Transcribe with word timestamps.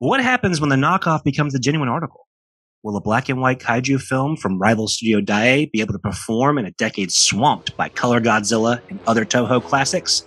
What 0.00 0.22
happens 0.22 0.62
when 0.62 0.70
the 0.70 0.76
knockoff 0.76 1.24
becomes 1.24 1.52
the 1.52 1.58
genuine 1.58 1.90
article? 1.90 2.26
Will 2.82 2.96
a 2.96 3.02
black 3.02 3.28
and 3.28 3.38
white 3.38 3.58
kaiju 3.58 4.00
film 4.00 4.34
from 4.34 4.58
rival 4.58 4.88
studio 4.88 5.20
Daiei 5.20 5.70
be 5.70 5.82
able 5.82 5.92
to 5.92 5.98
perform 5.98 6.56
in 6.56 6.64
a 6.64 6.70
decade 6.70 7.12
swamped 7.12 7.76
by 7.76 7.90
Color 7.90 8.22
Godzilla 8.22 8.80
and 8.88 8.98
other 9.06 9.26
Toho 9.26 9.62
classics? 9.62 10.26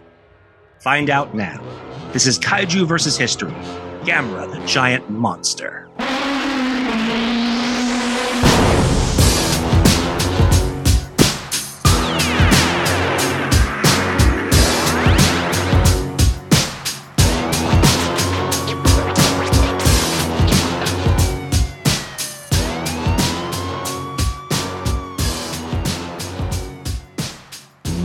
Find 0.79 1.09
out 1.09 1.33
now. 1.33 1.59
This 2.11 2.27
is 2.27 2.37
Kaiju 2.37 2.87
versus 2.87 3.17
History 3.17 3.49
Gamera, 4.03 4.47
the 4.51 4.63
giant 4.67 5.09
monster. 5.09 5.89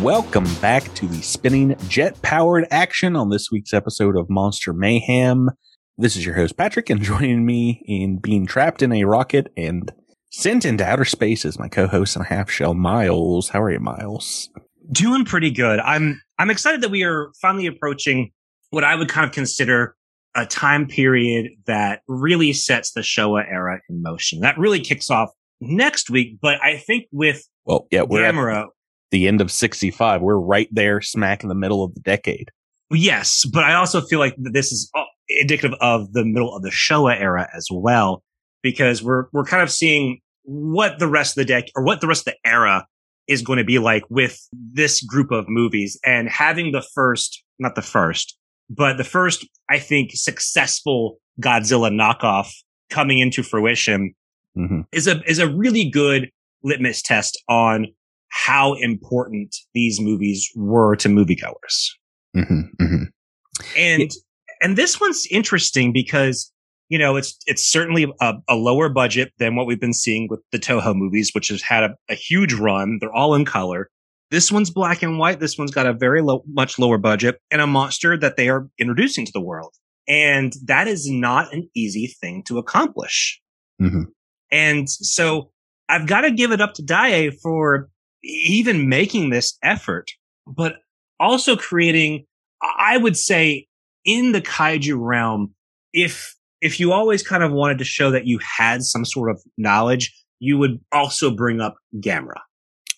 Welcome 0.08 0.46
back 0.62 0.94
to 0.94 1.06
the 1.06 1.20
spinning 1.20 1.76
jet 1.86 2.22
powered 2.22 2.66
action 2.70 3.14
on 3.14 3.28
this 3.28 3.50
week's 3.52 3.74
episode 3.74 4.16
of 4.16 4.30
Monster 4.30 4.72
Mayhem. 4.72 5.50
This 5.98 6.16
is 6.16 6.24
your 6.24 6.34
host, 6.34 6.56
Patrick, 6.56 6.88
and 6.88 7.02
joining 7.02 7.44
me 7.44 7.82
in 7.84 8.16
being 8.16 8.46
trapped 8.46 8.80
in 8.80 8.90
a 8.90 9.04
rocket 9.04 9.52
and 9.54 9.92
sent 10.30 10.64
into 10.64 10.82
outer 10.82 11.04
space 11.04 11.44
is 11.44 11.58
my 11.58 11.68
co-host 11.68 12.16
and 12.16 12.24
half 12.24 12.48
shell, 12.50 12.72
Miles. 12.72 13.50
How 13.50 13.62
are 13.62 13.70
you, 13.70 13.80
Miles? 13.80 14.48
Doing 14.90 15.26
pretty 15.26 15.50
good. 15.50 15.78
I'm 15.80 16.22
I'm 16.38 16.48
excited 16.48 16.80
that 16.80 16.90
we 16.90 17.04
are 17.04 17.30
finally 17.42 17.66
approaching 17.66 18.30
what 18.70 18.84
I 18.84 18.94
would 18.94 19.10
kind 19.10 19.26
of 19.26 19.32
consider 19.32 19.94
a 20.34 20.46
time 20.46 20.86
period 20.86 21.50
that 21.66 22.00
really 22.08 22.54
sets 22.54 22.92
the 22.92 23.02
Showa 23.02 23.44
era 23.46 23.80
in 23.90 24.00
motion. 24.02 24.40
That 24.40 24.56
really 24.56 24.80
kicks 24.80 25.10
off 25.10 25.28
next 25.60 26.08
week, 26.08 26.38
but 26.40 26.64
I 26.64 26.78
think 26.78 27.08
with 27.12 27.46
Well, 27.66 27.86
yeah, 27.90 28.04
we're 28.04 28.22
Gamera, 28.22 28.68
the 29.10 29.26
end 29.26 29.40
of 29.40 29.50
65. 29.50 30.22
We're 30.22 30.36
right 30.36 30.68
there 30.70 31.00
smack 31.00 31.42
in 31.42 31.48
the 31.48 31.54
middle 31.54 31.82
of 31.82 31.94
the 31.94 32.00
decade. 32.00 32.50
Yes, 32.90 33.44
but 33.44 33.64
I 33.64 33.74
also 33.74 34.00
feel 34.00 34.18
like 34.18 34.34
this 34.38 34.72
is 34.72 34.90
uh, 34.94 35.04
indicative 35.28 35.76
of 35.80 36.12
the 36.12 36.24
middle 36.24 36.54
of 36.54 36.62
the 36.62 36.70
Showa 36.70 37.18
era 37.20 37.48
as 37.54 37.68
well, 37.70 38.22
because 38.62 39.02
we're 39.02 39.26
we're 39.32 39.44
kind 39.44 39.62
of 39.62 39.70
seeing 39.70 40.20
what 40.44 40.98
the 40.98 41.06
rest 41.06 41.36
of 41.36 41.42
the 41.42 41.52
deck 41.52 41.64
or 41.76 41.82
what 41.82 42.00
the 42.00 42.06
rest 42.06 42.26
of 42.26 42.32
the 42.32 42.48
era 42.48 42.86
is 43.26 43.42
going 43.42 43.58
to 43.58 43.64
be 43.64 43.78
like 43.78 44.04
with 44.08 44.40
this 44.52 45.02
group 45.02 45.30
of 45.30 45.48
movies 45.48 46.00
and 46.04 46.30
having 46.30 46.72
the 46.72 46.82
first, 46.94 47.44
not 47.58 47.74
the 47.74 47.82
first, 47.82 48.38
but 48.70 48.96
the 48.96 49.04
first, 49.04 49.46
I 49.68 49.78
think, 49.78 50.12
successful 50.14 51.18
Godzilla 51.40 51.90
knockoff 51.90 52.50
coming 52.90 53.18
into 53.18 53.42
fruition 53.42 54.14
hmm 54.54 54.80
is 54.92 55.06
a 55.06 55.22
is 55.30 55.38
a 55.38 55.48
really 55.48 55.88
good 55.88 56.30
litmus 56.64 57.02
test 57.02 57.40
on 57.48 57.86
how 58.28 58.74
important 58.74 59.56
these 59.74 60.00
movies 60.00 60.50
were 60.54 60.96
to 60.96 61.08
moviegoers. 61.08 61.90
hmm 62.34 62.62
hmm 62.78 63.04
And 63.76 64.10
and 64.60 64.76
this 64.76 65.00
one's 65.00 65.26
interesting 65.30 65.92
because 65.92 66.52
you 66.88 66.98
know 66.98 67.16
it's 67.16 67.36
it's 67.46 67.70
certainly 67.70 68.06
a, 68.20 68.34
a 68.48 68.54
lower 68.54 68.88
budget 68.88 69.32
than 69.38 69.56
what 69.56 69.66
we've 69.66 69.80
been 69.80 69.94
seeing 69.94 70.28
with 70.28 70.40
the 70.52 70.58
Toho 70.58 70.94
movies, 70.94 71.30
which 71.34 71.48
has 71.48 71.62
had 71.62 71.84
a, 71.84 71.94
a 72.08 72.14
huge 72.14 72.54
run. 72.54 72.98
They're 73.00 73.12
all 73.12 73.34
in 73.34 73.44
color. 73.44 73.88
This 74.30 74.52
one's 74.52 74.70
black 74.70 75.02
and 75.02 75.18
white. 75.18 75.40
This 75.40 75.56
one's 75.56 75.70
got 75.70 75.86
a 75.86 75.94
very 75.94 76.20
low, 76.20 76.42
much 76.46 76.78
lower 76.78 76.98
budget 76.98 77.40
and 77.50 77.62
a 77.62 77.66
monster 77.66 78.16
that 78.18 78.36
they 78.36 78.48
are 78.50 78.68
introducing 78.78 79.24
to 79.24 79.32
the 79.32 79.40
world. 79.40 79.74
And 80.06 80.52
that 80.64 80.86
is 80.86 81.10
not 81.10 81.52
an 81.52 81.68
easy 81.74 82.14
thing 82.20 82.42
to 82.44 82.58
accomplish. 82.58 83.40
hmm 83.78 84.02
And 84.50 84.88
so 84.88 85.50
I've 85.88 86.06
got 86.06 86.22
to 86.22 86.30
give 86.30 86.52
it 86.52 86.60
up 86.60 86.74
to 86.74 86.82
Daiei 86.82 87.34
for 87.42 87.88
even 88.22 88.88
making 88.88 89.30
this 89.30 89.56
effort, 89.62 90.10
but 90.46 90.76
also 91.20 91.56
creating, 91.56 92.24
I 92.62 92.96
would 92.96 93.16
say 93.16 93.66
in 94.04 94.32
the 94.32 94.40
kaiju 94.40 94.96
realm, 94.98 95.54
if, 95.92 96.34
if 96.60 96.80
you 96.80 96.92
always 96.92 97.22
kind 97.22 97.42
of 97.42 97.52
wanted 97.52 97.78
to 97.78 97.84
show 97.84 98.10
that 98.10 98.26
you 98.26 98.38
had 98.38 98.82
some 98.82 99.04
sort 99.04 99.30
of 99.30 99.40
knowledge, 99.56 100.14
you 100.40 100.58
would 100.58 100.80
also 100.92 101.30
bring 101.30 101.60
up 101.60 101.76
Gamera. 101.96 102.40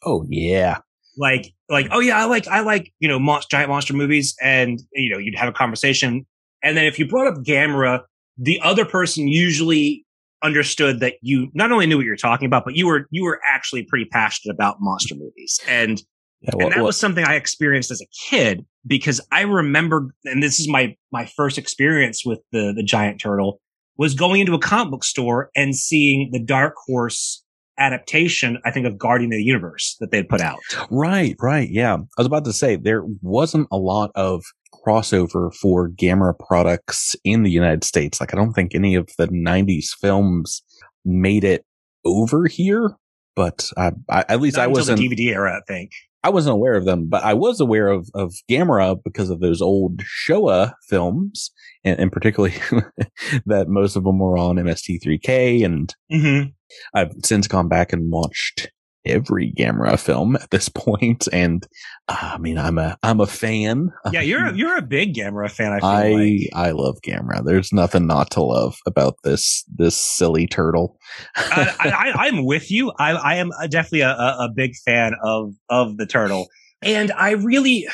Oh, 0.05 0.25
yeah. 0.29 0.79
Like, 1.17 1.53
like, 1.69 1.89
oh 1.91 2.01
yeah, 2.01 2.19
I 2.19 2.25
like, 2.25 2.49
I 2.49 2.61
like, 2.61 2.93
you 3.01 3.09
know, 3.09 3.41
giant 3.51 3.69
monster 3.69 3.95
movies. 3.95 4.35
And, 4.41 4.81
you 4.93 5.13
know, 5.13 5.19
you'd 5.19 5.37
have 5.37 5.49
a 5.49 5.53
conversation. 5.53 6.27
And 6.63 6.77
then 6.77 6.85
if 6.85 6.99
you 6.99 7.07
brought 7.07 7.27
up 7.27 7.45
Gamera, 7.45 8.03
the 8.39 8.61
other 8.63 8.85
person 8.85 9.29
usually 9.29 10.05
understood 10.43 11.01
that 11.01 11.15
you 11.23 11.49
not 11.55 11.73
only 11.73 11.87
knew 11.87 11.97
what 11.97 12.07
you're 12.07 12.17
talking 12.17 12.47
about, 12.47 12.65
but 12.65 12.77
you 12.77 12.87
were 12.87 13.07
you 13.11 13.25
were 13.25 13.41
actually 13.47 13.85
pretty 13.85 14.07
passionate 14.07 14.55
about 14.55 14.77
monster 14.81 15.15
movies. 15.15 15.61
And 15.69 16.03
Yeah, 16.41 16.51
and 16.59 16.73
that 16.73 16.83
was 16.83 16.99
something 16.99 17.25
I 17.25 17.35
experienced 17.35 17.91
as 17.91 18.01
a 18.01 18.07
kid 18.29 18.65
because 18.87 19.21
I 19.31 19.43
remember, 19.43 20.15
and 20.25 20.43
this 20.43 20.59
is 20.59 20.69
my 20.69 20.97
my 21.13 21.27
first 21.27 21.59
experience 21.59 22.25
with 22.25 22.41
the 22.53 22.73
the 22.75 22.83
giant 22.83 23.21
turtle 23.21 23.61
was 23.97 24.15
going 24.15 24.41
into 24.41 24.55
a 24.55 24.59
comic 24.59 24.91
book 24.91 25.05
store 25.05 25.51
and 25.55 25.77
seeing 25.77 26.31
the 26.33 26.43
Dark 26.43 26.75
Horse 26.87 27.45
adaptation, 27.81 28.59
I 28.65 28.71
think, 28.71 28.87
of 28.87 28.99
Guardian 28.99 29.33
of 29.33 29.39
the 29.39 29.43
Universe 29.43 29.97
that 30.01 30.11
they'd 30.11 30.29
put 30.29 30.41
out. 30.41 30.61
Right, 30.91 31.35
right. 31.41 31.69
Yeah. 31.69 31.95
I 31.95 32.21
was 32.21 32.27
about 32.27 32.45
to 32.45 32.53
say 32.53 32.77
there 32.77 33.03
wasn't 33.23 33.67
a 33.73 33.79
lot 33.79 34.13
of 34.15 34.45
crossover 34.87 35.55
for 35.55 35.89
Gamera 35.89 36.39
products 36.39 37.17
in 37.25 37.43
the 37.43 37.51
United 37.51 37.85
States. 37.85 38.21
Like 38.21 38.33
I 38.33 38.37
don't 38.37 38.53
think 38.53 38.75
any 38.75 38.95
of 38.95 39.09
the 39.19 39.29
90s 39.29 39.89
films 40.01 40.63
made 41.05 41.45
it 41.45 41.65
over 42.05 42.47
here, 42.47 42.97
but 43.35 43.69
I, 43.77 43.93
I 44.09 44.25
at 44.29 44.41
least 44.41 44.57
Not 44.57 44.65
I 44.65 44.67
wasn't 44.69 44.99
the 44.99 45.09
DVD 45.09 45.35
era, 45.35 45.57
I 45.57 45.61
think. 45.67 45.91
I 46.23 46.29
wasn't 46.29 46.55
aware 46.55 46.75
of 46.75 46.85
them, 46.85 47.09
but 47.09 47.25
I 47.25 47.33
was 47.33 47.61
aware 47.61 47.89
of 47.89 48.11
of 48.15 48.35
Gamera 48.51 48.99
because 49.03 49.31
of 49.31 49.41
those 49.41 49.63
old 49.63 50.03
Showa 50.03 50.75
films 50.87 51.51
and, 51.85 51.99
and 51.99 52.13
particularly 52.13 52.55
that 53.47 53.69
most 53.69 53.97
of 53.97 54.05
them 54.05 54.19
were 54.19 54.39
on 54.39 54.57
MST3K 54.57 55.65
and 55.65 55.95
Mm-hmm. 56.13 56.51
I've 56.95 57.13
since 57.25 57.47
gone 57.47 57.69
back 57.69 57.93
and 57.93 58.11
watched 58.11 58.71
every 59.07 59.53
Gamera 59.53 59.99
film 59.99 60.37
at 60.37 60.51
this 60.51 60.69
point, 60.75 61.29
and 61.33 61.67
uh, 62.09 62.33
I 62.35 62.39
mean, 62.39 62.59
I'm 62.59 62.79
a 62.79 62.97
I'm 63.03 63.21
a 63.21 63.27
fan. 63.27 63.93
Yeah, 64.13 64.21
you're 64.21 64.47
a, 64.47 64.53
you're 64.57 64.77
a 64.77 64.83
big 64.83 65.15
Gamera 65.15 65.51
fan. 65.51 65.73
I 65.73 65.81
feel 65.81 65.89
I 65.89 66.11
like. 66.11 66.51
I 66.55 66.71
love 66.73 66.99
Gamera. 67.03 67.45
There's 67.45 67.73
nothing 67.73 68.07
not 68.07 68.31
to 68.33 68.43
love 68.43 68.79
about 68.87 69.17
this 69.25 69.65
this 69.75 69.97
silly 69.97 70.47
turtle. 70.47 70.99
I, 71.37 71.75
I, 71.81 72.27
I'm 72.27 72.45
with 72.45 72.71
you. 72.71 72.93
I, 72.99 73.13
I 73.13 73.35
am 73.37 73.51
definitely 73.69 74.03
a, 74.03 74.11
a, 74.11 74.37
a 74.45 74.49
big 74.55 74.73
fan 74.85 75.15
of 75.23 75.55
of 75.69 75.97
the 75.97 76.07
turtle, 76.07 76.49
and 76.83 77.13
I 77.13 77.33
really, 77.33 77.87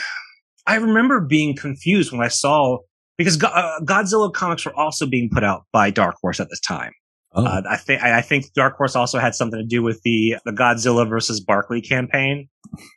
I 0.66 0.76
remember 0.76 1.20
being 1.20 1.56
confused 1.56 2.12
when 2.12 2.20
I 2.20 2.28
saw 2.28 2.78
because 3.18 3.42
uh, 3.42 3.80
Godzilla 3.84 4.32
comics 4.32 4.64
were 4.64 4.74
also 4.74 5.06
being 5.06 5.28
put 5.32 5.44
out 5.44 5.64
by 5.72 5.90
Dark 5.90 6.16
Horse 6.20 6.40
at 6.40 6.48
this 6.50 6.60
time. 6.60 6.92
Oh, 7.32 7.44
Uh, 7.44 7.62
I 7.68 7.76
think 7.76 8.02
I 8.02 8.22
think 8.22 8.52
Dark 8.54 8.76
Horse 8.76 8.96
also 8.96 9.18
had 9.18 9.34
something 9.34 9.58
to 9.60 9.66
do 9.66 9.82
with 9.82 10.00
the 10.04 10.36
the 10.44 10.52
Godzilla 10.52 11.08
versus 11.08 11.40
Barkley 11.40 11.80
campaign 11.82 12.48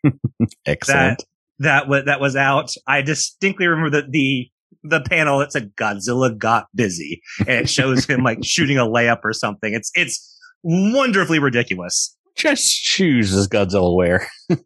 excellent. 0.65 1.23
that 1.59 1.87
was 1.87 2.05
that 2.05 2.19
was 2.21 2.35
out. 2.35 2.71
I 2.87 3.01
distinctly 3.01 3.67
remember 3.67 4.01
that 4.01 4.11
the 4.11 4.49
the 4.83 5.01
panel 5.01 5.39
that 5.39 5.51
said 5.51 5.75
Godzilla 5.75 6.37
got 6.37 6.67
busy 6.73 7.21
and 7.39 7.49
it 7.49 7.69
shows 7.69 8.05
him 8.05 8.23
like 8.23 8.39
shooting 8.43 8.77
a 8.77 8.85
layup 8.85 9.19
or 9.23 9.33
something. 9.33 9.73
It's 9.73 9.91
it's 9.93 10.37
wonderfully 10.63 11.39
ridiculous. 11.39 12.15
Just 12.35 12.65
shoes 12.65 13.33
as 13.33 13.47
Godzilla 13.47 13.93
wear. 13.93 14.25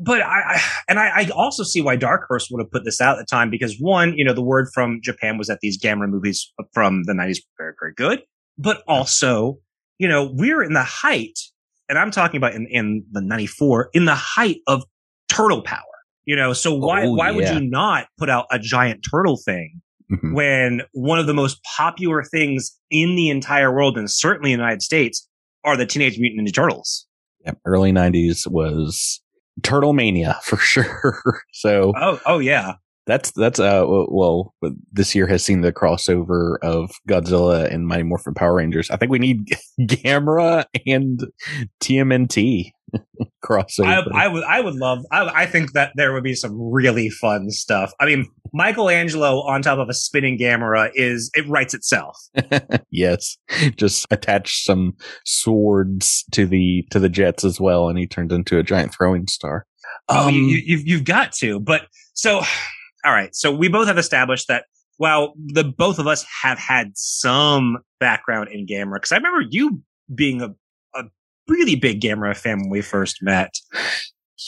But 0.00 0.22
I, 0.22 0.54
I 0.56 0.62
and 0.88 0.98
I, 0.98 1.08
I 1.22 1.28
also 1.34 1.62
see 1.62 1.80
why 1.80 1.96
Dark 1.96 2.26
Horse 2.28 2.48
would 2.50 2.60
have 2.60 2.70
put 2.70 2.84
this 2.84 3.00
out 3.00 3.18
at 3.18 3.20
the 3.20 3.26
time 3.26 3.50
because 3.50 3.76
one, 3.78 4.16
you 4.16 4.24
know, 4.24 4.32
the 4.34 4.42
word 4.42 4.68
from 4.74 5.00
Japan 5.02 5.38
was 5.38 5.48
that 5.48 5.60
these 5.60 5.80
Gamera 5.80 6.08
movies 6.08 6.52
from 6.72 7.02
the 7.04 7.12
90s 7.12 7.36
were 7.38 7.64
very, 7.64 7.74
very 7.80 7.94
good. 7.94 8.22
But 8.58 8.82
also, 8.86 9.58
you 9.98 10.08
know, 10.08 10.30
we're 10.32 10.62
in 10.62 10.72
the 10.72 10.82
height, 10.84 11.38
and 11.88 11.98
I'm 11.98 12.10
talking 12.10 12.36
about 12.38 12.54
in, 12.54 12.66
in 12.70 13.04
the 13.12 13.20
94, 13.20 13.90
in 13.94 14.04
the 14.04 14.14
height 14.14 14.58
of 14.66 14.84
turtle 15.28 15.62
power. 15.62 15.82
You 16.24 16.36
know, 16.36 16.52
so 16.54 16.74
why 16.74 17.04
Oh, 17.04 17.12
why 17.12 17.30
would 17.30 17.48
you 17.48 17.60
not 17.60 18.06
put 18.18 18.30
out 18.30 18.46
a 18.50 18.58
giant 18.58 19.04
turtle 19.10 19.36
thing 19.44 19.80
Mhm. 20.12 20.34
when 20.34 20.82
one 20.92 21.18
of 21.18 21.26
the 21.26 21.32
most 21.34 21.58
popular 21.76 22.22
things 22.22 22.78
in 22.90 23.16
the 23.16 23.30
entire 23.30 23.74
world 23.74 23.96
and 23.96 24.10
certainly 24.10 24.52
in 24.52 24.58
the 24.58 24.62
United 24.62 24.82
States 24.82 25.26
are 25.64 25.78
the 25.78 25.86
Teenage 25.86 26.18
Mutant 26.18 26.46
Ninja 26.46 26.54
Turtles? 26.54 27.06
Yep, 27.46 27.58
early 27.64 27.90
'90s 27.90 28.46
was 28.46 29.22
Turtle 29.62 29.92
Mania 29.92 30.38
for 30.42 30.56
sure. 30.58 31.42
so 31.52 31.92
Oh, 31.96 32.20
oh 32.26 32.38
yeah. 32.38 32.74
That's 33.06 33.32
that's 33.32 33.60
uh 33.60 33.84
well 33.86 34.54
this 34.92 35.14
year 35.14 35.26
has 35.26 35.44
seen 35.44 35.60
the 35.60 35.72
crossover 35.72 36.56
of 36.62 36.90
Godzilla 37.08 37.70
and 37.70 37.86
Mighty 37.86 38.02
Morphin 38.02 38.34
Power 38.34 38.54
Rangers. 38.54 38.90
I 38.90 38.96
think 38.96 39.12
we 39.12 39.18
need 39.18 39.56
Gamera 39.80 40.64
and 40.86 41.20
TMNT 41.82 42.70
crossover. 43.44 44.12
I, 44.12 44.24
I, 44.24 44.28
would 44.28 44.44
I 44.44 44.60
would 44.60 44.74
love 44.74 45.04
I, 45.12 45.42
I 45.42 45.46
think 45.46 45.72
that 45.72 45.92
there 45.96 46.12
would 46.14 46.24
be 46.24 46.34
some 46.34 46.56
really 46.58 47.10
fun 47.10 47.50
stuff. 47.50 47.92
I 48.00 48.06
mean, 48.06 48.26
Michelangelo 48.54 49.40
on 49.40 49.62
top 49.62 49.78
of 49.78 49.88
a 49.88 49.94
spinning 49.94 50.38
Gamera 50.38 50.90
is 50.94 51.30
it 51.34 51.46
writes 51.48 51.74
itself. 51.74 52.16
yes, 52.90 53.36
just 53.76 54.06
attach 54.10 54.64
some 54.64 54.94
swords 55.26 56.24
to 56.32 56.46
the 56.46 56.86
to 56.90 56.98
the 56.98 57.08
jets 57.08 57.44
as 57.44 57.60
well, 57.60 57.88
and 57.88 57.98
he 57.98 58.06
turns 58.06 58.32
into 58.32 58.58
a 58.58 58.62
giant 58.62 58.94
throwing 58.94 59.26
star. 59.26 59.66
Oh, 60.08 60.28
um, 60.28 60.34
you, 60.34 60.62
you've 60.64 60.86
you've 60.86 61.04
got 61.04 61.32
to. 61.32 61.60
But 61.60 61.86
so 62.14 62.42
all 63.04 63.12
right. 63.12 63.34
So 63.34 63.52
we 63.54 63.68
both 63.68 63.86
have 63.86 63.98
established 63.98 64.48
that 64.48 64.64
while 64.96 65.34
the 65.36 65.64
both 65.64 65.98
of 65.98 66.06
us 66.06 66.24
have 66.42 66.58
had 66.58 66.92
some 66.94 67.78
background 68.00 68.48
in 68.50 68.66
Gamera, 68.66 68.94
because 68.94 69.12
I 69.12 69.16
remember 69.16 69.46
you 69.50 69.82
being 70.14 70.40
a, 70.40 70.54
a 70.94 71.04
really 71.48 71.76
big 71.76 72.00
Gamera 72.00 72.36
fan 72.36 72.60
when 72.60 72.70
we 72.70 72.80
first 72.80 73.18
met. 73.22 73.54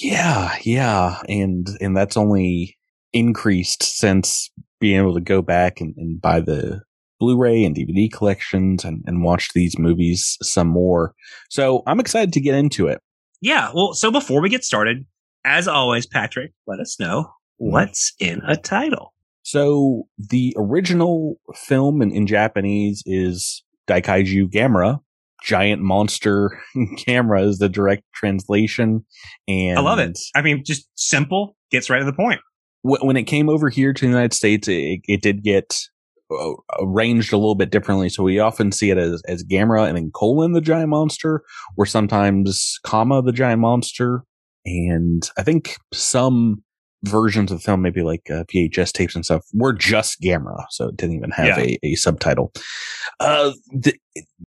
Yeah, 0.01 0.57
yeah. 0.63 1.21
And 1.29 1.67
and 1.81 1.97
that's 1.97 2.17
only 2.17 2.77
increased 3.13 3.83
since 3.83 4.51
being 4.81 4.99
able 4.99 5.15
to 5.15 5.21
go 5.21 5.43
back 5.43 5.81
and, 5.81 5.95
and 5.97 6.21
buy 6.21 6.41
the 6.41 6.83
Blu-ray 7.19 7.65
and 7.65 7.75
DVD 7.75 8.13
collections 8.13 8.85
and, 8.85 9.03
and 9.07 9.23
watch 9.23 9.49
these 9.55 9.79
movies 9.79 10.37
some 10.43 10.69
more. 10.69 11.15
So 11.49 11.83
I'm 11.87 11.99
excited 11.99 12.35
to 12.35 12.41
get 12.41 12.55
into 12.55 12.89
it. 12.89 13.01
Yeah. 13.41 13.71
Well, 13.75 13.95
so 13.95 14.11
before 14.11 14.43
we 14.43 14.51
get 14.51 14.65
started, 14.65 15.07
as 15.43 15.67
always, 15.67 16.07
Patrick, 16.07 16.53
let 16.67 16.79
us 16.79 17.01
know 17.01 17.31
what's 17.57 18.13
in 18.19 18.41
a 18.47 18.57
title? 18.57 19.13
So 19.43 20.09
the 20.19 20.55
original 20.59 21.37
film 21.55 22.03
in, 22.03 22.11
in 22.11 22.27
Japanese 22.27 23.03
is 23.07 23.63
Daikaiju 23.89 24.51
Gamera. 24.51 25.01
Giant 25.43 25.83
monster 25.83 26.51
camera 26.99 27.43
is 27.43 27.59
the 27.59 27.69
direct 27.69 28.03
translation. 28.15 29.05
And 29.47 29.79
I 29.79 29.83
love 29.83 29.99
it. 29.99 30.19
I 30.35 30.43
mean, 30.43 30.65
just 30.65 30.89
simple, 30.97 31.57
gets 31.71 31.89
right 31.89 32.01
to 32.01 32.05
the 32.05 32.13
point. 32.13 32.41
When 32.83 33.17
it 33.17 33.25
came 33.25 33.49
over 33.49 33.69
here 33.69 33.93
to 33.93 34.01
the 34.01 34.09
United 34.09 34.33
States, 34.33 34.69
it, 34.69 35.01
it 35.05 35.23
did 35.23 35.43
get 35.43 35.77
uh, 36.31 36.53
arranged 36.81 37.33
a 37.33 37.37
little 37.37 37.55
bit 37.55 37.71
differently. 37.71 38.09
So 38.09 38.25
we 38.25 38.41
often 38.41 38.73
see 38.73 38.91
it 38.91 38.99
as, 38.99 39.23
as 39.29 39.45
Gamera 39.45 39.87
and 39.87 39.97
then 39.97 40.11
colon 40.13 40.53
the 40.53 40.61
giant 40.61 40.89
monster, 40.89 41.43
or 41.77 41.87
sometimes 41.87 42.79
comma 42.85 43.23
the 43.23 43.33
giant 43.33 43.61
monster. 43.61 44.25
And 44.65 45.29
I 45.39 45.45
think 45.45 45.77
some 45.93 46.65
versions 47.05 47.51
of 47.51 47.59
the 47.59 47.63
film, 47.63 47.83
maybe 47.83 48.03
like 48.03 48.31
uh, 48.31 48.45
VHS 48.45 48.93
tapes 48.93 49.15
and 49.15 49.25
stuff, 49.25 49.45
were 49.53 49.73
just 49.73 50.21
Gamera, 50.21 50.65
so 50.71 50.89
it 50.89 50.97
didn't 50.97 51.17
even 51.17 51.31
have 51.31 51.59
yeah. 51.59 51.59
a, 51.59 51.79
a 51.83 51.95
subtitle. 51.95 52.53
Uh, 53.21 53.53
the, 53.71 53.95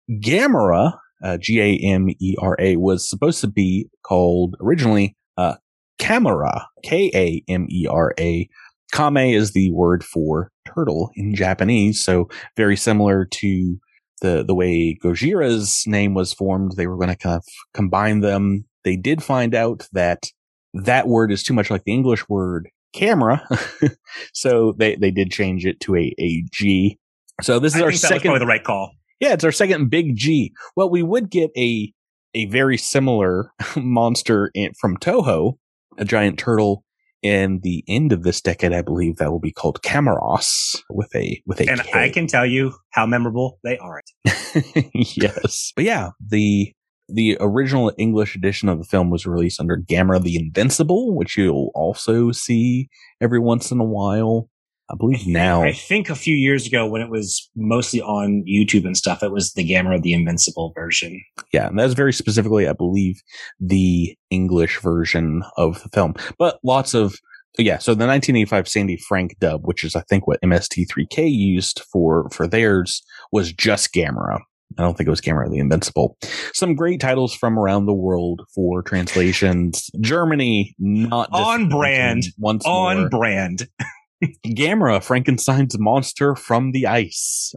Gamera, 0.10 0.98
uh, 1.24 1.38
G 1.38 1.62
A 1.62 1.78
M 1.94 2.10
E 2.20 2.36
R 2.40 2.56
A, 2.60 2.78
was 2.78 3.08
supposed 3.08 3.42
to 3.42 3.48
be 3.48 3.90
called 4.04 4.56
originally 4.62 5.16
uh, 5.38 5.56
Kamera, 6.00 6.66
K 6.84 7.12
A 7.14 7.44
M 7.52 7.68
E 7.70 7.88
R 7.90 8.14
A. 8.20 8.48
Kame 8.94 9.18
is 9.18 9.52
the 9.52 9.72
word 9.72 10.04
for 10.04 10.52
turtle 10.66 11.12
in 11.16 11.36
Japanese, 11.36 12.02
so 12.02 12.30
very 12.56 12.78
similar 12.78 13.26
to 13.26 13.78
the 14.22 14.44
the 14.46 14.56
way 14.56 14.98
Gojira's 15.04 15.84
name 15.86 16.14
was 16.14 16.34
formed. 16.34 16.74
They 16.76 16.88
were 16.88 16.98
going 16.98 17.10
to 17.10 17.18
kind 17.18 17.38
of 17.38 17.44
combine 17.74 18.22
them. 18.22 18.66
They 18.84 18.96
did 18.96 19.22
find 19.22 19.54
out 19.54 19.88
that 19.92 20.28
that 20.74 21.08
word 21.08 21.32
is 21.32 21.44
too 21.44 21.54
much 21.54 21.70
like 21.70 21.84
the 21.84 21.94
English 21.94 22.28
word 22.30 22.70
camera. 22.94 23.48
so 24.34 24.74
they, 24.78 24.96
they 24.96 25.12
did 25.12 25.32
change 25.32 25.66
it 25.66 25.80
to 25.82 25.96
a, 25.96 26.14
a 26.20 26.44
G. 26.52 27.00
So 27.42 27.60
this 27.60 27.76
is 27.76 27.82
I 27.82 27.86
our 27.86 27.92
second. 27.92 28.22
probably 28.22 28.40
the 28.40 28.46
right 28.48 28.64
call. 28.64 28.92
Yeah, 29.20 29.34
it's 29.34 29.44
our 29.44 29.52
second 29.52 29.90
big 29.90 30.16
G. 30.16 30.54
Well, 30.76 30.90
we 30.90 31.04
would 31.04 31.30
get 31.30 31.52
a 31.58 31.94
a 32.34 32.46
very 32.46 32.78
similar 32.78 33.52
monster 33.76 34.52
in, 34.54 34.74
from 34.80 34.98
Toho, 34.98 35.58
a 35.98 36.06
giant 36.06 36.38
turtle 36.38 36.84
in 37.24 37.60
the 37.62 37.84
end 37.88 38.12
of 38.12 38.24
this 38.24 38.42
decade, 38.42 38.74
I 38.74 38.82
believe 38.82 39.18
that 39.18 39.32
will 39.32 39.40
be 39.40 39.52
called 39.52 39.82
Kamoebas 39.82 40.82
with 40.90 41.14
a 41.16 41.42
with 41.46 41.60
a. 41.62 41.70
And 41.70 41.82
K. 41.82 42.04
I 42.04 42.10
can 42.10 42.28
tell 42.28 42.46
you 42.46 42.74
how 42.92 43.06
memorable 43.06 43.60
they 43.64 43.78
aren't. 43.78 44.10
yes, 44.94 45.74
but 45.76 45.86
yeah, 45.86 46.12
the 46.26 46.74
the 47.08 47.38
original 47.40 47.92
English 47.98 48.36
edition 48.36 48.70
of 48.70 48.80
the 48.80 48.86
film 48.86 49.10
was 49.10 49.26
released 49.26 49.60
under 49.60 49.78
Gamera 49.78 50.22
the 50.22 50.36
Invincible, 50.36 51.16
which 51.16 51.38
you'll 51.38 51.72
also 51.74 52.32
see 52.32 52.90
every 53.22 53.40
once 53.40 53.72
in 53.72 53.80
a 53.80 53.86
while. 53.86 54.50
I 54.90 54.96
believe 54.96 55.28
I 55.28 55.32
now. 55.32 55.64
I 55.64 55.74
think 55.74 56.10
a 56.10 56.16
few 56.16 56.36
years 56.36 56.66
ago 56.66 56.88
when 56.88 57.02
it 57.02 57.10
was 57.10 57.50
mostly 57.56 58.02
on 58.02 58.46
YouTube 58.48 58.86
and 58.86 58.96
stuff, 58.96 59.22
it 59.22 59.32
was 59.32 59.52
the 59.54 59.70
Gamera 59.70 60.02
the 60.02 60.14
Invincible 60.14 60.72
version. 60.76 61.22
Yeah, 61.52 61.68
and 61.68 61.78
that's 61.78 61.94
very 61.94 62.14
specifically, 62.14 62.68
I 62.68 62.74
believe, 62.74 63.22
the 63.60 64.18
English 64.30 64.80
version 64.80 65.44
of 65.58 65.84
the 65.84 65.90
film. 65.90 66.16
But 66.40 66.60
lots 66.64 66.94
of 66.94 67.16
yeah, 67.58 67.80
so 67.80 67.94
the 67.94 68.06
1985 68.06 68.68
Sandy 68.68 68.98
Frank 68.98 69.38
dub, 69.40 69.66
which 69.66 69.84
is 69.84 69.96
I 69.96 70.02
think 70.02 70.28
what 70.28 70.42
MST3K 70.42 71.30
used 71.32 71.82
for 71.92 72.30
for 72.30 72.48
theirs, 72.48 73.02
was 73.32 73.52
just 73.52 73.94
Gamera. 73.94 74.40
I 74.78 74.84
don't 74.84 74.96
think 74.96 75.08
it 75.08 75.12
was 75.12 75.22
Gamera 75.22 75.50
the 75.50 75.60
Invincible. 75.60 76.18
Some 76.54 76.76
great 76.76 77.00
titles 77.00 77.34
from 77.34 77.58
around 77.58 77.86
the 77.86 77.94
world 77.94 78.42
for 78.54 78.82
translations. 78.84 79.90
Germany, 80.02 80.76
not 80.78 81.30
on 81.32 81.70
brand. 81.70 82.26
Once 82.38 82.66
on 82.66 83.00
more. 83.00 83.10
brand. 83.10 83.68
Gamera, 84.46 85.04
Frankenstein's 85.04 85.78
monster 85.80 86.36
from 86.36 86.72
the 86.72 86.88
ice. 86.88 87.54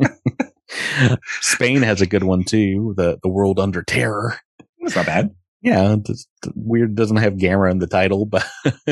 Spain 1.40 1.82
has 1.82 2.00
a 2.00 2.06
good 2.06 2.24
one 2.24 2.44
too. 2.44 2.94
The 2.96 3.18
the 3.22 3.28
world 3.28 3.58
under 3.58 3.82
terror. 3.82 4.36
That's 4.80 4.96
not 4.96 5.06
bad. 5.06 5.30
Yeah, 5.62 5.96
weird 6.54 6.94
doesn't 6.94 7.16
have 7.16 7.34
Gamera 7.34 7.70
in 7.70 7.78
the 7.78 7.86
title, 7.86 8.26
but 8.26 8.46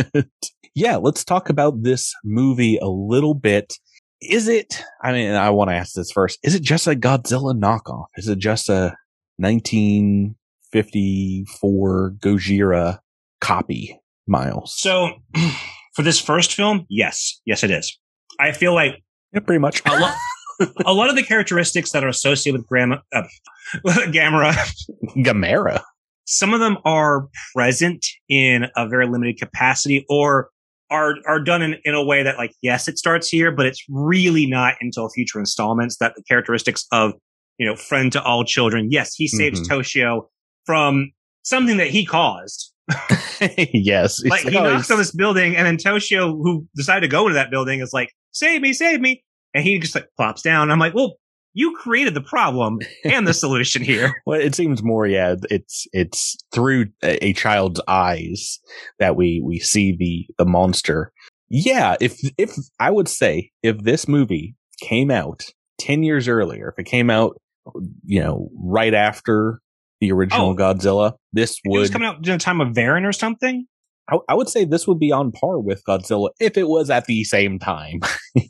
yeah, 0.75 0.97
let's 0.97 1.23
talk 1.25 1.51
about 1.51 1.83
this 1.83 2.15
movie 2.25 2.79
a 2.79 2.89
little 2.89 3.35
bit 3.35 3.75
is 4.23 4.49
it? 4.49 4.83
I 5.03 5.13
mean, 5.13 5.33
I 5.33 5.51
want 5.51 5.69
to 5.71 5.75
ask 5.75 5.95
this 5.95 6.13
first. 6.13 6.39
Is 6.43 6.55
it 6.55 6.63
just 6.63 6.87
a 6.87 6.95
Godzilla 6.95 7.59
knockoff? 7.59 8.07
Is 8.17 8.29
it 8.29 8.39
just 8.39 8.69
a 8.69 8.95
1954 9.39 12.15
Gojira 12.19 12.99
copy, 13.41 13.99
Miles? 14.27 14.75
So, 14.77 15.15
for 15.95 16.03
this 16.03 16.21
first 16.21 16.53
film, 16.55 16.85
yes, 16.89 17.41
yes, 17.45 17.65
it 17.65 17.71
is. 17.71 17.99
I 18.39 18.53
feel 18.53 18.73
like 18.75 19.03
yeah, 19.33 19.41
pretty 19.41 19.59
much 19.59 19.83
a 19.87 19.99
lot. 19.99 20.17
a 20.87 20.95
lot 20.95 21.11
of 21.11 21.17
the 21.17 21.23
characteristics 21.23 21.93
that 21.93 22.05
are 22.05 22.09
associated 22.09 22.61
with 22.61 22.69
Gamma, 22.69 23.03
uh, 23.13 23.23
Gamera, 23.87 24.53
Gamera, 25.17 25.83
some 26.25 26.55
of 26.55 26.61
them 26.61 26.79
are 26.85 27.29
present 27.55 28.07
in 28.29 28.67
a 28.77 28.89
very 28.89 29.07
limited 29.07 29.39
capacity, 29.39 30.05
or 30.09 30.51
are 30.93 31.17
are 31.27 31.41
done 31.41 31.63
in, 31.63 31.77
in 31.85 31.95
a 31.95 32.05
way 32.05 32.23
that 32.23 32.37
like 32.37 32.55
yes 32.63 32.87
it 32.87 32.99
starts 32.99 33.29
here 33.29 33.51
but 33.51 33.67
it's 33.67 33.83
really 33.89 34.47
not 34.47 34.75
until 34.81 35.09
future 35.09 35.41
installments 35.41 35.97
that 35.97 36.15
the 36.15 36.23
characteristics 36.23 36.87
of 36.93 37.15
you 37.59 37.67
know 37.67 37.75
friend 37.75 38.13
to 38.13 38.23
all 38.23 38.45
children. 38.45 38.89
Yes 38.91 39.15
he 39.15 39.27
saves 39.27 39.61
mm-hmm. 39.61 39.73
toshio 39.73 40.27
from 40.67 41.11
something 41.43 41.79
that 41.79 41.89
he 41.89 42.05
caused. 42.05 42.73
Yes 43.73 44.25
like 44.25 44.43
he 44.43 44.51
knocks 44.51 44.89
on 44.89 44.99
this 44.99 45.11
building 45.11 45.57
and 45.57 45.67
then 45.67 45.77
toshio 45.77 46.31
who 46.31 46.65
decided 46.77 47.01
to 47.01 47.09
go 47.09 47.23
into 47.23 47.35
that 47.35 47.51
building 47.51 47.81
is 47.81 47.93
like 47.93 48.13
save 48.31 48.63
me 48.63 48.73
save 48.73 49.01
me. 49.01 49.25
And 49.53 49.65
he 49.65 49.81
just 49.81 49.97
like 49.97 50.09
plops 50.17 50.43
down. 50.43 50.71
I'm 50.71 50.79
like 50.79 50.95
well 50.95 51.17
you 51.55 51.77
created 51.77 52.15
the 52.15 52.21
problem 52.21 52.79
and 53.05 53.27
the 53.27 53.35
solution 53.45 53.83
here. 53.83 54.23
well, 54.27 54.41
it 54.41 54.55
seems 54.55 54.83
more, 54.83 55.07
yeah, 55.07 55.37
it's 55.51 55.87
it's 55.93 56.37
through 56.53 56.87
a, 57.03 57.33
child's 57.35 57.81
eyes 57.89 58.59
that 58.99 59.17
we 59.17 59.41
we 59.45 59.59
see 59.59 59.97
the 59.97 60.27
the 60.39 60.49
monster. 60.49 61.13
Yeah, 61.49 61.97
if 62.01 62.19
if 62.39 62.55
I 62.81 62.91
would 62.91 63.09
say 63.09 63.51
if 63.63 63.79
this 63.79 64.09
movie 64.09 64.55
came 64.81 65.11
out 65.11 65.45
ten 65.79 66.03
years 66.03 66.29
earlier, 66.29 66.71
if 66.71 66.79
it 66.79 66.89
came 66.89 67.11
out, 67.11 67.37
you 68.05 68.21
know, 68.21 68.49
right 68.55 68.95
after 68.95 69.61
the 70.01 70.13
original 70.13 70.51
oh, 70.51 70.57
Godzilla, 70.57 71.13
this 71.33 71.59
would 71.67 71.77
it 71.77 71.81
was 71.81 71.91
coming 71.91 72.09
out 72.09 72.27
in 72.27 72.35
a 72.35 72.39
time 72.39 72.61
of 72.61 72.69
Varan 72.69 73.07
or 73.07 73.13
something. 73.13 73.67
I, 74.11 74.19
I 74.29 74.35
would 74.35 74.49
say 74.49 74.65
this 74.65 74.89
would 74.89 74.99
be 74.99 75.13
on 75.13 75.31
par 75.31 75.61
with 75.61 75.85
Godzilla 75.85 76.31
if 76.41 76.57
it 76.57 76.69
was 76.69 76.91
at 76.91 77.05
the 77.05 77.23
same 77.25 77.59
time. 77.59 78.01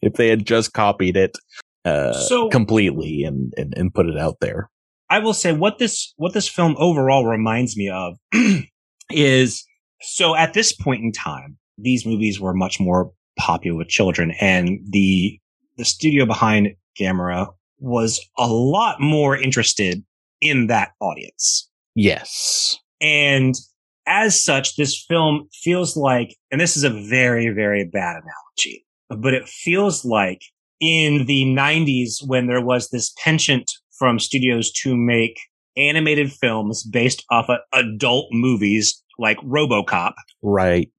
if 0.00 0.14
they 0.14 0.28
had 0.28 0.46
just 0.46 0.72
copied 0.72 1.16
it 1.16 1.36
uh, 1.84 2.12
so 2.12 2.48
completely 2.48 3.24
and, 3.24 3.52
and 3.56 3.74
and 3.76 3.94
put 3.94 4.06
it 4.06 4.18
out 4.18 4.36
there. 4.40 4.70
I 5.10 5.18
will 5.18 5.34
say 5.34 5.52
what 5.52 5.78
this 5.78 6.12
what 6.16 6.32
this 6.32 6.48
film 6.48 6.74
overall 6.78 7.26
reminds 7.26 7.76
me 7.76 7.90
of 7.90 8.16
is 9.10 9.64
so 10.00 10.34
at 10.36 10.54
this 10.54 10.72
point 10.72 11.02
in 11.02 11.12
time, 11.12 11.58
these 11.78 12.06
movies 12.06 12.40
were 12.40 12.54
much 12.54 12.80
more 12.80 13.12
popular 13.38 13.76
with 13.76 13.88
children, 13.88 14.32
and 14.40 14.80
the 14.88 15.38
the 15.76 15.84
studio 15.84 16.26
behind 16.26 16.68
Gamera 16.98 17.48
was 17.78 18.20
a 18.38 18.46
lot 18.46 19.00
more 19.00 19.36
interested 19.36 20.04
in 20.40 20.68
that 20.68 20.92
audience. 21.00 21.68
Yes. 21.94 22.78
And 23.00 23.54
as 24.06 24.42
such, 24.42 24.76
this 24.76 25.04
film 25.08 25.48
feels 25.52 25.96
like, 25.96 26.36
and 26.50 26.60
this 26.60 26.76
is 26.76 26.84
a 26.84 26.90
very, 26.90 27.48
very 27.48 27.84
bad 27.84 28.16
analogy, 28.22 28.86
but 29.08 29.34
it 29.34 29.48
feels 29.48 30.04
like 30.04 30.42
in 30.82 31.24
the 31.26 31.44
90s 31.46 32.16
when 32.26 32.48
there 32.48 32.60
was 32.60 32.90
this 32.90 33.14
penchant 33.16 33.70
from 33.98 34.18
studios 34.18 34.70
to 34.72 34.96
make 34.96 35.38
animated 35.76 36.30
films 36.32 36.82
based 36.82 37.24
off 37.30 37.48
of 37.48 37.58
adult 37.72 38.26
movies 38.32 39.02
like 39.18 39.38
RoboCop. 39.38 40.14
Right. 40.42 40.90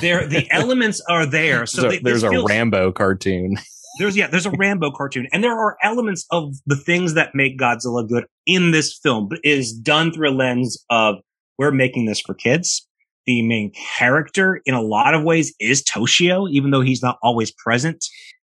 There, 0.00 0.26
the 0.26 0.46
elements 0.50 1.00
are 1.08 1.24
there. 1.24 1.64
So, 1.66 1.82
So 1.82 1.88
they- 1.90 1.98
there's 2.00 2.24
a 2.24 2.30
feels- 2.30 2.50
Rambo 2.50 2.92
cartoon. 2.92 3.56
There's 3.98 4.16
yeah, 4.16 4.26
there's 4.26 4.46
a 4.46 4.50
Rambo 4.58 4.90
cartoon, 4.92 5.26
and 5.32 5.42
there 5.42 5.58
are 5.58 5.76
elements 5.82 6.26
of 6.30 6.54
the 6.66 6.76
things 6.76 7.14
that 7.14 7.34
make 7.34 7.58
Godzilla 7.58 8.06
good 8.06 8.26
in 8.46 8.70
this 8.72 8.96
film, 9.02 9.28
but 9.28 9.38
it 9.42 9.48
is 9.58 9.72
done 9.72 10.12
through 10.12 10.30
a 10.30 10.34
lens 10.34 10.84
of 10.90 11.16
we're 11.58 11.72
making 11.72 12.04
this 12.06 12.20
for 12.20 12.34
kids. 12.34 12.86
The 13.26 13.42
main 13.42 13.72
character, 13.98 14.60
in 14.66 14.74
a 14.74 14.80
lot 14.80 15.14
of 15.14 15.22
ways, 15.24 15.52
is 15.58 15.82
Toshio, 15.82 16.48
even 16.50 16.70
though 16.70 16.80
he's 16.80 17.02
not 17.02 17.18
always 17.22 17.50
present. 17.50 18.04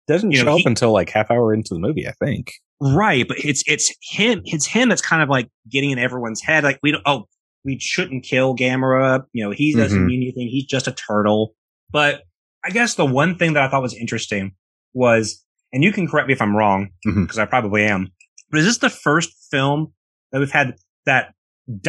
Doesn't 0.07 0.31
You 0.31 0.39
know, 0.43 0.51
show 0.51 0.55
he- 0.57 0.63
up 0.63 0.67
until 0.67 0.91
like 0.91 1.09
half 1.09 1.29
hour 1.31 1.53
into 1.53 1.73
the 1.73 1.79
movie, 1.79 2.07
I 2.07 2.11
think. 2.23 2.51
Right, 2.81 3.27
but 3.27 3.37
it's 3.39 3.63
it's 3.67 3.93
him. 4.01 4.41
It's 4.45 4.65
him 4.65 4.89
that's 4.89 5.01
kind 5.01 5.21
of 5.21 5.29
like 5.29 5.47
getting 5.69 5.91
in 5.91 5.99
everyone's 5.99 6.41
head. 6.41 6.63
Like 6.63 6.79
we 6.81 6.91
don't. 6.91 7.03
Oh, 7.05 7.25
we 7.63 7.77
shouldn't 7.79 8.23
kill 8.23 8.55
Gamera. 8.55 9.23
You 9.33 9.43
know, 9.45 9.51
he 9.51 9.75
doesn't 9.75 9.99
Mhm. 10.01 10.05
mean 10.07 10.21
anything. 10.23 10.47
He's 10.47 10.65
just 10.65 10.87
a 10.87 10.91
turtle. 10.91 11.53
But 11.91 12.23
I 12.65 12.71
guess 12.71 12.95
the 12.95 13.05
one 13.05 13.37
thing 13.37 13.53
that 13.53 13.61
I 13.63 13.67
thought 13.69 13.83
was 13.83 13.93
interesting 13.93 14.53
was, 14.93 15.45
and 15.71 15.83
you 15.83 15.91
can 15.91 16.07
correct 16.07 16.27
me 16.27 16.33
if 16.33 16.41
I'm 16.41 16.55
wrong 16.55 16.89
because 17.05 17.37
I 17.37 17.45
probably 17.45 17.83
am. 17.85 18.09
But 18.49 18.61
is 18.61 18.65
this 18.65 18.77
the 18.79 18.89
first 18.89 19.29
film 19.51 19.93
that 20.31 20.39
we've 20.39 20.51
had 20.51 20.75
that 21.05 21.33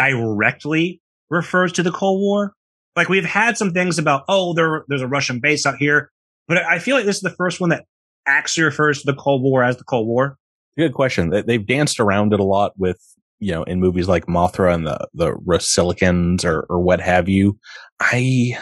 directly 0.06 1.00
refers 1.30 1.72
to 1.72 1.82
the 1.82 1.90
Cold 1.92 2.20
War? 2.20 2.52
Like 2.96 3.08
we've 3.08 3.24
had 3.24 3.56
some 3.56 3.72
things 3.72 3.98
about, 3.98 4.24
oh, 4.28 4.52
there, 4.54 4.84
there's 4.88 5.02
a 5.02 5.08
Russian 5.08 5.40
base 5.40 5.64
out 5.64 5.76
here, 5.78 6.10
but 6.48 6.58
I 6.58 6.78
feel 6.78 6.96
like 6.96 7.06
this 7.06 7.16
is 7.16 7.22
the 7.22 7.30
first 7.38 7.60
one 7.60 7.70
that 7.70 7.84
actually 8.26 8.64
refers 8.64 9.02
to 9.02 9.06
the 9.12 9.16
Cold 9.18 9.42
War 9.42 9.62
as 9.62 9.76
the 9.76 9.84
Cold 9.84 10.06
War. 10.06 10.36
Good 10.76 10.94
question. 10.94 11.30
They- 11.30 11.42
They've 11.42 11.66
danced 11.66 12.00
around 12.00 12.32
it 12.32 12.40
a 12.40 12.44
lot 12.44 12.72
with, 12.76 12.98
you 13.40 13.52
know, 13.52 13.62
in 13.64 13.80
movies 13.80 14.08
like 14.08 14.26
Mothra 14.26 14.74
and 14.74 14.86
the, 14.86 15.06
the 15.14 15.32
Rolisicans 15.32 16.44
or, 16.44 16.66
or 16.70 16.80
what 16.80 17.00
have 17.00 17.28
you. 17.28 17.58
I, 18.00 18.56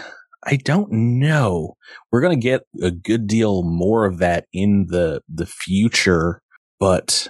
I 0.45 0.57
don't 0.57 0.91
know. 0.91 1.77
We're 2.11 2.23
going 2.23 2.39
to 2.39 2.43
get 2.43 2.63
a 2.83 2.91
good 2.91 3.27
deal 3.27 3.63
more 3.63 4.07
of 4.07 4.19
that 4.19 4.47
in 4.53 4.87
the, 4.89 5.21
the 5.33 5.47
future, 5.47 6.41
but 6.79 7.29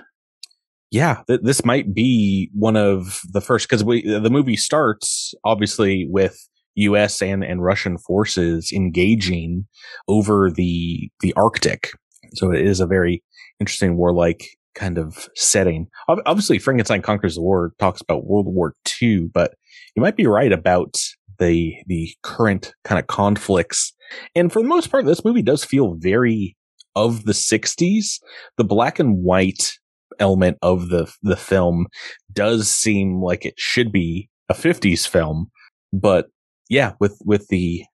yeah, 0.93 1.23
th- 1.29 1.41
this 1.43 1.65
might 1.65 1.93
be 1.95 2.51
one 2.55 2.77
of 2.77 3.21
the 3.33 3.41
first 3.41 3.69
because 3.69 3.85
we, 3.85 4.03
the 4.03 4.31
movie 4.31 4.57
starts 4.57 5.35
obviously 5.45 6.07
with 6.09 6.49
U.S. 6.77 7.21
and, 7.21 7.45
and 7.45 7.63
Russian 7.63 7.99
forces 7.99 8.73
engaging 8.73 9.67
over 10.09 10.51
the, 10.51 11.11
the 11.21 11.33
Arctic. 11.35 11.91
So 12.35 12.53
it 12.53 12.65
is 12.65 12.81
a 12.81 12.87
very 12.87 13.23
interesting 13.61 13.97
warlike 13.97 14.45
kind 14.75 14.99
of 14.99 15.29
setting. 15.37 15.89
Obviously, 16.09 16.59
Frankenstein 16.59 17.03
Conquers 17.03 17.35
the 17.35 17.43
World 17.43 17.73
talks 17.79 18.01
about 18.01 18.27
World 18.27 18.47
War 18.47 18.75
II, 19.03 19.29
but 19.33 19.55
you 19.97 20.03
might 20.03 20.17
be 20.17 20.27
right 20.27 20.53
about 20.53 20.97
the 21.39 21.75
the 21.87 22.15
current 22.23 22.75
kind 22.85 22.99
of 22.99 23.07
conflicts. 23.07 23.93
And 24.35 24.53
for 24.53 24.63
the 24.63 24.69
most 24.69 24.91
part, 24.91 25.07
this 25.07 25.25
movie 25.25 25.43
does 25.43 25.65
feel 25.65 25.95
very 25.95 26.57
of 26.97 27.25
the 27.25 27.33
60s. 27.33 28.21
The 28.57 28.65
black 28.65 28.99
and 28.99 29.23
white 29.23 29.73
element 30.19 30.59
of 30.63 30.89
the 30.89 31.13
the 31.23 31.37
film 31.37 31.87
does 32.33 32.71
seem 32.71 33.23
like 33.23 33.45
it 33.45 33.55
should 33.57 33.91
be 33.91 34.29
a 34.49 34.55
50s 34.55 35.07
film, 35.07 35.51
but 35.93 36.27
yeah, 36.69 36.93
with 37.01 37.21
with 37.25 37.49
the 37.49 37.85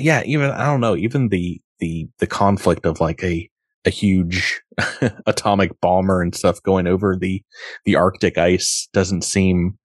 yeah, 0.00 0.22
even 0.24 0.50
I 0.50 0.66
don't 0.66 0.80
know, 0.80 0.96
even 0.96 1.28
the 1.28 1.60
the 1.78 2.08
the 2.18 2.26
conflict 2.26 2.84
of 2.84 3.00
like 3.00 3.22
a 3.22 3.48
a 3.88 3.90
huge 3.90 4.60
atomic 5.26 5.72
bomber 5.80 6.22
and 6.22 6.34
stuff 6.34 6.62
going 6.62 6.86
over 6.86 7.16
the 7.16 7.42
the 7.84 7.96
Arctic 7.96 8.38
ice 8.38 8.88
doesn't 8.92 9.22
seem 9.24 9.78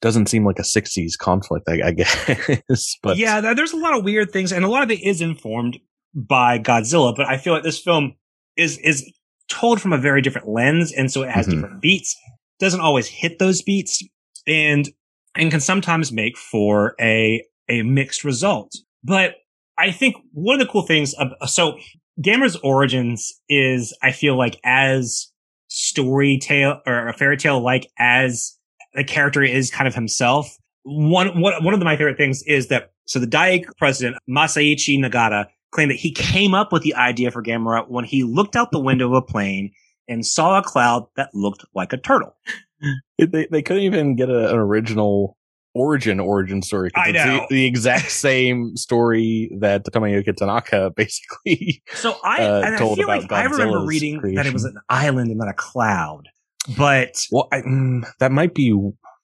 doesn't 0.00 0.26
seem 0.26 0.44
like 0.44 0.58
a 0.58 0.62
60s 0.62 1.12
conflict, 1.16 1.68
I, 1.68 1.80
I 1.88 1.90
guess. 1.92 2.96
but 3.04 3.16
yeah, 3.18 3.40
there's 3.54 3.72
a 3.72 3.76
lot 3.76 3.96
of 3.96 4.02
weird 4.04 4.32
things, 4.32 4.50
and 4.52 4.64
a 4.64 4.68
lot 4.68 4.82
of 4.82 4.90
it 4.90 5.00
is 5.00 5.20
informed 5.20 5.78
by 6.14 6.58
Godzilla. 6.58 7.14
But 7.14 7.26
I 7.26 7.36
feel 7.38 7.52
like 7.52 7.62
this 7.62 7.78
film 7.80 8.14
is 8.56 8.78
is 8.78 9.08
told 9.48 9.80
from 9.80 9.92
a 9.92 9.98
very 9.98 10.20
different 10.20 10.48
lens, 10.48 10.92
and 10.92 11.10
so 11.10 11.22
it 11.22 11.30
has 11.30 11.46
Mhm. 11.46 11.50
different 11.52 11.80
beats. 11.82 12.16
Doesn't 12.58 12.80
always 12.80 13.06
hit 13.06 13.38
those 13.38 13.62
beats, 13.62 14.02
and 14.46 14.88
and 15.36 15.50
can 15.50 15.60
sometimes 15.60 16.10
make 16.12 16.36
for 16.36 16.94
a 17.00 17.42
a 17.68 17.82
mixed 17.82 18.24
result. 18.24 18.72
But 19.04 19.34
I 19.78 19.90
think 19.92 20.16
one 20.32 20.60
of 20.60 20.66
the 20.66 20.70
cool 20.70 20.82
things, 20.86 21.14
ab- 21.18 21.48
so 21.48 21.78
Gamera's 22.20 22.56
origins 22.56 23.32
is, 23.48 23.96
I 24.02 24.12
feel 24.12 24.36
like, 24.36 24.60
as 24.64 25.28
story 25.68 26.38
tale 26.38 26.80
or 26.86 27.08
a 27.08 27.14
fairy 27.14 27.36
tale 27.36 27.60
like 27.60 27.90
as 27.98 28.58
the 28.94 29.04
character 29.04 29.42
is 29.42 29.70
kind 29.70 29.88
of 29.88 29.94
himself. 29.94 30.58
One, 30.82 31.40
one, 31.40 31.64
one 31.64 31.72
of 31.72 31.80
my 31.80 31.96
favorite 31.96 32.18
things 32.18 32.42
is 32.42 32.68
that, 32.68 32.92
so 33.06 33.18
the 33.18 33.26
Daiei 33.26 33.64
president, 33.78 34.16
Masaichi 34.28 34.98
Nagata, 34.98 35.46
claimed 35.70 35.90
that 35.90 35.98
he 35.98 36.12
came 36.12 36.54
up 36.54 36.72
with 36.72 36.82
the 36.82 36.94
idea 36.94 37.30
for 37.30 37.42
Gamera 37.42 37.88
when 37.88 38.04
he 38.04 38.22
looked 38.24 38.56
out 38.56 38.70
the 38.70 38.80
window 38.80 39.06
of 39.06 39.14
a 39.14 39.22
plane 39.22 39.72
and 40.08 40.26
saw 40.26 40.58
a 40.58 40.62
cloud 40.62 41.06
that 41.16 41.34
looked 41.34 41.64
like 41.74 41.92
a 41.92 41.96
turtle. 41.96 42.36
they, 43.18 43.46
they 43.50 43.62
couldn't 43.62 43.84
even 43.84 44.16
get 44.16 44.28
a, 44.28 44.50
an 44.50 44.58
original 44.58 45.36
origin 45.74 46.20
origin 46.20 46.62
story. 46.62 46.90
I 46.94 47.08
it's 47.10 47.18
the- 47.22 47.24
know. 47.24 47.46
The, 47.50 47.64
exact 47.66 48.10
same 48.26 48.76
story 48.76 49.50
that 49.60 49.84
Tomoyuki 49.84 50.36
Tanaka 50.36 50.90
basically. 50.96 51.82
So 51.94 52.16
I, 52.24 52.42
Uh, 52.44 52.62
and 52.66 52.74
I 52.74 52.78
told 52.78 52.98
feel 52.98 53.08
like 53.08 53.24
about 53.24 53.38
I 53.38 53.44
remember 53.44 53.84
reading 53.86 54.20
that 54.34 54.46
it 54.46 54.52
was 54.52 54.64
an 54.64 54.76
island 54.88 55.30
and 55.30 55.38
not 55.38 55.48
a 55.48 55.54
cloud, 55.54 56.28
but 56.76 57.26
Well, 57.30 57.48
I, 57.52 57.60
mm, 57.62 58.04
that 58.20 58.32
might 58.32 58.54
be 58.54 58.72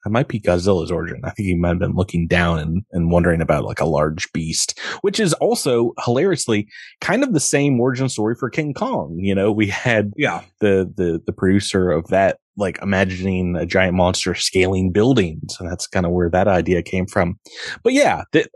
that 0.04 0.10
might 0.10 0.28
be 0.28 0.40
Godzilla's 0.40 0.90
origin. 0.90 1.20
I 1.24 1.30
think 1.30 1.46
he 1.46 1.54
might 1.56 1.70
have 1.70 1.78
been 1.78 1.94
looking 1.94 2.26
down 2.26 2.58
and, 2.58 2.82
and 2.92 3.10
wondering 3.10 3.40
about 3.40 3.64
like 3.64 3.80
a 3.80 3.84
large 3.86 4.30
beast, 4.32 4.78
which 5.00 5.18
is 5.18 5.32
also 5.34 5.92
hilariously 6.04 6.68
kind 7.00 7.22
of 7.22 7.32
the 7.32 7.40
same 7.40 7.80
origin 7.80 8.08
story 8.08 8.36
for 8.38 8.48
King 8.48 8.74
Kong. 8.74 9.16
You 9.18 9.34
know, 9.34 9.50
we 9.50 9.66
had 9.66 10.12
yeah, 10.16 10.42
the 10.60 10.90
the 10.96 11.20
the 11.26 11.32
producer 11.32 11.90
of 11.90 12.06
that 12.08 12.38
like 12.58 12.78
imagining 12.82 13.56
a 13.56 13.64
giant 13.64 13.94
monster 13.94 14.34
scaling 14.34 14.90
buildings 14.90 15.56
and 15.58 15.70
that's 15.70 15.86
kind 15.86 16.04
of 16.04 16.12
where 16.12 16.28
that 16.28 16.48
idea 16.48 16.82
came 16.82 17.06
from 17.06 17.38
but 17.84 17.92
yeah 17.92 18.24
th- 18.32 18.48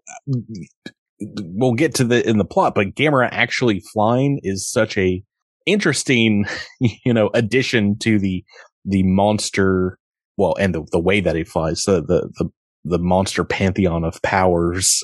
we'll 1.20 1.72
get 1.72 1.94
to 1.94 2.04
the 2.04 2.28
in 2.28 2.36
the 2.36 2.44
plot 2.44 2.74
but 2.74 2.88
gamera 2.96 3.28
actually 3.30 3.80
flying 3.92 4.40
is 4.42 4.68
such 4.68 4.98
a 4.98 5.22
interesting 5.66 6.44
you 6.80 7.14
know 7.14 7.30
addition 7.32 7.96
to 7.96 8.18
the 8.18 8.44
the 8.84 9.04
monster 9.04 9.98
well 10.36 10.54
and 10.58 10.74
the, 10.74 10.84
the 10.92 11.00
way 11.00 11.20
that 11.20 11.36
he 11.36 11.44
flies 11.44 11.82
so 11.82 12.00
the 12.00 12.30
the 12.38 12.50
the 12.84 12.98
monster 12.98 13.44
pantheon 13.44 14.04
of 14.04 14.20
powers 14.22 15.02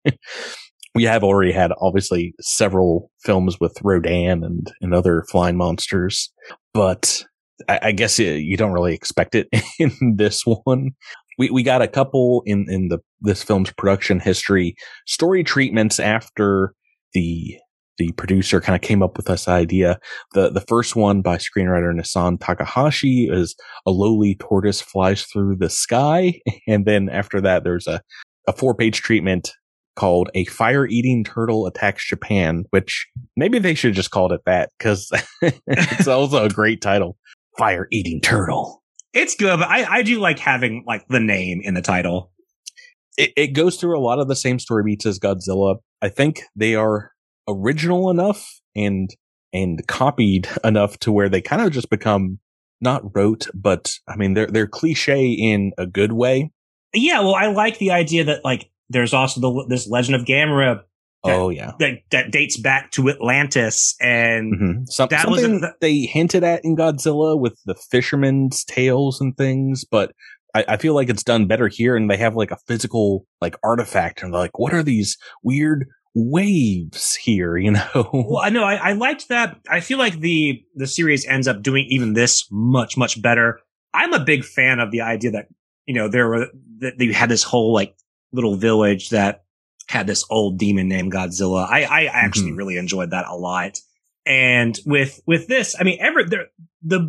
we 0.94 1.04
have 1.04 1.24
already 1.24 1.52
had 1.52 1.72
obviously 1.80 2.34
several 2.40 3.10
films 3.22 3.58
with 3.58 3.76
Rodan 3.82 4.44
and, 4.44 4.72
and 4.80 4.94
other 4.94 5.24
flying 5.28 5.56
monsters, 5.56 6.32
but 6.72 7.24
I, 7.68 7.80
I 7.82 7.92
guess 7.92 8.18
you, 8.18 8.32
you 8.32 8.56
don't 8.56 8.72
really 8.72 8.94
expect 8.94 9.34
it 9.34 9.48
in 9.78 9.90
this 10.16 10.42
one. 10.46 10.92
We, 11.36 11.50
we 11.50 11.64
got 11.64 11.82
a 11.82 11.88
couple 11.88 12.42
in, 12.46 12.66
in 12.68 12.88
the, 12.88 13.00
this 13.20 13.42
film's 13.42 13.72
production 13.72 14.20
history 14.20 14.76
story 15.06 15.42
treatments 15.42 15.98
after 15.98 16.74
the, 17.12 17.58
the 17.98 18.12
producer 18.12 18.60
kind 18.60 18.74
of 18.74 18.82
came 18.82 19.02
up 19.02 19.16
with 19.16 19.26
this 19.26 19.48
idea. 19.48 19.98
The, 20.32 20.50
the 20.50 20.60
first 20.62 20.96
one 20.96 21.22
by 21.22 21.36
screenwriter 21.36 21.94
Nisan 21.94 22.38
Takahashi 22.38 23.28
is 23.30 23.54
a 23.86 23.90
lowly 23.90 24.36
tortoise 24.36 24.80
flies 24.80 25.22
through 25.24 25.56
the 25.56 25.70
sky. 25.70 26.40
And 26.66 26.86
then 26.86 27.10
after 27.10 27.40
that, 27.42 27.62
there's 27.62 27.86
a, 27.86 28.00
a 28.48 28.52
four 28.52 28.74
page 28.74 29.02
treatment 29.02 29.52
called 29.96 30.30
A 30.34 30.44
Fire 30.46 30.86
Eating 30.86 31.24
Turtle 31.24 31.66
Attacks 31.66 32.06
Japan, 32.06 32.64
which 32.70 33.06
maybe 33.36 33.58
they 33.58 33.74
should 33.74 33.88
have 33.88 33.96
just 33.96 34.10
called 34.10 34.32
it 34.32 34.40
that 34.46 34.70
because 34.78 35.10
it's 35.66 36.08
also 36.08 36.44
a 36.44 36.48
great 36.48 36.80
title. 36.80 37.16
Fire 37.58 37.86
Eating 37.92 38.20
Turtle. 38.20 38.82
it's 39.12 39.36
good. 39.36 39.60
But 39.60 39.68
I, 39.68 39.98
I 39.98 40.02
do 40.02 40.18
like 40.20 40.38
having 40.38 40.84
like 40.86 41.06
the 41.08 41.20
name 41.20 41.60
in 41.62 41.74
the 41.74 41.82
title. 41.82 42.32
It, 43.16 43.32
it 43.36 43.46
goes 43.48 43.76
through 43.76 43.96
a 43.96 44.00
lot 44.02 44.18
of 44.18 44.28
the 44.28 44.36
same 44.36 44.58
story 44.58 44.82
beats 44.84 45.06
as 45.06 45.20
Godzilla. 45.20 45.76
I 46.02 46.08
think 46.08 46.42
they 46.56 46.74
are 46.74 47.12
original 47.48 48.10
enough 48.10 48.60
and 48.76 49.10
and 49.52 49.86
copied 49.86 50.48
enough 50.64 50.98
to 51.00 51.12
where 51.12 51.28
they 51.28 51.40
kind 51.40 51.62
of 51.62 51.70
just 51.72 51.90
become 51.90 52.38
not 52.80 53.02
rote, 53.16 53.46
but 53.54 53.94
I 54.08 54.16
mean 54.16 54.34
they're 54.34 54.46
they're 54.48 54.66
cliche 54.66 55.26
in 55.30 55.72
a 55.78 55.86
good 55.86 56.12
way. 56.12 56.50
Yeah, 56.92 57.20
well, 57.20 57.34
I 57.34 57.46
like 57.46 57.78
the 57.78 57.90
idea 57.90 58.24
that 58.24 58.44
like 58.44 58.70
there's 58.90 59.14
also 59.14 59.40
the 59.40 59.66
this 59.68 59.88
Legend 59.88 60.16
of 60.16 60.24
Gamera 60.26 60.82
Yeah. 61.24 61.34
Oh 61.34 61.48
yeah. 61.48 61.72
that 61.78 62.00
that 62.10 62.30
dates 62.30 62.56
back 62.58 62.90
to 62.92 63.08
Atlantis, 63.08 63.94
and 64.00 64.52
Mhm. 64.54 64.88
Some, 64.88 65.08
That 65.08 65.28
was 65.28 65.40
something 65.42 65.64
a- 65.64 65.72
they 65.80 66.00
hinted 66.00 66.44
at 66.44 66.64
in 66.64 66.76
Godzilla 66.76 67.38
with 67.38 67.58
the 67.64 67.74
fishermen's 67.74 68.64
tales 68.64 69.20
and 69.20 69.36
things, 69.36 69.84
but 69.84 70.12
I, 70.54 70.64
I, 70.68 70.76
feel 70.76 70.94
like 70.94 71.08
it's 71.08 71.24
done 71.24 71.46
better 71.48 71.66
here 71.66 71.96
and 71.96 72.08
they 72.08 72.16
have 72.18 72.36
like 72.36 72.52
a 72.52 72.58
physical 72.68 73.26
like 73.40 73.56
artifact 73.64 74.22
and 74.22 74.32
they're 74.32 74.40
like, 74.40 74.56
what 74.58 74.72
are 74.72 74.84
these 74.84 75.16
weird 75.42 75.86
waves 76.14 77.14
here, 77.14 77.56
you 77.56 77.70
know? 77.72 78.10
well, 78.12 78.38
I 78.42 78.50
know 78.50 78.64
I, 78.64 78.74
I 78.74 78.92
liked 78.92 79.28
that. 79.28 79.58
I 79.68 79.80
feel 79.80 79.98
like 79.98 80.20
the, 80.20 80.64
the 80.74 80.86
series 80.86 81.26
ends 81.26 81.48
up 81.48 81.62
doing 81.62 81.86
even 81.88 82.14
this 82.14 82.46
much, 82.50 82.96
much 82.96 83.20
better. 83.20 83.60
I'm 83.92 84.12
a 84.12 84.24
big 84.24 84.44
fan 84.44 84.80
of 84.80 84.90
the 84.90 85.02
idea 85.02 85.32
that, 85.32 85.48
you 85.86 85.94
know, 85.94 86.08
there 86.08 86.28
were, 86.28 86.46
that 86.78 86.98
they 86.98 87.12
had 87.12 87.28
this 87.28 87.42
whole 87.42 87.72
like 87.72 87.96
little 88.32 88.56
village 88.56 89.10
that 89.10 89.44
had 89.88 90.06
this 90.06 90.24
old 90.30 90.58
demon 90.58 90.88
named 90.88 91.12
Godzilla. 91.12 91.68
I, 91.68 91.84
I 91.84 92.04
actually 92.06 92.48
mm-hmm. 92.50 92.58
really 92.58 92.76
enjoyed 92.76 93.10
that 93.10 93.26
a 93.28 93.36
lot. 93.36 93.78
And 94.26 94.78
with, 94.86 95.20
with 95.26 95.48
this, 95.48 95.76
I 95.78 95.84
mean, 95.84 95.98
every, 96.00 96.24
the, 96.24 96.48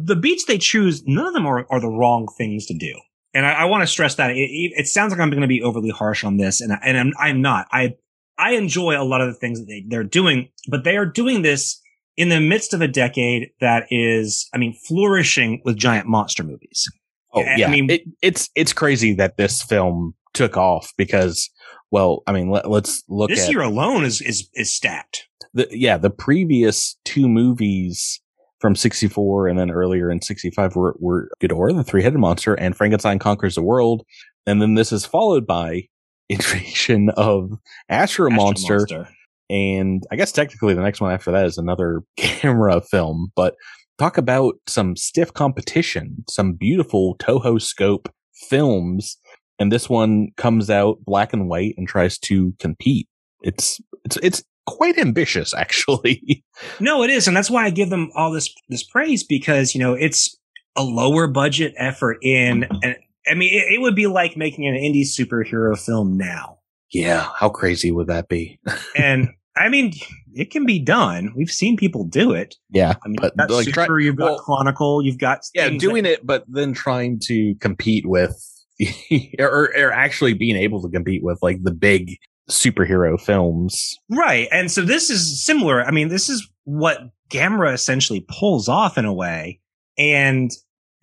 the 0.04 0.16
beats 0.16 0.46
they 0.46 0.58
choose, 0.58 1.04
none 1.06 1.28
of 1.28 1.34
them 1.34 1.46
are, 1.46 1.66
are 1.70 1.80
the 1.80 1.88
wrong 1.88 2.28
things 2.38 2.66
to 2.68 2.74
do. 2.74 2.94
And 3.34 3.46
I, 3.46 3.54
I 3.54 3.66
want 3.66 3.84
to 3.84 3.88
stress 3.88 4.16
that 4.16 4.32
it, 4.32 4.38
it, 4.38 4.88
sounds 4.88 5.12
like 5.12 5.20
I'm 5.20 5.30
going 5.30 5.42
to 5.42 5.48
be 5.48 5.62
overly 5.62 5.90
harsh 5.90 6.24
on 6.24 6.38
this 6.38 6.62
and, 6.62 6.78
and 6.84 6.98
I'm, 6.98 7.14
I'm 7.18 7.42
not. 7.42 7.68
I, 7.72 7.96
I 8.38 8.54
enjoy 8.54 9.00
a 9.00 9.04
lot 9.04 9.22
of 9.22 9.28
the 9.28 9.34
things 9.34 9.60
that 9.60 9.66
they, 9.66 9.86
they're 9.88 10.04
doing, 10.04 10.50
but 10.70 10.84
they 10.84 10.98
are 10.98 11.06
doing 11.06 11.42
this 11.42 11.82
in 12.18 12.30
the 12.30 12.40
midst 12.40 12.74
of 12.74 12.82
a 12.82 12.88
decade 12.88 13.50
that 13.60 13.88
is, 13.90 14.50
I 14.54 14.58
mean, 14.58 14.76
flourishing 14.88 15.62
with 15.66 15.78
giant 15.78 16.08
monster 16.08 16.44
movies. 16.44 16.88
Oh 17.34 17.42
yeah, 17.42 17.68
I 17.68 17.72
mean, 17.72 17.90
it, 17.90 18.04
it's 18.22 18.50
it's 18.56 18.72
crazy 18.72 19.14
that 19.16 19.36
this 19.36 19.62
film 19.62 20.14
took 20.34 20.56
off 20.56 20.94
because, 20.98 21.50
well, 21.92 22.24
I 22.28 22.32
mean, 22.32 22.50
let, 22.50 22.66
us 22.66 23.04
look. 23.10 23.30
This 23.30 23.46
at, 23.46 23.52
year 23.52 23.62
alone 23.62 24.06
is 24.06 24.22
is 24.22 24.50
is 24.54 24.74
stacked. 24.74 25.28
The, 25.54 25.68
yeah, 25.72 25.98
the 25.98 26.10
previous 26.10 26.98
two 27.04 27.28
movies 27.28 28.22
from 28.60 28.76
64 28.76 29.50
and 29.50 29.60
then 29.60 29.70
earlier 29.70 30.10
in 30.10 30.22
65 30.22 30.76
were, 30.76 30.96
were 31.00 31.30
Ghidorah, 31.42 31.76
the 31.76 31.84
three-headed 31.84 32.18
monster, 32.18 32.54
and 32.56 32.76
Frankenstein 32.76 33.20
Conquers 33.20 33.56
the 33.56 33.62
World. 33.62 34.04
And 34.48 34.62
then 34.62 34.76
this 34.76 34.92
is 34.92 35.06
followed 35.06 35.46
by 35.46 35.88
Invasion 36.30 37.10
of 37.12 37.52
Astro, 37.90 38.28
Astro 38.28 38.30
Monster, 38.32 38.74
Monster. 38.78 39.10
And 39.50 40.04
I 40.12 40.16
guess 40.16 40.32
technically 40.32 40.74
the 40.74 40.82
next 40.82 41.02
one 41.02 41.12
after 41.12 41.32
that 41.32 41.46
is 41.46 41.58
another 41.58 42.02
Gamera 42.18 42.86
film, 42.86 43.32
but 43.36 43.56
talk 43.98 44.18
about 44.18 44.56
some 44.68 44.96
stiff 44.96 45.34
competition, 45.34 46.24
some 46.30 46.54
beautiful 46.54 47.16
Toho 47.18 47.62
scope 47.62 48.10
films. 48.34 49.18
And 49.60 49.72
this 49.72 49.90
one 49.90 50.30
comes 50.36 50.70
out 50.70 50.98
black 51.06 51.32
and 51.32 51.48
white 51.48 51.76
and 51.78 51.88
tries 51.88 52.18
to 52.20 52.54
compete. 52.60 53.08
It's, 53.42 53.80
it's, 54.04 54.18
it's 54.18 54.44
quite 54.66 54.98
ambitious, 54.98 55.54
actually. 55.58 56.44
no, 56.80 57.04
it 57.04 57.10
is. 57.10 57.28
And 57.28 57.38
that's 57.38 57.50
why 57.50 57.66
I 57.66 57.70
give 57.70 57.90
them 57.90 58.10
all 58.16 58.32
this, 58.32 58.54
this 58.70 58.84
praise 58.84 59.24
because, 59.24 59.76
you 59.76 59.80
know, 59.80 59.94
it's 59.94 60.36
a 60.76 60.84
lower 60.84 61.28
budget 61.28 61.74
effort 61.78 62.18
in, 62.22 62.68
and 62.84 62.96
I 63.28 63.34
mean, 63.34 63.54
it, 63.54 63.74
it 63.74 63.82
would 63.82 63.96
be 63.96 64.08
like 64.08 64.38
making 64.38 64.68
an 64.68 64.76
indie 64.76 65.04
superhero 65.04 65.78
film 65.78 66.18
now. 66.18 66.60
Yeah. 66.92 67.30
How 67.36 67.50
crazy 67.50 67.92
would 67.92 68.08
that 68.08 68.28
be? 68.30 68.60
and 68.96 69.30
I 69.58 69.70
mean, 69.70 69.94
it 70.34 70.52
can 70.52 70.66
be 70.66 70.80
done. 70.80 71.34
We've 71.36 71.52
seen 71.52 71.78
people 71.78 72.04
do 72.04 72.34
it. 72.34 72.56
Yeah. 72.70 72.94
I 73.04 73.08
mean, 73.08 73.18
but 73.22 73.50
like, 73.50 73.66
Super, 73.66 73.86
try, 73.86 74.00
you've 74.00 74.18
got 74.18 74.32
well, 74.32 74.40
Chronicle, 74.40 75.04
you've 75.04 75.18
got 75.18 75.42
yeah, 75.54 75.70
doing 75.70 76.04
that, 76.04 76.14
it, 76.14 76.26
but 76.26 76.44
then 76.48 76.74
trying 76.74 77.20
to 77.26 77.56
compete 77.56 78.06
with, 78.06 78.36
or, 79.40 79.72
or 79.76 79.92
actually 79.92 80.34
being 80.34 80.58
able 80.58 80.82
to 80.82 80.90
compete 80.90 81.24
with 81.24 81.40
like 81.42 81.64
the 81.64 81.74
big 81.74 82.18
superhero 82.50 83.20
films. 83.20 83.98
Right. 84.10 84.48
And 84.52 84.72
so 84.72 84.82
this 84.82 85.10
is 85.10 85.44
similar. 85.44 85.84
I 85.84 85.92
mean, 85.92 86.10
this 86.10 86.30
is 86.30 86.48
what 86.66 87.00
Gamera 87.30 87.74
essentially 87.74 88.26
pulls 88.28 88.68
off 88.68 88.98
in 88.98 89.06
a 89.06 89.14
way. 89.14 89.60
And 89.98 90.52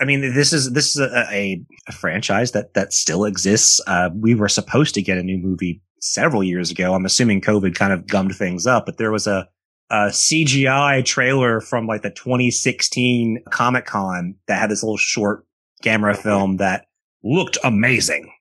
I 0.02 0.04
mean, 0.04 0.20
this 0.20 0.52
is 0.52 0.72
this 0.72 0.96
is 0.96 1.00
a, 1.00 1.26
a, 1.30 1.62
a 1.88 1.92
franchise 1.92 2.50
that 2.52 2.74
that 2.74 2.92
still 2.92 3.24
exists. 3.24 3.80
Uh, 3.86 4.10
we 4.12 4.34
were 4.34 4.48
supposed 4.48 4.94
to 4.94 5.02
get 5.02 5.16
a 5.16 5.22
new 5.22 5.38
movie 5.38 5.80
several 6.00 6.42
years 6.42 6.72
ago. 6.72 6.92
I'm 6.94 7.06
assuming 7.06 7.40
COVID 7.40 7.76
kind 7.76 7.92
of 7.92 8.08
gummed 8.08 8.34
things 8.34 8.66
up, 8.66 8.84
but 8.84 8.98
there 8.98 9.12
was 9.12 9.28
a, 9.28 9.48
a 9.90 10.08
CGI 10.08 11.04
trailer 11.04 11.60
from 11.60 11.86
like 11.86 12.02
the 12.02 12.10
2016 12.10 13.44
Comic 13.52 13.86
Con 13.86 14.34
that 14.48 14.58
had 14.58 14.70
this 14.72 14.82
little 14.82 14.96
short 14.96 15.46
Gamera 15.84 16.16
film 16.16 16.56
that 16.56 16.86
looked 17.22 17.58
amazing. 17.62 18.32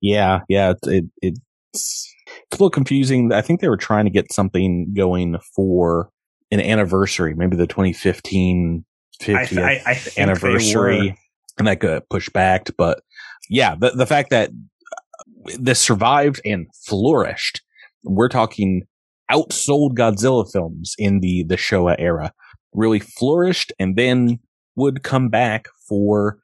Yeah, 0.00 0.40
yeah, 0.48 0.72
it, 0.84 1.04
it 1.20 1.34
it's 1.74 2.10
it's 2.50 2.52
a 2.52 2.54
little 2.54 2.70
confusing. 2.70 3.30
I 3.30 3.42
think 3.42 3.60
they 3.60 3.68
were 3.68 3.76
trying 3.76 4.06
to 4.06 4.10
get 4.10 4.32
something 4.32 4.94
going 4.94 5.36
for 5.54 6.08
an 6.50 6.62
anniversary, 6.62 7.34
maybe 7.34 7.58
the 7.58 7.66
2015 7.66 8.86
50th 9.22 9.62
I, 9.62 9.70
I, 9.70 9.82
I 9.86 10.20
anniversary, 10.20 11.18
and 11.58 11.66
that 11.66 11.80
got 11.80 12.08
pushed 12.08 12.32
back. 12.32 12.68
But 12.76 13.02
yeah, 13.48 13.74
the 13.78 13.90
the 13.90 14.06
fact 14.06 14.30
that 14.30 14.50
this 15.58 15.80
survived 15.80 16.40
and 16.44 16.66
flourished. 16.86 17.62
We're 18.02 18.28
talking 18.28 18.82
outsold 19.30 19.96
Godzilla 19.96 20.50
films 20.50 20.94
in 20.98 21.20
the 21.20 21.44
the 21.44 21.56
Showa 21.56 21.96
era, 21.98 22.32
really 22.72 23.00
flourished, 23.00 23.72
and 23.78 23.96
then 23.96 24.40
would 24.76 25.02
come 25.02 25.28
back 25.28 25.68
for 25.88 26.38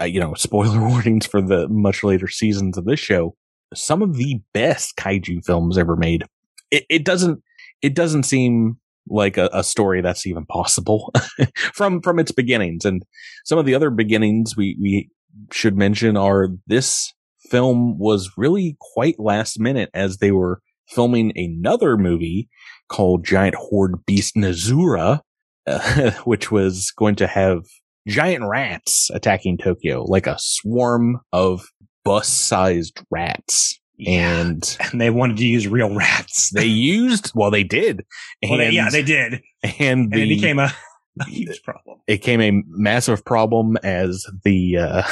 uh, 0.00 0.04
you 0.04 0.20
know 0.20 0.34
spoiler 0.36 0.80
warnings 0.80 1.26
for 1.26 1.40
the 1.40 1.68
much 1.68 2.02
later 2.02 2.28
seasons 2.28 2.78
of 2.78 2.84
this 2.84 3.00
show 3.00 3.36
some 3.74 4.02
of 4.02 4.14
the 4.14 4.40
best 4.52 4.96
kaiju 4.96 5.44
films 5.44 5.78
ever 5.78 5.96
made. 5.96 6.24
It, 6.70 6.84
it 6.88 7.04
doesn't 7.04 7.42
it 7.82 7.94
doesn't 7.94 8.24
seem 8.24 8.78
like 9.08 9.36
a, 9.36 9.50
a 9.52 9.64
story 9.64 10.00
that's 10.00 10.26
even 10.26 10.46
possible 10.46 11.12
from 11.72 12.00
from 12.00 12.18
its 12.18 12.32
beginnings. 12.32 12.84
And 12.84 13.02
some 13.44 13.58
of 13.58 13.66
the 13.66 13.74
other 13.74 13.90
beginnings 13.90 14.56
we 14.56 14.76
we 14.80 15.10
should 15.52 15.76
mention 15.76 16.16
are 16.16 16.48
this 16.66 17.12
film 17.50 17.98
was 17.98 18.30
really 18.36 18.76
quite 18.94 19.18
last 19.18 19.60
minute 19.60 19.90
as 19.94 20.18
they 20.18 20.30
were 20.30 20.60
filming 20.88 21.32
another 21.36 21.96
movie 21.96 22.48
called 22.88 23.24
Giant 23.24 23.54
Horde 23.54 24.04
Beast 24.06 24.34
Nezura, 24.36 25.20
uh, 25.66 26.10
which 26.24 26.50
was 26.50 26.92
going 26.96 27.16
to 27.16 27.26
have 27.26 27.64
giant 28.06 28.44
rats 28.46 29.10
attacking 29.12 29.58
Tokyo, 29.58 30.04
like 30.04 30.26
a 30.26 30.36
swarm 30.38 31.20
of 31.32 31.66
bus 32.04 32.28
sized 32.28 33.00
rats. 33.10 33.80
Yeah. 33.96 34.40
And, 34.40 34.76
and 34.92 35.00
they 35.00 35.10
wanted 35.10 35.36
to 35.38 35.46
use 35.46 35.66
real 35.66 35.94
rats. 35.94 36.50
they 36.54 36.66
used, 36.66 37.32
well, 37.34 37.50
they 37.50 37.64
did. 37.64 38.04
And, 38.42 38.50
well, 38.50 38.58
they, 38.58 38.70
yeah, 38.70 38.90
they 38.90 39.02
did. 39.02 39.42
And, 39.78 40.12
the, 40.12 40.22
and 40.22 40.22
it 40.22 40.28
became 40.28 40.58
a, 40.58 40.72
a 41.20 41.24
huge 41.24 41.62
problem. 41.62 42.00
It 42.06 42.20
became 42.20 42.40
a 42.40 42.62
massive 42.66 43.24
problem 43.24 43.76
as 43.82 44.26
the, 44.44 44.78
uh, 44.78 45.02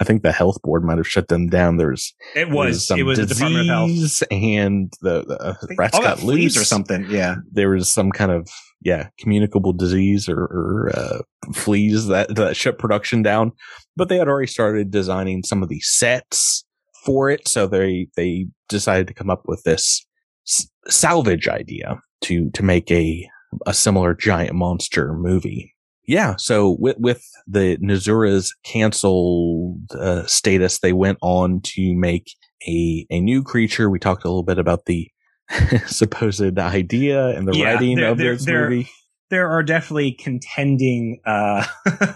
I 0.00 0.04
think 0.04 0.22
the 0.22 0.32
health 0.32 0.60
board 0.62 0.84
might 0.84 0.98
have 0.98 1.08
shut 1.08 1.28
them 1.28 1.48
down. 1.48 1.76
There's, 1.76 2.14
it 2.34 2.50
was, 2.50 2.90
it 2.90 3.04
was 3.04 3.18
the 3.18 3.26
Department 3.26 3.70
of 3.70 3.90
Health. 3.90 4.22
And 4.30 4.92
the, 5.00 5.24
the 5.24 5.40
uh, 5.40 5.54
rats 5.78 5.98
got 5.98 6.22
loose 6.22 6.56
or 6.56 6.64
something. 6.64 7.06
Yeah. 7.08 7.36
There 7.50 7.70
was 7.70 7.88
some 7.88 8.10
kind 8.10 8.32
of, 8.32 8.48
yeah, 8.82 9.08
communicable 9.18 9.72
disease 9.72 10.28
or, 10.28 10.38
or 10.38 10.92
uh, 10.94 11.22
fleas 11.54 12.08
that, 12.08 12.34
that 12.34 12.56
shut 12.56 12.78
production 12.78 13.22
down. 13.22 13.52
But 13.96 14.10
they 14.10 14.18
had 14.18 14.28
already 14.28 14.48
started 14.48 14.90
designing 14.90 15.42
some 15.44 15.62
of 15.62 15.70
the 15.70 15.80
sets 15.80 16.65
for 17.06 17.30
it. 17.30 17.48
So 17.48 17.66
they, 17.66 18.08
they 18.16 18.48
decided 18.68 19.06
to 19.06 19.14
come 19.14 19.30
up 19.30 19.44
with 19.46 19.62
this 19.62 20.04
s- 20.46 20.68
salvage 20.88 21.48
idea 21.48 22.02
to, 22.22 22.50
to 22.50 22.62
make 22.62 22.90
a, 22.90 23.26
a 23.64 23.72
similar 23.72 24.12
giant 24.12 24.54
monster 24.54 25.14
movie. 25.14 25.72
Yeah. 26.06 26.34
So 26.38 26.76
with, 26.78 26.96
with 26.98 27.22
the 27.46 27.78
Nezura's 27.78 28.54
canceled 28.64 29.80
uh, 29.92 30.26
status, 30.26 30.80
they 30.80 30.92
went 30.92 31.18
on 31.22 31.60
to 31.64 31.94
make 31.96 32.32
a, 32.66 33.06
a 33.10 33.20
new 33.20 33.42
creature. 33.42 33.90
We 33.90 33.98
talked 33.98 34.24
a 34.24 34.28
little 34.28 34.44
bit 34.44 34.58
about 34.58 34.84
the 34.86 35.10
supposed 35.86 36.58
idea 36.58 37.28
and 37.28 37.48
the 37.48 37.56
yeah, 37.56 37.72
writing 37.72 37.96
there, 37.96 38.10
of 38.10 38.18
there, 38.18 38.34
this 38.34 38.44
there, 38.44 38.68
movie. 38.68 38.90
There 39.30 39.48
are 39.50 39.62
definitely 39.62 40.12
contending 40.12 41.20
uh, 41.26 41.66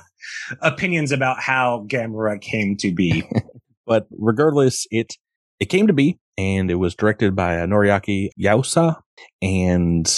opinions 0.61 1.11
about 1.11 1.41
how 1.41 1.85
Gamera 1.89 2.41
came 2.41 2.77
to 2.79 2.93
be. 2.93 3.25
but 3.91 4.07
regardless, 4.17 4.87
it 4.93 5.17
it 5.59 5.67
came 5.67 5.89
to 5.89 5.93
be, 5.93 6.21
and 6.39 6.71
it 6.71 6.77
was 6.77 6.95
directed 6.95 7.35
by 7.35 7.59
uh, 7.59 7.67
Noriaki 7.67 8.29
Yuasa. 8.41 9.01
And 9.43 10.09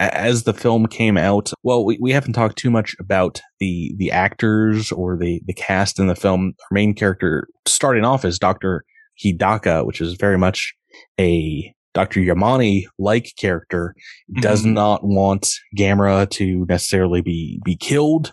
as 0.00 0.44
the 0.44 0.54
film 0.54 0.86
came 0.86 1.18
out, 1.18 1.52
well, 1.62 1.84
we, 1.84 1.98
we 2.00 2.12
haven't 2.12 2.32
talked 2.32 2.56
too 2.56 2.70
much 2.70 2.96
about 2.98 3.42
the 3.60 3.94
the 3.98 4.10
actors 4.10 4.90
or 4.90 5.18
the 5.18 5.42
the 5.44 5.52
cast 5.52 5.98
in 5.98 6.06
the 6.06 6.16
film. 6.16 6.54
Our 6.62 6.74
main 6.74 6.94
character, 6.94 7.46
starting 7.68 8.06
off 8.06 8.24
as 8.24 8.38
Doctor 8.38 8.84
Hidaka, 9.22 9.84
which 9.84 10.00
is 10.00 10.14
very 10.14 10.38
much 10.38 10.72
a 11.20 11.74
Dr. 11.92 12.20
Yamane 12.20 12.86
like 12.98 13.32
character 13.36 13.94
does 14.40 14.62
mm-hmm. 14.62 14.74
not 14.74 15.00
want 15.04 15.46
Gamera 15.76 16.30
to 16.30 16.64
necessarily 16.68 17.20
be, 17.20 17.60
be 17.64 17.76
killed, 17.76 18.32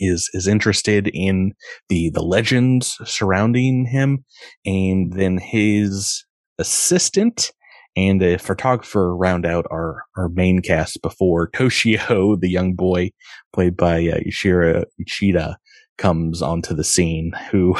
is, 0.00 0.28
is 0.32 0.48
interested 0.48 1.08
in 1.14 1.52
the, 1.88 2.10
the 2.10 2.22
legends 2.22 2.96
surrounding 3.04 3.86
him. 3.86 4.24
And 4.66 5.12
then 5.12 5.38
his 5.38 6.24
assistant 6.58 7.52
and 7.96 8.22
a 8.22 8.38
photographer 8.38 9.16
round 9.16 9.44
out 9.44 9.66
our, 9.70 10.04
our 10.16 10.28
main 10.28 10.62
cast 10.62 11.02
before 11.02 11.50
Toshio, 11.50 12.40
the 12.40 12.48
young 12.48 12.74
boy 12.74 13.10
played 13.52 13.76
by 13.76 13.98
uh, 14.06 14.18
Yoshiro 14.26 14.84
Uchida, 15.00 15.56
comes 15.98 16.40
onto 16.40 16.74
the 16.74 16.84
scene 16.84 17.32
who 17.50 17.76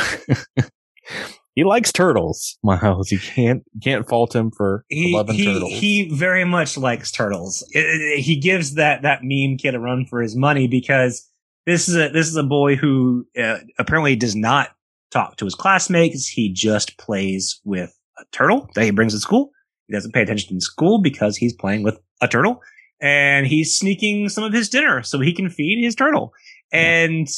he 1.54 1.64
likes 1.64 1.90
turtles, 1.92 2.58
Miles. 2.62 3.10
You 3.10 3.18
can't 3.18 3.62
can't 3.82 4.08
fault 4.08 4.34
him 4.34 4.50
for 4.54 4.84
he, 4.88 5.14
loving 5.14 5.36
he, 5.36 5.44
turtles. 5.46 5.72
He 5.72 6.10
very 6.12 6.44
much 6.44 6.76
likes 6.76 7.10
turtles. 7.10 7.66
It- 7.72 7.78
it- 7.86 8.20
he 8.20 8.36
gives 8.36 8.74
that 8.74 9.02
that 9.02 9.20
meme 9.22 9.56
kid 9.56 9.74
a 9.74 9.80
run 9.80 10.04
for 10.06 10.20
his 10.20 10.36
money 10.36 10.66
because 10.68 11.29
this 11.66 11.88
is 11.88 11.96
a 11.96 12.08
this 12.10 12.26
is 12.28 12.36
a 12.36 12.42
boy 12.42 12.76
who 12.76 13.26
uh, 13.40 13.58
apparently 13.78 14.16
does 14.16 14.34
not 14.36 14.70
talk 15.10 15.36
to 15.36 15.44
his 15.44 15.54
classmates. 15.54 16.26
He 16.28 16.52
just 16.52 16.96
plays 16.98 17.60
with 17.64 17.96
a 18.18 18.24
turtle 18.32 18.68
that 18.74 18.84
he 18.84 18.90
brings 18.90 19.12
to 19.14 19.20
school. 19.20 19.50
He 19.88 19.94
doesn't 19.94 20.12
pay 20.12 20.22
attention 20.22 20.54
in 20.54 20.60
school 20.60 21.00
because 21.00 21.36
he's 21.36 21.52
playing 21.52 21.82
with 21.82 21.98
a 22.20 22.28
turtle, 22.28 22.62
and 23.00 23.46
he's 23.46 23.76
sneaking 23.78 24.28
some 24.28 24.44
of 24.44 24.52
his 24.52 24.68
dinner 24.68 25.02
so 25.02 25.18
he 25.20 25.32
can 25.32 25.48
feed 25.50 25.82
his 25.84 25.94
turtle. 25.94 26.32
And 26.72 27.28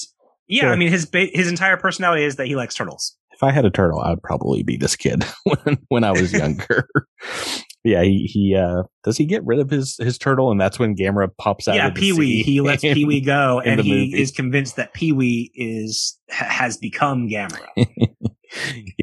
yeah, 0.48 0.62
Sure. 0.62 0.70
I 0.72 0.76
mean 0.76 0.90
his 0.92 1.06
ba- 1.06 1.30
his 1.32 1.48
entire 1.48 1.76
personality 1.76 2.24
is 2.24 2.36
that 2.36 2.46
he 2.46 2.56
likes 2.56 2.74
turtles. 2.74 3.16
if 3.32 3.42
I 3.42 3.50
had 3.52 3.64
a 3.64 3.70
turtle, 3.70 4.00
I 4.00 4.10
would 4.10 4.22
probably 4.22 4.62
be 4.62 4.76
this 4.76 4.96
kid 4.96 5.24
when 5.44 5.78
when 5.88 6.04
I 6.04 6.10
was 6.12 6.32
younger. 6.42 6.86
Yeah, 7.84 8.02
he 8.02 8.26
he 8.32 8.54
uh 8.56 8.82
does 9.04 9.16
he 9.16 9.24
get 9.24 9.44
rid 9.44 9.58
of 9.58 9.70
his 9.70 9.96
his 9.98 10.18
turtle 10.18 10.50
and 10.50 10.60
that's 10.60 10.78
when 10.78 10.94
Gamera 10.96 11.28
pops 11.38 11.66
out 11.68 11.74
yeah, 11.76 11.90
Pee 11.90 12.12
Wee. 12.12 12.42
He 12.42 12.60
lets 12.60 12.82
Pee 12.82 13.04
Wee 13.04 13.20
go, 13.20 13.60
and 13.60 13.80
he 13.80 13.90
movie. 13.90 14.20
is 14.22 14.30
convinced 14.30 14.76
that 14.76 14.94
Pee 14.94 15.12
Wee 15.12 15.50
is 15.54 16.18
ha- 16.30 16.46
has 16.46 16.76
become 16.76 17.28
Gamera. 17.28 17.66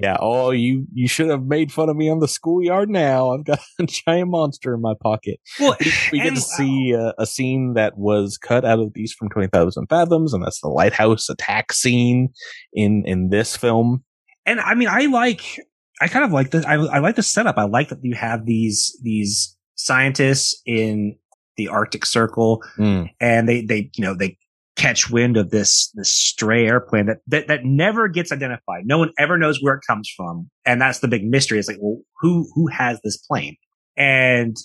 yeah, 0.02 0.16
oh 0.20 0.52
you 0.52 0.86
you 0.94 1.08
should 1.08 1.28
have 1.30 1.44
made 1.44 1.72
fun 1.72 1.90
of 1.90 1.96
me 1.96 2.10
on 2.10 2.20
the 2.20 2.28
schoolyard 2.28 2.90
now. 2.90 3.32
I've 3.32 3.44
got 3.44 3.60
a 3.80 3.86
giant 3.86 4.30
monster 4.30 4.74
in 4.74 4.82
my 4.82 4.94
pocket. 5.02 5.40
Well, 5.60 5.76
We, 5.80 5.92
we 6.14 6.20
get 6.22 6.36
to 6.36 6.42
see 6.42 6.96
uh, 6.96 7.14
a 7.18 7.26
scene 7.26 7.74
that 7.74 7.98
was 7.98 8.38
cut 8.38 8.64
out 8.64 8.80
of 8.80 8.94
Beast 8.94 9.16
from 9.18 9.30
20,000 9.30 9.88
Fathoms 9.90 10.34
and 10.34 10.44
that's 10.44 10.62
the 10.62 10.68
lighthouse 10.70 11.30
attack 11.30 11.74
scene 11.74 12.30
in 12.74 13.04
in 13.06 13.30
this 13.30 13.58
film. 13.58 14.04
and 14.46 14.60
I 14.60 14.76
mean, 14.76 14.88
I 14.88 15.08
like, 15.08 15.60
I 16.02 16.08
kind 16.08 16.26
of 16.26 16.32
like 16.32 16.52
the, 16.52 16.64
I, 16.68 16.76
I 16.76 17.00
like 17.00 17.16
the 17.16 17.24
setup. 17.24 17.58
I 17.58 17.64
like 17.64 17.90
that 17.90 18.00
you 18.04 18.16
have 18.16 18.46
these 18.46 18.98
these 19.04 19.56
scientists 19.76 20.62
in 20.66 21.16
the 21.58 21.68
Arctic 21.68 22.06
Circle, 22.06 22.64
Mm. 22.78 23.10
and 23.20 23.48
they 23.50 23.62
they 23.62 23.90
you 23.96 24.04
know 24.04 24.14
they 24.14 24.38
catch 24.76 25.10
wind 25.10 25.36
of 25.36 25.50
this 25.50 25.92
this 25.96 26.10
stray 26.12 26.66
airplane 26.68 27.08
that 27.08 27.18
that 27.28 27.48
that 27.48 27.66
never 27.66 28.08
gets 28.08 28.32
identified. 28.32 28.86
No 28.86 28.98
one 28.98 29.12
ever 29.18 29.38
knows 29.38 29.62
where 29.62 29.76
it 29.76 29.82
comes 29.86 30.10
from, 30.16 30.50
and 30.66 30.82
that's 30.82 31.00
the 31.00 31.08
big 31.10 31.26
mystery. 31.26 31.60
It's 31.60 31.68
like, 31.68 31.78
well, 31.82 32.00
who 32.22 32.50
who 32.56 32.68
has 32.68 33.00
this 33.04 33.18
plane? 33.18 33.58
And 33.98 34.56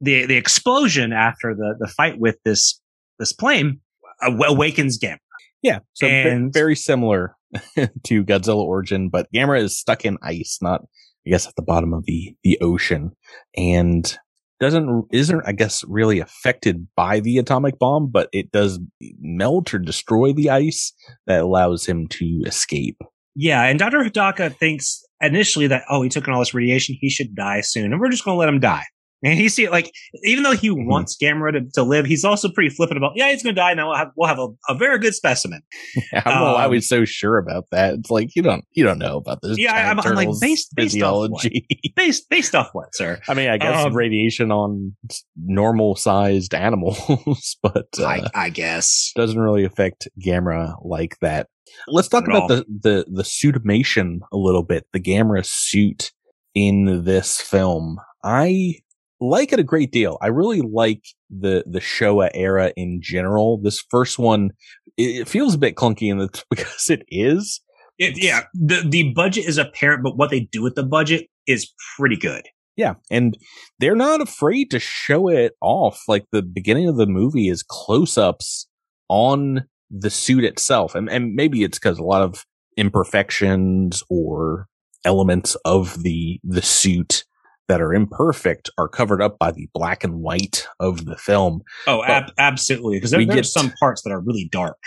the 0.00 0.26
the 0.26 0.36
explosion 0.36 1.12
after 1.12 1.54
the 1.54 1.74
the 1.80 1.88
fight 1.88 2.18
with 2.20 2.36
this 2.44 2.80
this 3.18 3.32
plane 3.32 3.80
awakens 4.22 4.98
Gamma. 4.98 5.18
Yeah, 5.62 5.78
so 5.94 6.06
And- 6.06 6.52
very 6.52 6.76
similar 6.76 7.34
to 8.04 8.24
Godzilla 8.24 8.62
Origin, 8.64 9.08
but 9.08 9.32
Gamera 9.32 9.60
is 9.60 9.78
stuck 9.78 10.04
in 10.04 10.18
ice, 10.22 10.58
not 10.60 10.82
I 11.26 11.30
guess 11.30 11.46
at 11.46 11.56
the 11.56 11.62
bottom 11.62 11.92
of 11.92 12.04
the 12.04 12.36
the 12.42 12.58
ocean, 12.60 13.12
and 13.56 14.16
doesn't 14.60 15.06
isn't 15.12 15.42
I 15.46 15.52
guess 15.52 15.84
really 15.86 16.20
affected 16.20 16.86
by 16.96 17.20
the 17.20 17.38
atomic 17.38 17.78
bomb, 17.78 18.10
but 18.10 18.28
it 18.32 18.52
does 18.52 18.78
melt 19.20 19.74
or 19.74 19.78
destroy 19.78 20.32
the 20.32 20.50
ice 20.50 20.92
that 21.26 21.40
allows 21.40 21.86
him 21.86 22.06
to 22.08 22.42
escape. 22.46 23.00
Yeah, 23.36 23.62
and 23.64 23.78
Dr. 23.78 23.98
Hidaka 23.98 24.56
thinks 24.56 25.02
initially 25.20 25.66
that, 25.66 25.82
oh, 25.90 26.02
he 26.02 26.08
took 26.08 26.28
in 26.28 26.32
all 26.32 26.40
this 26.40 26.54
radiation, 26.54 26.96
he 27.00 27.10
should 27.10 27.34
die 27.34 27.62
soon, 27.62 27.92
and 27.92 28.00
we're 28.00 28.10
just 28.10 28.24
going 28.24 28.36
to 28.36 28.38
let 28.38 28.48
him 28.48 28.60
die. 28.60 28.84
And 29.24 29.38
he 29.38 29.48
see 29.48 29.64
it 29.64 29.70
like, 29.70 29.90
even 30.22 30.42
though 30.44 30.52
he 30.52 30.68
Mhm. 30.70 30.86
wants 30.86 31.16
Gamera 31.16 31.52
to, 31.52 31.62
to 31.74 31.82
live, 31.82 32.04
he's 32.06 32.24
also 32.24 32.48
pretty 32.50 32.68
flippant 32.68 32.98
about, 32.98 33.12
yeah, 33.16 33.30
he's 33.30 33.42
going 33.42 33.54
to 33.54 33.60
die. 33.60 33.72
Now 33.74 33.88
we'll 33.88 33.96
have, 33.96 34.08
we'll 34.16 34.28
have 34.28 34.38
a, 34.38 34.48
a 34.68 34.74
very 34.76 34.98
good 34.98 35.14
specimen. 35.14 35.62
I 36.12 36.20
don't 36.20 36.34
know 36.44 36.52
why 36.54 36.64
Um, 36.66 36.72
he's 36.72 36.88
so 36.88 37.04
sure 37.04 37.38
about 37.38 37.64
that. 37.72 37.94
It's 37.94 38.10
like 38.10 38.36
you 38.36 38.42
don't 38.42 38.64
you 38.72 38.84
don't 38.84 38.98
know 38.98 39.16
about 39.16 39.40
this. 39.42 39.58
Yeah, 39.58 39.72
I'm- 39.74 40.00
I'm 40.00 40.14
like, 40.14 40.28
based- 40.40 40.74
based 40.76 41.00
off 41.02 41.30
what? 41.30 41.44
Based, 41.96 42.28
based 42.28 42.54
off 42.54 42.70
what, 42.72 42.94
sir? 42.94 43.20
I 43.28 43.34
mean, 43.34 43.48
I 43.48 43.56
guess 43.56 43.86
Um, 43.86 43.94
radiation 43.94 44.50
on 44.50 44.94
normal 45.36 45.94
sized 45.96 46.54
animals, 46.66 47.56
but 47.62 47.86
uh, 47.98 48.04
I, 48.04 48.22
I 48.34 48.48
guess. 48.50 49.12
doesn't 49.16 49.38
really 49.38 49.64
affect 49.64 50.08
Gamera 50.20 50.74
like 50.84 51.16
that. 51.20 51.48
Let's 51.88 52.08
talk 52.08 52.26
about 52.28 52.48
the, 52.48 52.64
the, 52.68 53.06
the 53.10 53.24
suitimation 53.24 54.20
a 54.32 54.36
little 54.36 54.62
bit. 54.62 54.86
The 54.92 55.00
Gamera 55.00 55.44
suit 55.46 56.12
in 56.54 57.04
this 57.04 57.40
film. 57.40 57.98
I 58.22 58.76
like 59.24 59.52
it 59.52 59.58
a 59.58 59.64
great 59.64 59.90
deal. 59.90 60.18
I 60.20 60.28
really 60.28 60.60
like 60.60 61.04
the, 61.30 61.64
the 61.66 61.80
Showa 61.80 62.30
era 62.34 62.72
in 62.76 63.00
general. 63.02 63.60
This 63.62 63.82
first 63.90 64.18
one, 64.18 64.50
it, 64.96 65.22
it 65.22 65.28
feels 65.28 65.54
a 65.54 65.58
bit 65.58 65.76
clunky 65.76 66.10
and 66.10 66.20
it's 66.20 66.44
because 66.50 66.90
it 66.90 67.04
is. 67.08 67.60
It, 67.98 68.22
yeah, 68.22 68.44
the, 68.54 68.84
the 68.88 69.12
budget 69.12 69.46
is 69.46 69.58
apparent, 69.58 70.02
but 70.02 70.16
what 70.16 70.30
they 70.30 70.40
do 70.40 70.62
with 70.62 70.74
the 70.74 70.82
budget 70.82 71.28
is 71.46 71.72
pretty 71.96 72.16
good. 72.16 72.44
Yeah. 72.76 72.94
And 73.10 73.38
they're 73.78 73.94
not 73.94 74.20
afraid 74.20 74.70
to 74.72 74.80
show 74.80 75.28
it 75.28 75.52
off. 75.60 76.02
Like 76.08 76.26
the 76.32 76.42
beginning 76.42 76.88
of 76.88 76.96
the 76.96 77.06
movie 77.06 77.48
is 77.48 77.62
close 77.62 78.18
ups 78.18 78.66
on 79.08 79.64
the 79.90 80.10
suit 80.10 80.44
itself. 80.44 80.94
And, 80.94 81.08
and 81.08 81.34
maybe 81.34 81.62
it's 81.62 81.78
because 81.78 81.98
a 81.98 82.04
lot 82.04 82.22
of 82.22 82.44
imperfections 82.76 84.02
or 84.10 84.66
elements 85.04 85.54
of 85.64 86.02
the, 86.02 86.40
the 86.42 86.62
suit 86.62 87.24
that 87.68 87.80
are 87.80 87.94
imperfect 87.94 88.70
are 88.78 88.88
covered 88.88 89.22
up 89.22 89.38
by 89.38 89.50
the 89.50 89.68
black 89.72 90.04
and 90.04 90.20
white 90.20 90.66
of 90.80 91.06
the 91.06 91.16
film. 91.16 91.62
Oh, 91.86 92.04
ab- 92.04 92.32
absolutely. 92.38 92.96
Because 92.96 93.10
there, 93.10 93.24
there's 93.24 93.52
some 93.52 93.72
parts 93.80 94.02
that 94.02 94.10
are 94.10 94.20
really 94.20 94.48
dark. 94.50 94.78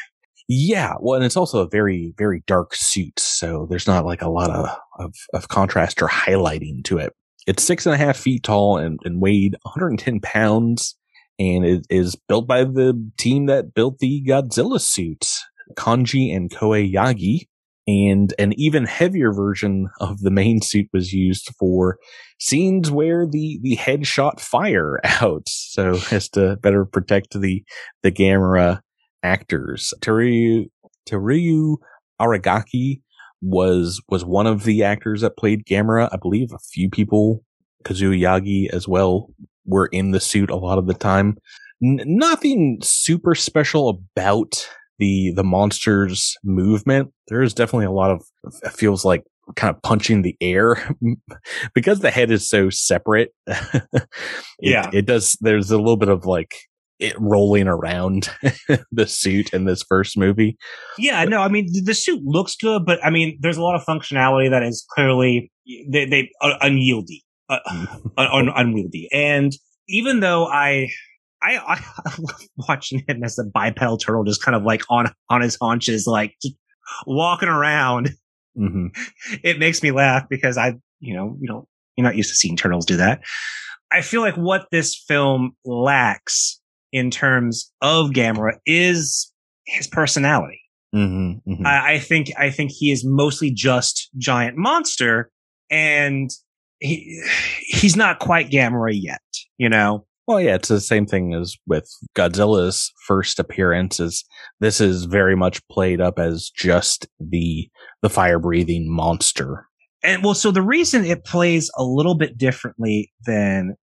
Yeah. 0.47 0.93
Well, 0.99 1.15
and 1.15 1.25
it's 1.25 1.37
also 1.37 1.59
a 1.59 1.67
very, 1.67 2.13
very 2.17 2.43
dark 2.47 2.73
suit. 2.73 3.19
So 3.19 3.67
there's 3.69 3.87
not 3.87 4.05
like 4.05 4.21
a 4.21 4.29
lot 4.29 4.49
of, 4.49 4.69
of, 4.97 5.15
of 5.33 5.47
contrast 5.49 6.01
or 6.01 6.07
highlighting 6.07 6.83
to 6.85 6.97
it. 6.99 7.13
It's 7.47 7.63
six 7.63 7.85
and 7.85 7.95
a 7.95 7.97
half 7.97 8.17
feet 8.17 8.43
tall 8.43 8.77
and, 8.77 8.99
and 9.03 9.21
weighed 9.21 9.55
110 9.63 10.19
pounds 10.21 10.95
and 11.39 11.65
it 11.65 11.85
is 11.89 12.15
built 12.15 12.47
by 12.47 12.63
the 12.63 13.09
team 13.17 13.45
that 13.45 13.73
built 13.73 13.99
the 13.99 14.23
Godzilla 14.27 14.81
suit, 14.81 15.27
Kanji 15.75 16.35
and 16.35 16.49
Koei 16.49 16.91
Yagi. 16.91 17.47
And 17.87 18.33
an 18.37 18.53
even 18.57 18.85
heavier 18.85 19.31
version 19.31 19.87
of 20.01 20.19
the 20.19 20.31
main 20.31 20.61
suit 20.61 20.87
was 20.91 21.13
used 21.13 21.49
for 21.57 21.97
scenes 22.37 22.91
where 22.91 23.25
the, 23.25 23.59
the 23.61 23.75
head 23.75 24.05
shot 24.05 24.41
fire 24.41 24.99
out. 25.03 25.47
So 25.47 25.99
as 26.11 26.29
to 26.29 26.57
better 26.57 26.85
protect 26.85 27.39
the, 27.39 27.63
the 28.03 28.11
Gamera 28.11 28.81
actors. 29.23 29.93
Teruyu, 30.01 30.65
Teruyu 31.07 31.77
Aragaki 32.19 33.01
was, 33.41 34.01
was 34.09 34.25
one 34.25 34.47
of 34.47 34.63
the 34.63 34.83
actors 34.83 35.21
that 35.21 35.37
played 35.37 35.65
Gamera. 35.65 36.09
I 36.11 36.17
believe 36.17 36.51
a 36.51 36.59
few 36.59 36.89
people, 36.89 37.43
Kazuyagi 37.85 38.69
as 38.73 38.87
well, 38.87 39.29
were 39.65 39.87
in 39.87 40.11
the 40.11 40.19
suit 40.19 40.49
a 40.49 40.55
lot 40.55 40.77
of 40.77 40.87
the 40.87 40.93
time. 40.93 41.37
N- 41.83 42.01
nothing 42.05 42.79
super 42.81 43.33
special 43.35 43.89
about 43.89 44.67
the, 44.99 45.31
the 45.35 45.43
monster's 45.43 46.35
movement. 46.43 47.11
There 47.27 47.41
is 47.41 47.53
definitely 47.53 47.85
a 47.85 47.91
lot 47.91 48.11
of, 48.11 48.23
it 48.63 48.71
feels 48.71 49.05
like 49.05 49.23
kind 49.55 49.73
of 49.73 49.81
punching 49.81 50.21
the 50.23 50.35
air 50.41 50.95
because 51.73 51.99
the 51.99 52.11
head 52.11 52.31
is 52.31 52.49
so 52.49 52.69
separate. 52.69 53.29
it, 53.47 54.07
Yeah. 54.59 54.89
It 54.93 55.05
does, 55.05 55.37
there's 55.41 55.71
a 55.71 55.77
little 55.77 55.97
bit 55.97 56.09
of 56.09 56.25
like, 56.25 56.53
it 56.99 57.15
rolling 57.19 57.67
around 57.67 58.27
the 58.91 59.05
suit 59.05 59.53
in 59.53 59.65
this 59.65 59.83
first 59.87 60.17
movie. 60.17 60.57
Yeah, 60.97 61.23
no, 61.25 61.41
I 61.41 61.47
mean 61.47 61.67
the- 61.71 61.81
the 61.81 61.93
suit 61.93 62.21
looks 62.23 62.55
good, 62.55 62.87
but 62.87 62.97
I 63.05 63.11
mean 63.11 63.37
there's 63.39 63.57
a 63.57 63.61
lot 63.61 63.75
of 63.75 63.83
functionality 63.85 64.49
that 64.49 64.63
is 64.63 64.83
clearly 64.95 65.51
they 65.87 66.05
they 66.05 66.31
uh, 66.41 66.57
unyieldy, 66.63 67.19
uh, 67.49 67.59
un, 68.17 68.27
un, 68.47 68.49
unwieldy, 68.49 69.07
and 69.13 69.51
even 69.87 70.21
though 70.21 70.47
I. 70.47 70.89
I, 71.41 71.57
I 71.57 71.73
I 72.05 72.13
love 72.19 72.41
watching 72.67 73.03
him 73.07 73.23
as 73.23 73.37
a 73.39 73.43
bipedal 73.43 73.97
turtle, 73.97 74.23
just 74.23 74.43
kind 74.43 74.55
of 74.55 74.63
like 74.63 74.83
on 74.89 75.07
on 75.29 75.41
his 75.41 75.57
haunches, 75.61 76.07
like 76.07 76.35
just 76.41 76.55
walking 77.05 77.49
around. 77.49 78.11
hmm 78.55 78.87
It 79.43 79.59
makes 79.59 79.83
me 79.83 79.91
laugh 79.91 80.23
because 80.29 80.57
I, 80.57 80.73
you 80.99 81.13
know, 81.15 81.37
you 81.39 81.47
don't, 81.47 81.67
you're 81.95 82.03
not 82.05 82.15
used 82.15 82.29
to 82.29 82.35
seeing 82.35 82.55
turtles 82.55 82.85
do 82.85 82.97
that. 82.97 83.21
I 83.91 84.01
feel 84.01 84.21
like 84.21 84.35
what 84.35 84.67
this 84.71 84.95
film 85.07 85.51
lacks 85.63 86.59
in 86.91 87.11
terms 87.11 87.71
of 87.81 88.09
Gamera 88.11 88.57
is 88.65 89.31
his 89.65 89.87
personality. 89.87 90.61
hmm 90.93 91.33
hmm 91.45 91.65
I, 91.65 91.93
I 91.93 91.99
think 91.99 92.31
I 92.37 92.49
think 92.49 92.71
he 92.71 92.91
is 92.91 93.05
mostly 93.05 93.51
just 93.51 94.09
giant 94.17 94.57
monster, 94.57 95.29
and 95.69 96.29
he 96.79 97.21
he's 97.61 97.95
not 97.95 98.19
quite 98.19 98.49
Gamera 98.49 98.91
yet. 98.93 99.21
You 99.57 99.69
know, 99.69 100.05
Well, 100.27 100.41
yeah, 100.41 100.55
it's 100.55 100.67
the 100.67 100.81
same 100.81 101.05
thing 101.05 101.33
as 101.33 101.55
with 101.67 101.89
Godzilla's 102.13 102.91
first 103.05 103.39
appearance. 103.39 103.99
Is 103.99 104.25
this 104.59 104.81
is 104.81 105.05
very 105.05 105.37
much 105.37 105.65
played 105.69 106.01
up 106.01 106.19
as 106.19 106.49
just 106.49 107.07
the 107.19 107.69
the 108.01 108.09
fire 108.09 108.37
breathing 108.37 108.93
monster. 108.93 109.65
and 110.03 110.23
well, 110.23 110.33
so 110.33 110.51
the 110.51 110.61
reason 110.61 111.05
it 111.05 111.23
plays 111.23 111.71
a 111.77 111.83
little 111.83 112.15
bit 112.15 112.37
differently 112.37 113.11
than 113.25 113.75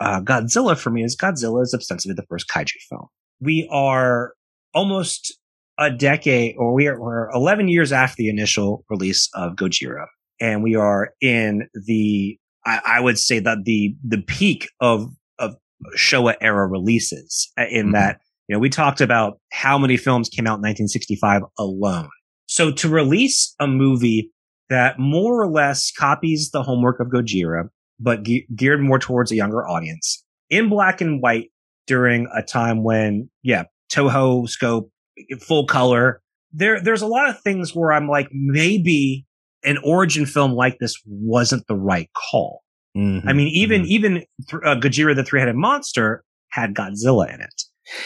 uh, 0.00 0.20
Godzilla 0.20 0.78
for 0.78 0.90
me 0.90 1.02
is 1.02 1.16
Godzilla 1.16 1.62
is 1.62 1.74
ostensibly 1.74 2.14
the 2.14 2.26
first 2.28 2.48
kaiju 2.48 2.78
film. 2.88 3.08
We 3.40 3.68
are 3.70 4.34
almost 4.74 5.36
a 5.78 5.90
decade, 5.90 6.54
or 6.58 6.74
we 6.74 6.86
are 6.86 7.00
we're 7.00 7.28
11 7.30 7.68
years 7.68 7.90
after 7.90 8.16
the 8.18 8.28
initial 8.28 8.84
release 8.88 9.28
of 9.34 9.56
Gojira. 9.56 10.06
and 10.40 10.62
we 10.62 10.76
are 10.76 11.10
in 11.20 11.68
the 11.74 12.38
I, 12.64 12.80
I 12.84 13.00
would 13.00 13.18
say 13.18 13.40
that 13.40 13.64
the 13.64 13.96
the 14.06 14.22
peak 14.22 14.68
of 14.80 15.00
of 15.00 15.16
Showa 15.96 16.34
era 16.40 16.66
releases 16.66 17.50
uh, 17.58 17.64
in 17.70 17.86
mm-hmm. 17.86 17.92
that 17.92 18.20
you 18.48 18.54
know 18.54 18.60
we 18.60 18.68
talked 18.68 19.00
about 19.00 19.38
how 19.52 19.78
many 19.78 19.96
films 19.96 20.28
came 20.28 20.46
out 20.46 20.58
in 20.58 20.62
1965 20.62 21.42
alone. 21.58 22.08
So 22.46 22.70
to 22.70 22.88
release 22.88 23.54
a 23.60 23.66
movie 23.66 24.30
that 24.68 24.98
more 24.98 25.42
or 25.42 25.50
less 25.50 25.90
copies 25.90 26.50
the 26.50 26.62
homework 26.62 27.00
of 27.00 27.08
Gojira, 27.08 27.68
but 28.00 28.22
ge- 28.24 28.46
geared 28.54 28.80
more 28.80 28.98
towards 28.98 29.30
a 29.30 29.36
younger 29.36 29.66
audience 29.66 30.24
in 30.50 30.68
black 30.68 31.00
and 31.00 31.22
white 31.22 31.50
during 31.86 32.28
a 32.34 32.42
time 32.42 32.82
when, 32.82 33.30
yeah, 33.42 33.64
Toho 33.90 34.48
scope, 34.48 34.90
full 35.40 35.66
color. 35.66 36.22
There, 36.52 36.80
there's 36.80 37.02
a 37.02 37.06
lot 37.06 37.28
of 37.28 37.40
things 37.40 37.74
where 37.74 37.92
I'm 37.92 38.08
like, 38.08 38.28
maybe 38.32 39.26
an 39.64 39.78
origin 39.84 40.26
film 40.26 40.52
like 40.52 40.78
this 40.78 40.94
wasn't 41.06 41.66
the 41.66 41.76
right 41.76 42.10
call. 42.30 42.62
Mm-hmm, 42.96 43.28
I 43.28 43.32
mean, 43.32 43.48
even, 43.48 43.82
mm-hmm. 43.82 43.90
even 43.90 44.14
th- 44.14 44.62
uh, 44.64 44.76
Ghidorah, 44.76 45.16
the 45.16 45.24
three-headed 45.24 45.56
monster 45.56 46.24
had 46.50 46.74
Godzilla 46.74 47.32
in 47.32 47.40
it. 47.40 47.62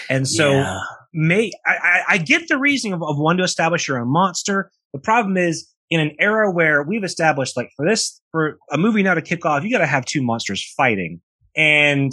And 0.09 0.29
so 0.29 0.53
yeah. 0.53 0.79
may, 1.13 1.51
I, 1.67 2.03
I, 2.09 2.19
get 2.19 2.49
the 2.49 2.59
reasoning 2.59 2.95
of, 2.95 3.03
of 3.03 3.19
wanting 3.19 3.39
to 3.39 3.45
establish 3.45 3.89
your 3.89 3.99
own 4.01 4.09
monster. 4.09 4.71
The 4.93 4.99
problem 4.99 5.37
is 5.37 5.69
in 5.91 6.01
an 6.01 6.13
era 6.19 6.51
where 6.51 6.83
we've 6.83 7.05
established 7.05 7.57
like 7.57 7.71
for 7.77 7.87
this, 7.87 8.21
for 8.31 8.59
a 8.71 8.79
movie 8.79 9.03
now 9.03 9.15
to 9.15 9.23
kick 9.23 9.45
off, 9.45 9.65
you 9.65 9.71
got 9.71 9.79
to 9.79 9.87
have 9.87 10.05
two 10.05 10.23
monsters 10.23 10.65
fighting 10.77 11.21
and 11.57 12.13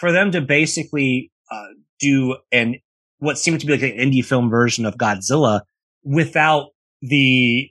for 0.00 0.10
them 0.10 0.32
to 0.32 0.40
basically, 0.40 1.30
uh, 1.50 1.66
do 2.00 2.36
an, 2.50 2.76
what 3.18 3.38
seemed 3.38 3.60
to 3.60 3.66
be 3.66 3.72
like 3.72 3.82
an 3.82 3.96
indie 3.96 4.24
film 4.24 4.50
version 4.50 4.84
of 4.84 4.96
Godzilla 4.96 5.60
without 6.02 6.70
the 7.00 7.70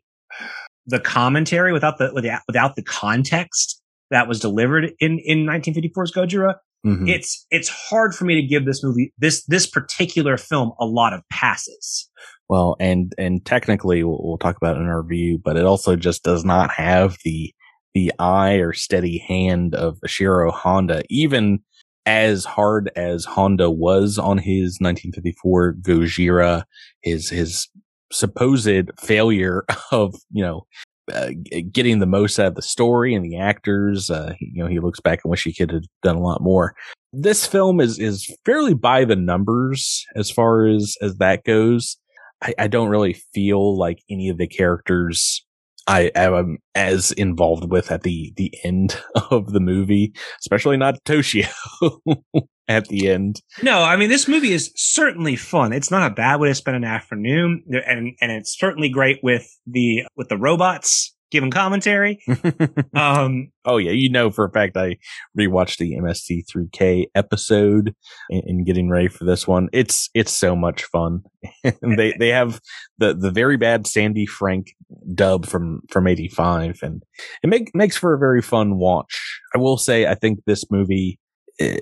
the 0.86 1.00
commentary 1.00 1.72
without 1.72 1.98
the 1.98 2.42
without 2.48 2.76
the 2.76 2.84
context 2.84 3.82
that 4.12 4.28
was 4.28 4.39
delivered 4.39 4.92
in 5.00 5.20
in 5.20 5.46
1954's 5.46 6.13
Gojira. 6.13 6.56
Mm-hmm. 6.86 7.08
It's 7.08 7.46
it's 7.50 7.70
hard 7.70 8.13
for 8.13 8.26
me 8.26 8.36
to 8.36 8.48
give 8.48 8.66
this 8.66 8.84
movie 8.84 9.13
this 9.18 9.46
this 9.46 9.68
particular 9.68 10.38
film 10.38 10.74
a 10.80 10.86
lot 10.86 11.13
of 11.13 11.22
passes. 11.32 12.10
Well, 12.50 12.76
and 12.80 13.13
and 13.18 13.44
technically 13.46 14.04
we'll, 14.04 14.22
we'll 14.22 14.38
talk 14.38 14.58
about 14.58 14.76
it 14.76 14.82
in 14.82 14.88
our 14.88 15.02
review, 15.02 15.39
but 15.44 15.58
it 15.58 15.66
also 15.66 15.96
just 15.96 16.24
does 16.24 16.44
not 16.44 16.72
have 16.72 17.18
the 17.24 17.54
the 17.94 18.12
eye 18.20 18.56
or 18.56 18.74
steady 18.74 19.20
hand 19.20 19.76
of 19.76 20.00
Ishiro 20.06 20.52
Honda, 20.52 21.04
even 21.10 21.60
as 22.06 22.44
hard 22.44 22.92
as 22.96 23.24
Honda 23.24 23.70
was 23.70 24.18
on 24.18 24.38
his 24.38 24.78
1954 24.82 25.76
Gojira, 25.82 26.63
his 27.02 27.30
his 27.30 27.70
supposed 28.12 28.92
failure 29.00 29.66
of, 29.92 30.16
you 30.32 30.44
know, 30.44 30.66
uh, 31.12 31.30
getting 31.72 32.00
the 32.00 32.06
most 32.06 32.39
out 32.39 32.48
of 32.48 32.56
the 32.56 32.62
story 32.62 33.13
and 33.13 33.26
the 33.26 33.38
actors. 33.38 34.10
Uh, 34.10 34.34
you 34.39 34.63
know, 34.63 34.70
he 34.70 34.80
looks 34.80 35.00
back 35.00 35.22
and 35.24 35.32
wish 35.32 35.44
he 35.44 35.54
could 35.54 35.72
have 35.72 35.84
done 36.02 36.16
a 36.16 36.22
lot 36.22 36.42
more. 36.42 36.76
This 37.12 37.46
film 37.46 37.80
is, 37.80 38.00
is 38.00 38.36
fairly 38.46 38.74
by 38.74 39.06
the 39.06 39.16
numbers 39.16 40.06
as 40.16 40.32
far 40.32 40.66
as, 40.66 40.96
as 41.02 41.18
that 41.18 41.44
goes. 41.44 41.98
I, 42.42 42.54
I 42.58 42.68
don't 42.68 42.89
really 42.89 43.13
feel 43.34 43.78
like 43.78 44.04
any 44.10 44.30
of 44.30 44.38
the 44.38 44.48
characters 44.48 45.46
I 45.88 46.12
am 46.15 46.60
as 46.76 47.12
involved 47.12 47.69
with 47.69 47.91
at 47.91 48.04
the, 48.04 48.34
the 48.36 48.54
end 48.63 48.98
of 49.32 49.52
the 49.52 49.60
movie, 49.60 50.13
especially 50.39 50.78
not 50.78 51.04
Toshio 51.06 51.50
at 52.67 52.88
the 52.88 53.10
end. 53.10 53.41
No, 53.62 53.82
I 53.82 53.96
mean, 53.96 54.10
this 54.10 54.28
movie 54.28 54.54
is 54.54 54.72
certainly 54.76 55.36
fun. 55.36 55.74
It's 55.74 55.91
not 55.91 56.10
a 56.10 56.13
bad 56.13 56.39
way 56.39 56.50
to 56.50 56.56
spend 56.56 56.78
an 56.78 56.84
afternoon 56.84 57.63
and, 57.86 58.13
and 58.22 58.32
it's 58.32 58.58
certainly 58.58 58.89
great 58.89 59.19
with 59.22 59.48
the, 59.67 60.04
with 60.15 60.30
the 60.30 60.38
robots 60.38 61.12
giving 61.34 61.52
commentary. 61.52 62.19
um, 62.96 63.52
oh 63.65 63.78
yeah, 63.78 63.91
you 63.91 64.10
know 64.10 64.30
for 64.32 64.46
a 64.46 64.52
fact 64.52 64.78
I 64.78 64.98
rewatched 65.38 65.80
the 65.80 65.98
MST3K 65.98 67.08
episode 67.15 67.93
and, 68.30 68.65
getting 68.65 68.89
ready 68.89 69.10
for 69.10 69.26
this 69.26 69.46
one. 69.46 69.67
It's 69.74 70.10
it's 70.13 70.32
so 70.32 70.56
much 70.56 70.86
fun. 70.86 71.24
they 71.98 72.13
they 72.17 72.30
have 72.30 72.62
the 73.00 73.13
the 73.13 73.32
very 73.32 73.58
bad 73.58 73.86
Sandy 73.88 74.26
Frank 74.26 74.67
dub 75.13 75.46
from 75.46 75.82
from 75.89 76.08
'85, 76.08 76.80
and 76.84 77.04
it 77.41 77.48
make, 77.48 77.72
makes 77.74 77.98
for 77.98 78.13
a 78.13 78.19
very 78.19 78.41
fun 78.41 78.78
watch. 78.78 79.41
I 79.54 79.58
will 79.58 79.78
say, 79.78 80.08
I 80.08 80.15
think 80.15 80.39
this 80.46 80.72
movie. 80.72 81.19
Uh, 81.62 81.78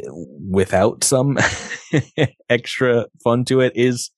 without 0.49 1.01
some 1.01 1.37
extra 2.49 3.05
fun 3.23 3.45
to 3.45 3.61
it 3.61 3.71
is 3.73 4.11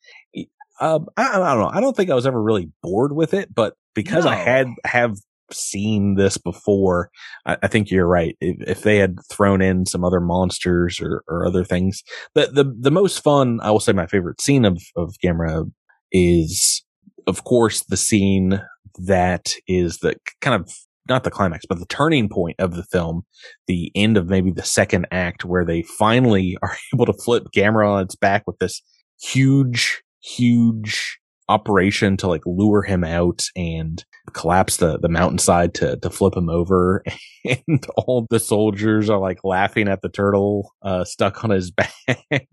um, 0.79 1.05
I, 1.15 1.27
I, 1.27 1.53
don't 1.53 1.59
know. 1.59 1.69
I 1.71 1.79
don't 1.79 1.95
think 1.95 2.09
I 2.09 2.15
was 2.15 2.25
ever 2.25 2.41
really 2.41 2.71
bored 2.81 3.13
with 3.13 3.35
it, 3.35 3.53
but 3.53 3.75
because 3.93 4.25
no. 4.25 4.31
I 4.31 4.35
had 4.35 4.67
have 4.85 5.15
seen 5.51 6.15
this 6.15 6.37
before, 6.37 7.09
I, 7.45 7.57
I 7.63 7.67
think 7.67 7.91
you're 7.91 8.07
right. 8.07 8.35
If, 8.41 8.67
if, 8.67 8.81
they 8.81 8.97
had 8.97 9.17
thrown 9.31 9.61
in 9.61 9.85
some 9.85 10.03
other 10.03 10.19
monsters 10.19 10.99
or, 10.99 11.23
or 11.27 11.45
other 11.45 11.63
things, 11.63 12.03
the, 12.33 12.47
the 12.47 12.75
the 12.79 12.91
most 12.91 13.23
fun, 13.23 13.59
I 13.61 13.71
will 13.71 13.79
say, 13.79 13.93
my 13.93 14.07
favorite 14.07 14.41
scene 14.41 14.65
of 14.65 14.81
of 14.95 15.15
Gamera 15.23 15.69
is, 16.11 16.83
of 17.27 17.43
course, 17.43 17.83
the 17.83 17.97
scene 17.97 18.61
that 18.97 19.53
is 19.67 19.99
the 19.99 20.15
kind 20.41 20.61
of 20.61 20.71
not 21.09 21.23
the 21.25 21.31
climax, 21.31 21.65
but 21.67 21.79
the 21.79 21.85
turning 21.87 22.29
point 22.29 22.55
of 22.59 22.75
the 22.75 22.83
film, 22.83 23.23
the 23.67 23.91
end 23.93 24.15
of 24.15 24.29
maybe 24.29 24.51
the 24.51 24.63
second 24.63 25.05
act, 25.11 25.43
where 25.43 25.65
they 25.65 25.81
finally 25.83 26.57
are 26.63 26.77
able 26.93 27.05
to 27.05 27.13
flip 27.13 27.43
Gamera 27.55 27.89
on 27.89 28.03
its 28.03 28.15
back 28.15 28.43
with 28.47 28.57
this 28.59 28.81
huge 29.21 30.01
huge 30.21 31.19
operation 31.53 32.17
to 32.17 32.27
like 32.27 32.41
lure 32.45 32.81
him 32.81 33.03
out 33.03 33.43
and 33.55 34.03
collapse 34.33 34.77
the, 34.77 34.97
the 34.99 35.09
mountainside 35.09 35.73
to, 35.75 35.97
to 35.97 36.09
flip 36.09 36.35
him 36.35 36.49
over. 36.49 37.03
And 37.67 37.85
all 37.97 38.25
the 38.29 38.39
soldiers 38.39 39.09
are 39.09 39.19
like 39.19 39.43
laughing 39.43 39.89
at 39.89 40.01
the 40.01 40.07
turtle, 40.07 40.71
uh, 40.81 41.03
stuck 41.03 41.43
on 41.43 41.49
his 41.49 41.71
back. 42.07 42.47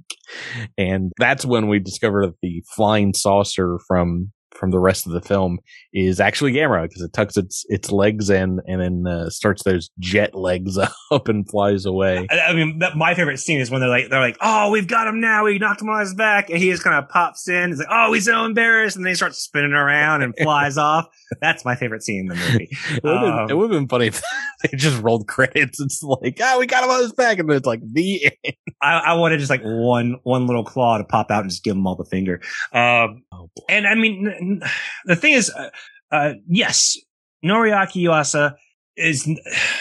and 0.76 1.12
that's 1.16 1.44
when 1.44 1.68
we 1.68 1.78
discover 1.78 2.32
the 2.42 2.64
flying 2.74 3.14
saucer 3.14 3.78
from 3.86 4.32
from 4.54 4.70
the 4.70 4.78
rest 4.78 5.06
of 5.06 5.12
the 5.12 5.20
film 5.20 5.58
is 5.92 6.20
actually 6.20 6.52
Gamera 6.52 6.82
because 6.82 7.02
it 7.02 7.12
tucks 7.12 7.36
its 7.36 7.64
its 7.68 7.90
legs 7.90 8.30
in 8.30 8.60
and 8.66 8.80
then 8.80 9.12
uh, 9.12 9.30
starts 9.30 9.62
those 9.62 9.90
jet 9.98 10.34
legs 10.34 10.78
up 11.10 11.28
and 11.28 11.48
flies 11.48 11.86
away. 11.86 12.26
I, 12.30 12.40
I 12.40 12.52
mean, 12.52 12.78
that, 12.80 12.96
my 12.96 13.14
favorite 13.14 13.38
scene 13.38 13.60
is 13.60 13.70
when 13.70 13.80
they're 13.80 13.88
like 13.88 14.10
they're 14.10 14.20
like, 14.20 14.36
"Oh, 14.40 14.70
we've 14.70 14.86
got 14.86 15.06
him 15.06 15.20
now. 15.20 15.44
We 15.44 15.58
knocked 15.58 15.82
him 15.82 15.88
on 15.88 16.00
his 16.00 16.14
back," 16.14 16.50
and 16.50 16.58
he 16.58 16.70
just 16.70 16.82
kind 16.82 16.96
of 16.96 17.08
pops 17.08 17.48
in. 17.48 17.70
He's 17.70 17.78
like, 17.78 17.88
"Oh, 17.90 18.12
he's 18.12 18.24
so 18.24 18.44
embarrassed," 18.44 18.96
and 18.96 19.04
then 19.04 19.10
he 19.10 19.16
starts 19.16 19.38
spinning 19.38 19.72
around 19.72 20.22
and 20.22 20.34
flies 20.36 20.76
off. 20.78 21.06
That's 21.40 21.64
my 21.64 21.76
favorite 21.76 22.02
scene 22.02 22.20
in 22.20 22.26
the 22.26 22.34
movie. 22.34 22.68
it 22.70 23.04
would 23.04 23.12
have 23.12 23.48
been, 23.48 23.62
um, 23.62 23.70
been, 23.70 23.88
funny 23.88 24.08
if 24.08 24.22
they 24.62 24.76
just 24.76 25.00
rolled 25.02 25.26
credits. 25.28 25.80
It's 25.80 26.02
like, 26.02 26.38
"Oh, 26.42 26.58
we 26.58 26.66
got 26.66 26.84
him 26.84 26.90
on 26.90 27.02
his 27.02 27.12
back," 27.12 27.38
and 27.38 27.48
then 27.48 27.56
it's 27.56 27.66
like 27.66 27.80
the 27.84 28.32
end. 28.44 28.56
I, 28.82 28.98
I 28.98 29.14
wanted 29.14 29.38
just 29.38 29.50
like 29.50 29.62
one 29.62 30.16
one 30.22 30.46
little 30.46 30.64
claw 30.64 30.98
to 30.98 31.04
pop 31.04 31.30
out 31.30 31.42
and 31.42 31.50
just 31.50 31.62
give 31.62 31.76
him 31.76 31.86
all 31.86 31.96
the 31.96 32.04
finger. 32.04 32.40
Um, 32.72 33.22
oh, 33.32 33.50
and 33.68 33.86
I 33.86 33.94
mean 33.94 34.32
the 35.04 35.16
thing 35.16 35.32
is, 35.32 35.50
uh, 35.50 35.70
uh, 36.10 36.32
yes, 36.48 36.96
Noriaki 37.44 38.02
Yuasa 38.04 38.54
is 38.96 39.28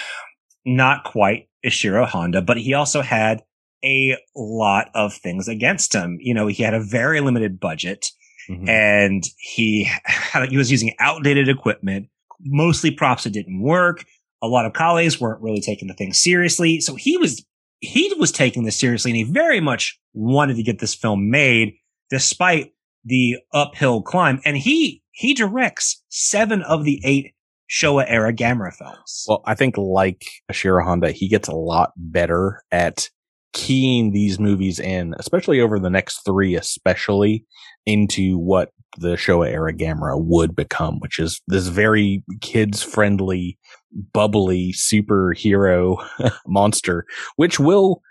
not 0.65 1.03
quite 1.03 1.47
Ishiro 1.65 2.07
Honda, 2.07 2.41
but 2.41 2.57
he 2.57 2.73
also 2.73 3.01
had 3.01 3.43
a 3.83 4.17
lot 4.35 4.89
of 4.93 5.13
things 5.13 5.47
against 5.47 5.93
him. 5.93 6.17
You 6.21 6.33
know, 6.33 6.47
he 6.47 6.63
had 6.63 6.73
a 6.73 6.83
very 6.83 7.21
limited 7.21 7.59
budget 7.59 8.07
mm-hmm. 8.49 8.67
and 8.67 9.23
he 9.37 9.89
had, 10.05 10.49
he 10.49 10.57
was 10.57 10.71
using 10.71 10.95
outdated 10.99 11.47
equipment, 11.47 12.07
mostly 12.41 12.91
props 12.91 13.23
that 13.23 13.31
didn't 13.31 13.61
work. 13.61 14.05
A 14.41 14.47
lot 14.47 14.65
of 14.65 14.73
colleagues 14.73 15.19
weren't 15.19 15.41
really 15.41 15.61
taking 15.61 15.87
the 15.87 15.93
thing 15.93 16.13
seriously. 16.13 16.79
So 16.81 16.95
he 16.95 17.17
was, 17.17 17.45
he 17.81 18.13
was 18.19 18.31
taking 18.31 18.63
this 18.63 18.77
seriously 18.77 19.11
and 19.11 19.17
he 19.17 19.23
very 19.23 19.61
much 19.61 19.99
wanted 20.13 20.55
to 20.57 20.63
get 20.63 20.79
this 20.79 20.95
film 20.95 21.29
made 21.29 21.75
despite 22.09 22.73
the 23.03 23.37
uphill 23.53 24.01
climb. 24.01 24.41
And 24.45 24.57
he, 24.57 25.01
he 25.11 25.33
directs 25.33 26.03
seven 26.09 26.61
of 26.63 26.83
the 26.83 27.01
eight 27.03 27.33
Showa 27.69 28.05
era 28.07 28.33
Gamera 28.33 28.73
films. 28.73 29.25
Well, 29.27 29.43
I 29.45 29.53
think 29.53 29.77
like 29.77 30.23
Ishiro 30.51 30.83
Honda, 30.83 31.11
he 31.11 31.27
gets 31.27 31.47
a 31.47 31.55
lot 31.55 31.91
better 31.95 32.63
at 32.71 33.09
keying 33.53 34.11
these 34.11 34.39
movies 34.39 34.79
in, 34.79 35.13
especially 35.19 35.59
over 35.59 35.79
the 35.79 35.89
next 35.89 36.19
three, 36.25 36.55
especially 36.55 37.45
into 37.85 38.37
what 38.37 38.71
the 38.97 39.15
Showa 39.15 39.49
era 39.49 39.73
Gamera 39.73 40.19
would 40.19 40.55
become, 40.55 40.99
which 40.99 41.19
is 41.19 41.41
this 41.47 41.67
very 41.67 42.23
kids 42.41 42.81
friendly, 42.81 43.57
bubbly 44.13 44.73
superhero 44.73 46.03
monster, 46.47 47.05
which 47.35 47.59
will, 47.59 48.01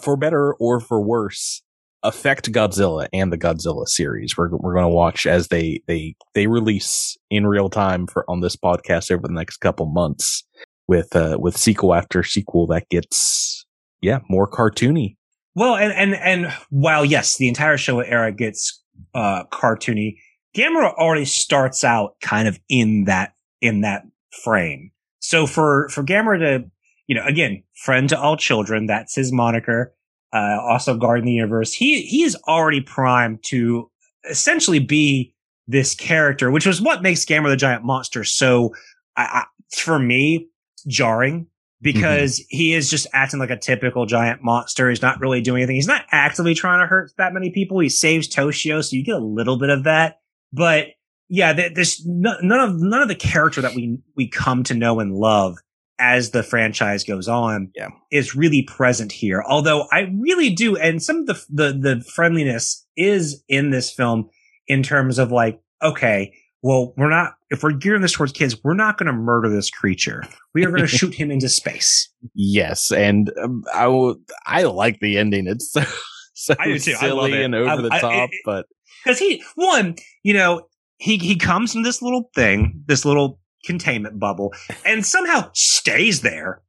for 0.00 0.16
better 0.16 0.54
or 0.54 0.80
for 0.80 1.04
worse, 1.04 1.62
affect 2.02 2.50
Godzilla 2.52 3.08
and 3.12 3.32
the 3.32 3.38
Godzilla 3.38 3.86
series. 3.86 4.36
We're 4.36 4.50
we're 4.50 4.74
going 4.74 4.84
to 4.84 4.94
watch 4.94 5.26
as 5.26 5.48
they 5.48 5.82
they 5.86 6.14
they 6.34 6.46
release 6.46 7.16
in 7.30 7.46
real 7.46 7.68
time 7.68 8.06
for 8.06 8.24
on 8.28 8.40
this 8.40 8.56
podcast 8.56 9.10
over 9.10 9.26
the 9.26 9.34
next 9.34 9.58
couple 9.58 9.86
months 9.86 10.44
with 10.88 11.14
uh 11.14 11.36
with 11.40 11.56
sequel 11.56 11.94
after 11.94 12.22
sequel 12.22 12.66
that 12.68 12.88
gets 12.88 13.64
yeah 14.00 14.20
more 14.28 14.48
cartoony. 14.50 15.16
Well, 15.54 15.76
and 15.76 15.92
and 15.92 16.14
and 16.14 16.52
while 16.70 17.04
yes, 17.04 17.36
the 17.36 17.48
entire 17.48 17.76
Showa 17.76 18.04
era 18.06 18.32
gets 18.32 18.82
uh 19.14 19.44
cartoony, 19.52 20.16
Gamera 20.56 20.94
already 20.94 21.24
starts 21.24 21.84
out 21.84 22.14
kind 22.22 22.48
of 22.48 22.58
in 22.68 23.04
that 23.04 23.34
in 23.60 23.82
that 23.82 24.02
frame. 24.42 24.90
so 25.20 25.46
for 25.46 25.88
for 25.90 26.02
Gamera 26.02 26.38
to, 26.38 26.70
you 27.06 27.14
know, 27.14 27.24
again, 27.26 27.62
friend 27.74 28.08
to 28.08 28.18
all 28.18 28.36
children, 28.36 28.86
that's 28.86 29.14
his 29.14 29.32
moniker. 29.32 29.94
Uh, 30.32 30.58
also 30.62 30.96
guarding 30.96 31.24
the 31.24 31.32
universe. 31.32 31.72
He 31.72 32.02
he 32.02 32.22
is 32.22 32.36
already 32.46 32.80
primed 32.80 33.42
to 33.46 33.90
essentially 34.28 34.78
be 34.78 35.34
this 35.66 35.94
character, 35.94 36.50
which 36.50 36.66
was 36.66 36.80
what 36.80 37.02
makes 37.02 37.24
Gamera 37.24 37.48
the 37.48 37.56
Giant 37.56 37.84
Monster 37.84 38.22
so, 38.24 38.74
I, 39.16 39.22
I, 39.22 39.44
for 39.76 39.98
me, 39.98 40.48
jarring 40.86 41.46
because 41.82 42.38
mm-hmm. 42.38 42.56
he 42.56 42.74
is 42.74 42.90
just 42.90 43.06
acting 43.12 43.40
like 43.40 43.50
a 43.50 43.56
typical 43.56 44.06
giant 44.06 44.42
monster. 44.42 44.88
He's 44.88 45.02
not 45.02 45.20
really 45.20 45.40
doing 45.40 45.62
anything. 45.62 45.76
He's 45.76 45.86
not 45.86 46.04
actively 46.10 46.54
trying 46.54 46.80
to 46.80 46.86
hurt 46.86 47.12
that 47.16 47.32
many 47.32 47.50
people. 47.50 47.78
He 47.80 47.88
saves 47.88 48.28
Toshio, 48.28 48.84
so 48.84 48.96
you 48.96 49.04
get 49.04 49.14
a 49.14 49.18
little 49.18 49.58
bit 49.58 49.70
of 49.70 49.84
that. 49.84 50.20
But 50.52 50.88
yeah, 51.28 51.52
this 51.52 52.04
none 52.04 52.52
of 52.52 52.80
none 52.80 53.02
of 53.02 53.08
the 53.08 53.14
character 53.14 53.60
that 53.62 53.74
we 53.74 53.98
we 54.16 54.28
come 54.28 54.62
to 54.64 54.74
know 54.74 55.00
and 55.00 55.14
love 55.14 55.58
as 56.00 56.30
the 56.30 56.42
franchise 56.42 57.04
goes 57.04 57.28
on 57.28 57.70
yeah. 57.76 57.88
is 58.10 58.34
really 58.34 58.62
present 58.62 59.12
here. 59.12 59.44
Although 59.46 59.86
I 59.92 60.10
really 60.18 60.50
do, 60.50 60.76
and 60.76 61.02
some 61.02 61.18
of 61.18 61.26
the 61.26 61.44
the 61.50 61.72
the 61.72 62.04
friendliness 62.12 62.86
is 62.96 63.44
in 63.48 63.70
this 63.70 63.92
film 63.92 64.30
in 64.66 64.82
terms 64.82 65.18
of 65.18 65.30
like, 65.30 65.60
okay, 65.82 66.32
well, 66.62 66.92
we're 66.96 67.08
not, 67.08 67.34
if 67.50 67.62
we're 67.62 67.72
gearing 67.72 68.02
this 68.02 68.12
towards 68.12 68.32
kids, 68.32 68.56
we're 68.62 68.74
not 68.74 68.98
going 68.98 69.06
to 69.06 69.12
murder 69.12 69.48
this 69.48 69.70
creature. 69.70 70.22
We 70.54 70.64
are 70.64 70.70
going 70.70 70.82
to 70.86 70.86
shoot 70.86 71.14
him 71.14 71.30
into 71.30 71.48
space. 71.48 72.08
Yes. 72.34 72.90
And 72.90 73.32
um, 73.42 73.64
I, 73.74 73.86
will, 73.86 74.16
I 74.46 74.64
like 74.64 75.00
the 75.00 75.18
ending. 75.18 75.46
It's 75.46 75.72
so, 75.72 75.82
so 76.34 76.54
I 76.58 76.66
do 76.66 76.78
too. 76.78 76.94
silly 76.94 77.42
and 77.42 77.54
over 77.54 77.70
I, 77.70 77.76
the 77.76 77.88
top, 77.88 78.04
I, 78.04 78.24
it, 78.24 78.30
but. 78.44 78.66
Cause 79.06 79.18
he, 79.18 79.42
one, 79.54 79.96
you 80.22 80.34
know, 80.34 80.62
he, 80.98 81.16
he 81.16 81.36
comes 81.36 81.72
from 81.72 81.82
this 81.82 82.02
little 82.02 82.30
thing, 82.34 82.82
this 82.86 83.06
little 83.06 83.40
containment 83.64 84.18
bubble 84.18 84.52
and 84.84 85.04
somehow 85.04 85.50
stays 85.54 86.22
there. 86.22 86.62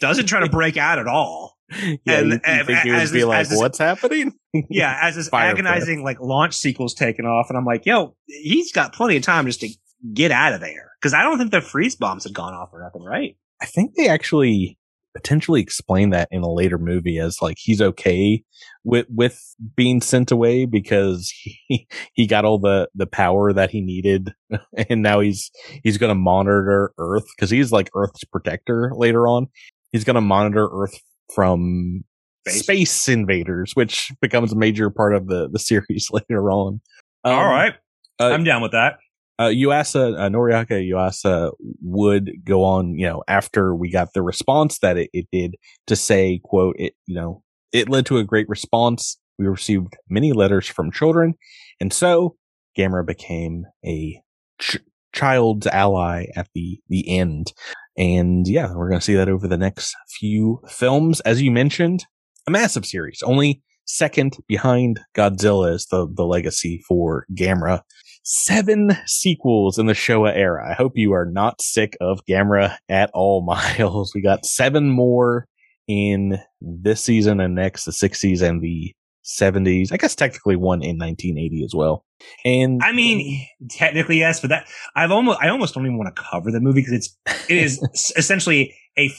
Doesn't 0.00 0.26
try 0.26 0.40
to 0.40 0.48
break 0.48 0.76
out 0.76 0.98
at 0.98 1.06
all. 1.06 1.54
Yeah, 2.04 2.18
and, 2.18 2.32
you, 2.32 2.34
you 2.34 2.64
think 2.64 2.84
would 2.86 3.12
be 3.12 3.24
like, 3.24 3.48
this, 3.48 3.58
"What's 3.58 3.78
happening?" 3.78 4.34
yeah, 4.70 4.98
as 5.00 5.16
this 5.16 5.32
agonizing 5.32 6.04
like 6.04 6.20
launch 6.20 6.54
sequel's 6.54 6.94
taken 6.94 7.24
off, 7.24 7.46
and 7.48 7.56
I'm 7.56 7.64
like, 7.64 7.86
"Yo, 7.86 8.14
he's 8.26 8.70
got 8.70 8.92
plenty 8.92 9.16
of 9.16 9.22
time 9.22 9.46
just 9.46 9.60
to 9.60 9.70
get 10.12 10.30
out 10.30 10.52
of 10.52 10.60
there." 10.60 10.92
Because 11.00 11.14
I 11.14 11.22
don't 11.22 11.38
think 11.38 11.50
the 11.50 11.62
freeze 11.62 11.96
bombs 11.96 12.24
had 12.24 12.34
gone 12.34 12.52
off 12.52 12.68
or 12.72 12.82
nothing, 12.82 13.02
right? 13.02 13.36
I 13.62 13.66
think 13.66 13.94
they 13.94 14.08
actually 14.08 14.78
potentially 15.14 15.62
explain 15.62 16.10
that 16.10 16.28
in 16.30 16.42
a 16.42 16.52
later 16.52 16.76
movie 16.78 17.18
as 17.18 17.40
like 17.40 17.56
he's 17.58 17.80
okay 17.80 18.44
with 18.84 19.06
with 19.08 19.40
being 19.76 20.00
sent 20.00 20.30
away 20.30 20.66
because 20.66 21.32
he 21.68 21.88
he 22.12 22.26
got 22.26 22.44
all 22.44 22.58
the 22.58 22.88
the 22.94 23.06
power 23.06 23.52
that 23.52 23.70
he 23.70 23.80
needed 23.80 24.32
and 24.88 25.02
now 25.02 25.20
he's 25.20 25.50
he's 25.82 25.98
going 25.98 26.10
to 26.10 26.14
monitor 26.14 26.92
earth 26.98 27.26
because 27.36 27.50
he's 27.50 27.72
like 27.72 27.90
earth's 27.94 28.24
protector 28.24 28.92
later 28.94 29.26
on 29.26 29.48
he's 29.92 30.04
going 30.04 30.14
to 30.14 30.20
monitor 30.20 30.68
earth 30.72 31.00
from 31.32 32.04
space. 32.46 32.90
space. 32.90 33.08
invaders, 33.08 33.72
which 33.74 34.12
becomes 34.20 34.52
a 34.52 34.56
major 34.56 34.90
part 34.90 35.14
of 35.14 35.28
the, 35.28 35.48
the 35.48 35.58
series 35.60 36.08
later 36.10 36.50
on. 36.50 36.80
Um, 37.24 37.32
All 37.32 37.48
right. 37.48 37.74
Uh, 38.20 38.30
I'm 38.30 38.44
down 38.44 38.60
with 38.60 38.72
that. 38.72 38.98
Uh, 39.36 39.48
Yuasa, 39.48 40.16
uh, 40.16 40.28
Noriaki 40.28 40.88
Yuasa 40.88 41.50
would 41.82 42.30
go 42.44 42.62
on, 42.62 42.96
you 42.96 43.06
know, 43.06 43.24
after 43.26 43.74
we 43.74 43.90
got 43.90 44.12
the 44.12 44.22
response 44.22 44.78
that 44.78 44.96
it, 44.96 45.10
it 45.12 45.26
did 45.32 45.56
to 45.88 45.96
say, 45.96 46.40
quote, 46.44 46.76
it, 46.78 46.94
you 47.06 47.16
know, 47.16 47.42
it 47.74 47.88
led 47.88 48.06
to 48.06 48.18
a 48.18 48.24
great 48.24 48.48
response. 48.48 49.18
We 49.38 49.46
received 49.46 49.96
many 50.08 50.32
letters 50.32 50.66
from 50.66 50.92
children. 50.92 51.34
And 51.80 51.92
so 51.92 52.36
Gamera 52.78 53.04
became 53.04 53.64
a 53.84 54.22
ch- 54.60 54.78
child's 55.12 55.66
ally 55.66 56.26
at 56.36 56.48
the, 56.54 56.80
the 56.88 57.18
end. 57.18 57.52
And 57.98 58.46
yeah, 58.46 58.72
we're 58.72 58.88
going 58.88 59.00
to 59.00 59.04
see 59.04 59.16
that 59.16 59.28
over 59.28 59.48
the 59.48 59.58
next 59.58 59.94
few 60.08 60.60
films. 60.68 61.20
As 61.20 61.42
you 61.42 61.50
mentioned, 61.50 62.06
a 62.46 62.50
massive 62.50 62.86
series, 62.86 63.22
only 63.24 63.60
second 63.86 64.36
behind 64.46 65.00
Godzilla 65.16 65.74
is 65.74 65.86
the, 65.86 66.06
the 66.12 66.24
legacy 66.24 66.82
for 66.86 67.26
Gamera. 67.34 67.82
Seven 68.22 68.96
sequels 69.04 69.78
in 69.78 69.86
the 69.86 69.92
Showa 69.92 70.34
era. 70.34 70.70
I 70.70 70.74
hope 70.74 70.92
you 70.94 71.12
are 71.12 71.26
not 71.26 71.60
sick 71.60 71.96
of 72.00 72.20
Gamera 72.28 72.76
at 72.88 73.10
all, 73.12 73.42
Miles. 73.44 74.12
We 74.14 74.22
got 74.22 74.46
seven 74.46 74.90
more 74.90 75.46
in 75.86 76.38
this 76.60 77.02
season 77.02 77.40
and 77.40 77.54
next, 77.54 77.84
the 77.84 77.92
60s 77.92 78.42
and 78.42 78.62
the 78.62 78.94
70s. 79.24 79.92
I 79.92 79.96
guess 79.96 80.14
technically 80.14 80.56
one 80.56 80.82
in 80.82 80.98
1980 80.98 81.64
as 81.64 81.74
well. 81.74 82.04
And 82.44 82.82
I 82.82 82.92
mean, 82.92 83.46
technically 83.70 84.18
yes, 84.18 84.40
but 84.40 84.50
that 84.50 84.66
I've 84.94 85.10
almost 85.10 85.40
I 85.40 85.48
almost 85.48 85.74
don't 85.74 85.84
even 85.84 85.98
want 85.98 86.14
to 86.14 86.22
cover 86.22 86.50
the 86.50 86.60
movie 86.60 86.80
because 86.80 86.92
it's 86.92 87.16
it 87.48 87.56
is 87.56 87.82
essentially 88.16 88.74
a 88.98 89.10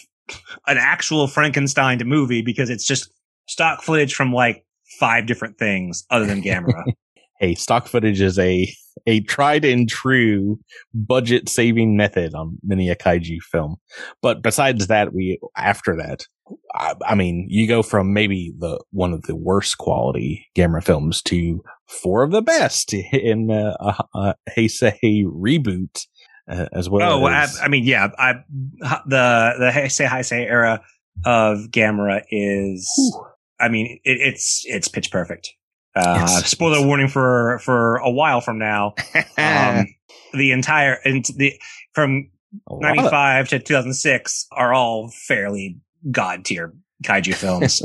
an 0.67 0.77
actual 0.77 1.27
Frankenstein 1.27 2.01
movie 2.05 2.41
because 2.41 2.69
it's 2.69 2.85
just 2.85 3.11
stock 3.47 3.81
footage 3.81 4.13
from 4.13 4.33
like 4.33 4.65
five 4.99 5.25
different 5.25 5.57
things 5.57 6.05
other 6.09 6.25
than 6.25 6.41
Gamera. 6.41 6.83
hey, 7.39 7.55
stock 7.55 7.87
footage 7.87 8.21
is 8.21 8.39
a 8.39 8.71
a 9.07 9.21
tried 9.21 9.65
and 9.65 9.89
true 9.89 10.59
budget 10.93 11.49
saving 11.49 11.97
method 11.97 12.33
on 12.33 12.57
many 12.63 12.89
a 12.89 12.95
kaiju 12.95 13.41
film. 13.41 13.75
But 14.21 14.41
besides 14.41 14.87
that, 14.87 15.13
we 15.13 15.39
after 15.57 15.95
that, 15.97 16.25
I, 16.73 16.93
I, 17.05 17.15
mean, 17.15 17.45
you 17.49 17.67
go 17.67 17.83
from 17.83 18.13
maybe 18.13 18.53
the 18.57 18.79
one 18.91 19.13
of 19.13 19.23
the 19.23 19.35
worst 19.35 19.77
quality 19.77 20.47
Gamera 20.55 20.83
films 20.83 21.21
to 21.23 21.63
four 21.87 22.23
of 22.23 22.31
the 22.31 22.41
best 22.41 22.93
in 22.93 23.51
uh, 23.51 23.75
a, 23.79 24.03
a 24.17 24.35
Heisei 24.57 25.25
reboot 25.25 26.05
uh, 26.49 26.67
as 26.73 26.89
well. 26.89 27.23
Oh, 27.23 27.27
as, 27.27 27.59
I, 27.59 27.65
I, 27.65 27.67
mean, 27.67 27.83
yeah, 27.83 28.09
I, 28.17 28.33
the 28.79 29.53
the 29.59 29.71
Heisei 29.73 30.07
Heisei 30.07 30.45
era 30.45 30.81
of 31.25 31.69
Gamera 31.71 32.21
is, 32.29 32.89
whew. 32.95 33.25
I 33.59 33.69
mean, 33.69 33.99
it, 34.03 34.17
it's 34.19 34.63
it's 34.65 34.87
pitch 34.87 35.11
perfect. 35.11 35.53
Uh, 35.95 36.27
spoiler 36.27 36.85
warning 36.85 37.07
for 37.07 37.59
for 37.59 37.97
a 37.97 38.09
while 38.09 38.41
from 38.41 38.57
now. 38.57 38.93
um, 39.37 39.87
the 40.33 40.51
entire 40.51 40.99
and 41.05 41.25
the 41.37 41.59
from 41.93 42.29
95 42.69 43.49
to 43.49 43.59
2006 43.59 44.47
are 44.51 44.73
all 44.73 45.09
fairly 45.09 45.77
god 46.11 46.45
tier 46.45 46.73
kaiju 47.03 47.33
films. 47.35 47.81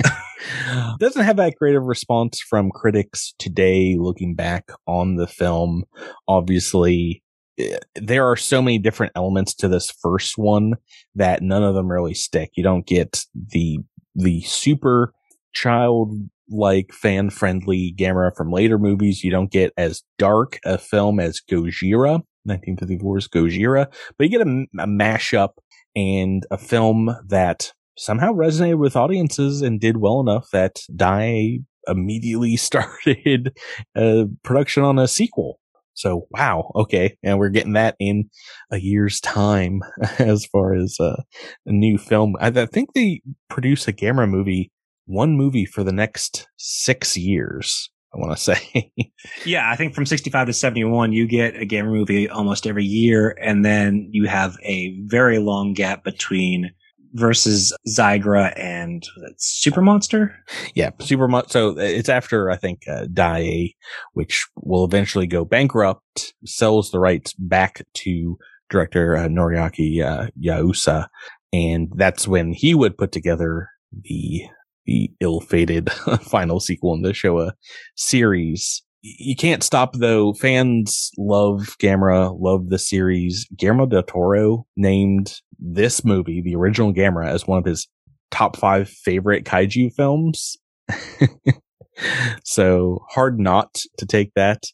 Doesn't 0.99 1.25
have 1.25 1.37
that 1.37 1.55
great 1.57 1.77
of 1.77 1.85
response 1.85 2.41
from 2.41 2.71
critics 2.71 3.35
today 3.39 3.97
looking 3.99 4.35
back 4.35 4.71
on 4.87 5.17
the 5.17 5.27
film. 5.27 5.85
Obviously, 6.27 7.23
eh, 7.59 7.79
there 7.95 8.27
are 8.27 8.37
so 8.37 8.63
many 8.63 8.79
different 8.79 9.13
elements 9.15 9.55
to 9.57 9.69
this 9.69 9.91
first 10.03 10.39
one 10.39 10.75
that 11.15 11.43
none 11.43 11.63
of 11.63 11.75
them 11.75 11.91
really 11.91 12.15
stick. 12.15 12.51
You 12.55 12.65
don't 12.65 12.87
get 12.87 13.25
the 13.35 13.79
the 14.17 14.41
super 14.43 15.13
child 15.53 16.15
like 16.51 16.93
fan 16.93 17.31
friendly 17.31 17.95
Gamera 17.97 18.35
from 18.37 18.53
later 18.53 18.79
movies. 18.79 19.25
You 19.25 19.31
don't 19.31 19.51
get 19.51 19.73
as 19.77 20.03
dark 20.19 20.59
a 20.65 20.79
film 20.79 21.21
as 21.21 21.41
Gojira, 21.41 22.23
1954's 22.49 23.29
Gojira, 23.29 23.87
but 24.19 24.25
you 24.25 24.29
get 24.29 24.47
a, 24.47 24.67
a 24.83 24.87
mashup 24.87 25.51
and 25.97 26.45
a 26.51 26.59
film 26.59 27.15
that 27.27 27.73
somehow 27.97 28.33
resonated 28.33 28.79
with 28.79 28.97
audiences 28.97 29.63
and 29.63 29.81
did 29.81 29.99
well 29.99 30.21
enough 30.21 30.49
that 30.53 30.81
Daiei 30.95 31.65
immediately 31.87 32.57
started 32.57 33.57
a 33.97 34.27
production 34.43 34.83
on 34.83 34.99
a 34.99 35.09
sequel. 35.09 35.59
So 35.95 36.27
wow, 36.31 36.71
okay, 36.75 37.19
and 37.23 37.39
we're 37.39 37.51
getting 37.51 37.75
that 37.75 37.97
in 37.99 38.31
a 38.71 38.79
year's 38.79 39.21
time 39.21 39.83
as 40.19 40.47
far 40.47 40.73
as 40.75 40.97
uh, 40.99 41.23
a 41.67 41.73
new 41.73 41.99
film. 41.99 42.37
I, 42.41 42.47
I 42.47 42.67
think 42.67 42.95
they 42.95 43.21
produce 43.51 43.87
a 43.87 43.93
Gamera 43.93 44.29
movie 44.29 44.71
one 45.11 45.37
movie 45.37 45.67
for 45.67 45.83
the 45.83 45.93
next 45.93 46.49
six 46.57 47.17
years. 47.17 47.91
I 48.15 48.19
want 48.19 48.37
to 48.37 48.43
say. 48.43 48.93
yeah, 49.45 49.71
I 49.71 49.77
think 49.77 49.95
from 49.95 50.07
65 50.07 50.49
to 50.49 50.53
71, 50.53 51.13
you 51.13 51.29
get 51.29 51.55
a 51.55 51.65
Gamera 51.65 51.93
movie 51.93 52.29
almost 52.29 52.67
every 52.67 52.85
year. 52.85 53.37
And 53.41 53.65
then 53.65 54.09
you 54.11 54.27
have 54.27 54.57
a 54.65 54.99
very 55.05 55.39
long 55.39 55.75
gap 55.75 56.03
between 56.03 56.73
versus 57.13 57.73
Zigra 57.89 58.53
and 58.57 59.05
Super 59.37 59.81
Monster. 59.81 60.35
Yeah, 60.75 60.91
Super 61.01 61.29
Monster. 61.29 61.53
So 61.53 61.79
it's 61.79 62.09
after, 62.09 62.51
I 62.51 62.57
think, 62.57 62.83
uh, 62.89 63.05
Daiei, 63.05 63.75
which 64.15 64.47
will 64.57 64.85
eventually 64.85 65.29
go 65.29 65.45
bankrupt, 65.45 66.35
sells 66.45 66.91
the 66.91 66.99
rights 66.99 67.33
back 67.35 67.83
to 67.95 68.39
director 68.71 69.17
uh, 69.17 69.29
Noriaki 69.29 70.05
uh, 70.05 70.31
Yuasa. 70.41 71.07
And 71.53 71.93
that's 71.95 72.27
when 72.27 72.53
he 72.53 72.75
would 72.75 72.99
put 72.99 73.13
together 73.13 73.69
the 73.93 74.43
the 74.91 75.09
ill-fated 75.21 75.91
final 76.23 76.59
sequel 76.59 76.95
in 76.95 77.03
the 77.03 77.11
Showa 77.11 77.49
uh, 77.49 77.53
series. 77.97 78.83
You 79.03 79.37
can't 79.37 79.63
stop 79.63 79.95
though. 79.95 80.35
Fans 80.35 81.13
love 81.17 81.77
Gamera, 81.81 82.37
love 82.39 82.71
the 82.71 82.79
series. 82.79 83.47
Guillermo 83.57 83.87
del 83.87 84.03
Toro 84.03 84.67
named 84.77 85.41
this 85.61 86.05
movie, 86.05 86.43
the 86.43 86.57
original 86.57 86.93
Gamera, 86.93 87.29
as 87.29 87.47
one 87.47 87.59
of 87.59 87.65
his 87.65 87.87
top 88.33 88.57
five 88.57 88.89
favorite 88.89 89.45
kaiju 89.45 89.95
films. 89.95 90.57
so 92.45 92.99
hard 93.11 93.39
not 93.39 93.81
to 93.99 94.07
take 94.07 94.33
that. 94.35 94.65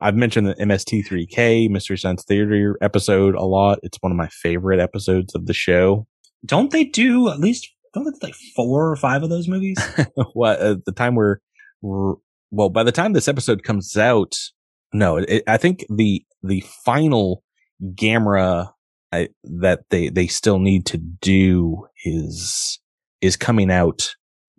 I've 0.00 0.16
mentioned 0.16 0.46
the 0.46 0.54
MST3K 0.54 1.68
Mystery 1.68 1.98
Science 1.98 2.24
Theater 2.24 2.78
episode 2.80 3.34
a 3.34 3.44
lot. 3.44 3.78
It's 3.82 3.98
one 4.00 4.10
of 4.10 4.16
my 4.16 4.28
favorite 4.28 4.80
episodes 4.80 5.34
of 5.34 5.46
the 5.46 5.54
show. 5.54 6.06
Don't 6.44 6.70
they 6.70 6.84
do 6.84 7.28
at 7.28 7.40
least 7.40 7.68
don't 7.96 8.12
do 8.12 8.22
like 8.22 8.34
four 8.54 8.90
or 8.90 8.96
five 8.96 9.22
of 9.22 9.30
those 9.30 9.48
movies? 9.48 9.78
what 10.34 10.60
at 10.60 10.84
the 10.84 10.92
time 10.92 11.14
we're, 11.14 11.36
well, 11.82 12.68
by 12.68 12.82
the 12.82 12.92
time 12.92 13.12
this 13.12 13.28
episode 13.28 13.62
comes 13.62 13.96
out, 13.96 14.34
no, 14.92 15.16
it, 15.16 15.42
I 15.46 15.56
think 15.56 15.84
the 15.88 16.24
the 16.42 16.62
final 16.84 17.42
Gamera 17.82 18.72
I, 19.12 19.28
that 19.44 19.80
they 19.90 20.08
they 20.08 20.26
still 20.26 20.58
need 20.58 20.86
to 20.86 20.98
do 20.98 21.86
is 22.04 22.78
is 23.20 23.36
coming 23.36 23.70
out 23.70 24.14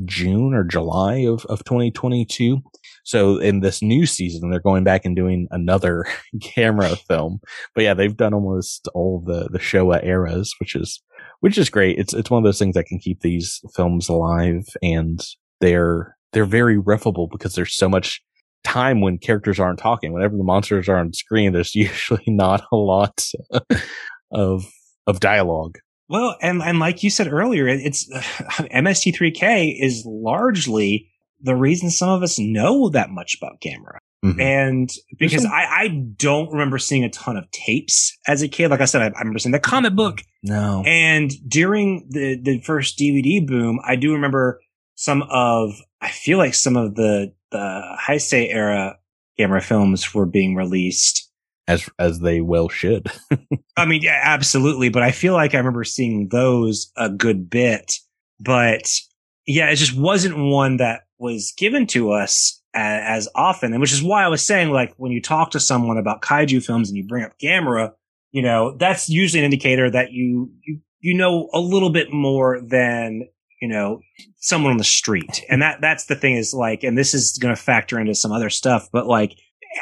June 0.06 0.54
or 0.54 0.64
July 0.64 1.26
of 1.26 1.46
of 1.46 1.64
2022. 1.64 2.62
So 3.08 3.38
in 3.38 3.62
this 3.62 3.82
new 3.82 4.06
season, 4.06 4.50
they're 4.50 4.60
going 4.60 4.84
back 4.84 5.06
and 5.06 5.16
doing 5.16 5.48
another 5.52 6.06
Gamera 6.36 6.98
film. 7.08 7.40
But 7.74 7.86
yeah, 7.86 7.94
they've 7.94 8.16
done 8.16 8.34
almost 8.34 8.90
all 8.94 9.24
the 9.26 9.48
the 9.50 9.60
Showa 9.60 10.06
eras, 10.06 10.54
which 10.60 10.76
is 10.76 11.02
which 11.40 11.58
is 11.58 11.70
great. 11.70 11.98
It's 11.98 12.14
it's 12.14 12.30
one 12.30 12.40
of 12.40 12.44
those 12.44 12.60
things 12.60 12.76
that 12.76 12.86
can 12.86 13.00
keep 13.00 13.22
these 13.22 13.62
films 13.74 14.10
alive, 14.10 14.66
and 14.84 15.22
they're 15.62 16.18
they're 16.34 16.44
very 16.44 16.76
riffable 16.78 17.30
because 17.32 17.56
there's 17.56 17.78
so 17.78 17.88
much 17.88 18.22
time 18.66 19.00
when 19.00 19.20
characters 19.20 19.58
aren't 19.58 19.80
talking. 19.80 20.12
Whenever 20.12 20.36
the 20.36 20.44
monsters 20.44 20.90
are 20.90 20.98
on 20.98 21.14
screen, 21.14 21.54
there's 21.54 21.76
usually 21.76 22.26
not 22.28 22.66
a 22.74 22.76
lot 22.76 23.24
of 24.32 24.66
of 25.08 25.22
dialogue. 25.22 25.78
Well, 26.10 26.36
and 26.42 26.62
and 26.62 26.80
like 26.80 27.04
you 27.04 27.10
said 27.10 27.32
earlier, 27.32 27.70
it's 27.70 28.12
uh, 28.14 28.20
MST3K 28.64 29.78
is 29.82 30.04
largely 30.06 31.10
the 31.40 31.56
reason 31.56 31.90
some 31.90 32.10
of 32.10 32.24
us 32.24 32.40
know 32.40 32.90
that 32.90 33.10
much 33.10 33.38
about 33.42 33.62
Gamera. 33.62 34.00
Mm-hmm. 34.26 34.42
And 34.42 34.90
because 35.20 35.44
some- 35.44 35.52
I, 35.52 35.66
I 35.70 35.88
don't 36.18 36.52
remember 36.52 36.78
seeing 36.78 37.04
a 37.04 37.10
ton 37.10 37.38
of 37.38 37.50
tapes 37.52 38.18
as 38.28 38.42
a 38.42 38.48
kid. 38.48 38.72
Like 38.72 38.82
I 38.82 38.86
said, 38.86 39.02
I, 39.02 39.06
I 39.06 39.20
remember 39.20 39.40
seeing 39.40 39.54
the 39.54 39.60
comic 39.60 39.96
book. 39.96 40.22
No. 40.44 40.84
And 40.86 41.32
during 41.48 42.08
the, 42.10 42.40
the 42.42 42.62
first 42.62 42.98
DVD 42.98 43.46
boom, 43.46 43.80
I 43.84 43.96
do 43.96 44.14
remember 44.14 44.60
some 44.96 45.24
of, 45.30 45.74
I 46.02 46.10
feel 46.10 46.38
like 46.38 46.56
some 46.56 46.76
of 46.76 46.96
the, 46.96 47.34
the 47.52 47.98
Heisei 48.08 48.52
era 48.52 48.98
Gamera 49.40 49.64
films 49.64 50.14
were 50.14 50.26
being 50.26 50.56
released. 50.56 51.30
As, 51.68 51.88
as 52.00 52.20
they 52.20 52.42
well 52.42 52.70
should. 52.70 53.12
I 53.78 53.86
mean, 53.86 54.02
yeah, 54.02 54.20
absolutely. 54.24 54.90
But 54.90 55.04
I 55.04 55.12
feel 55.12 55.34
like 55.34 55.54
I 55.54 55.58
remember 55.58 55.84
seeing 55.84 56.30
those 56.30 56.92
a 56.96 57.10
good 57.10 57.50
bit, 57.50 57.94
but 58.40 58.90
yeah, 59.46 59.70
it 59.70 59.76
just 59.76 59.96
wasn't 59.96 60.38
one 60.38 60.78
that 60.78 61.02
was 61.20 61.54
given 61.58 61.88
to 61.88 62.12
us 62.12 62.62
as, 62.74 63.28
as 63.28 63.30
often. 63.36 63.74
And 63.74 63.82
which 63.82 63.94
is 63.94 64.04
why 64.04 64.24
I 64.24 64.28
was 64.28 64.46
saying, 64.46 64.72
like, 64.72 64.94
when 64.98 65.12
you 65.12 65.22
talk 65.22 65.52
to 65.52 65.60
someone 65.60 65.98
about 65.98 66.22
kaiju 66.22 66.64
films 66.64 66.90
and 66.90 66.98
you 66.98 67.06
bring 67.06 67.24
up 67.24 67.38
Gamera, 67.40 67.94
you 68.32 68.42
know, 68.42 68.76
that's 68.78 69.10
usually 69.10 69.40
an 69.40 69.46
indicator 69.46 69.90
that 69.90 70.12
you, 70.12 70.52
you, 70.64 70.80
you 71.00 71.16
know 71.16 71.50
a 71.54 71.60
little 71.60 71.90
bit 71.90 72.12
more 72.12 72.62
than, 72.62 73.28
you 73.62 73.68
know, 73.68 74.02
someone 74.36 74.72
on 74.72 74.78
the 74.78 74.84
street. 74.84 75.44
And 75.50 75.62
that, 75.62 75.82
that's 75.82 76.06
the 76.06 76.16
thing 76.16 76.36
is 76.36 76.54
like, 76.54 76.84
and 76.84 76.98
this 76.98 77.14
is 77.14 77.38
going 77.42 77.56
to 77.56 77.62
factor 77.62 78.00
into 78.00 78.14
some 78.14 78.32
other 78.32 78.50
stuff, 78.50 78.90
but 78.92 79.08
like, 79.08 79.36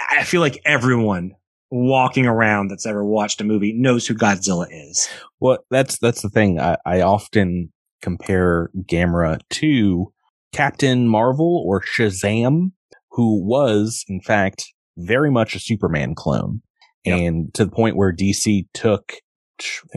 I 0.10 0.24
feel 0.24 0.42
like 0.42 0.62
everyone 0.66 1.34
walking 1.72 2.26
around 2.26 2.70
that's 2.70 2.86
ever 2.86 3.04
watched 3.04 3.42
a 3.42 3.44
movie 3.44 3.74
knows 3.74 4.08
who 4.08 4.14
Godzilla 4.14 4.68
is. 4.70 5.10
Well, 5.40 5.60
that's, 5.70 5.98
that's 6.00 6.22
the 6.22 6.30
thing. 6.30 6.60
I, 6.60 6.78
I 6.86 7.02
often 7.02 7.72
compare 8.02 8.70
Gamera 8.90 9.40
to 9.50 10.14
Captain 10.52 11.08
Marvel 11.08 11.64
or 11.66 11.82
Shazam, 11.82 12.72
who 13.12 13.44
was, 13.44 14.04
in 14.08 14.22
fact, 14.22 14.66
very 14.98 15.32
much 15.32 15.56
a 15.56 15.60
Superman 15.60 16.16
clone. 16.16 16.62
Yep. 17.04 17.20
And 17.20 17.54
to 17.54 17.66
the 17.66 17.72
point 17.72 17.96
where 17.96 18.14
DC 18.14 18.66
took 18.74 19.14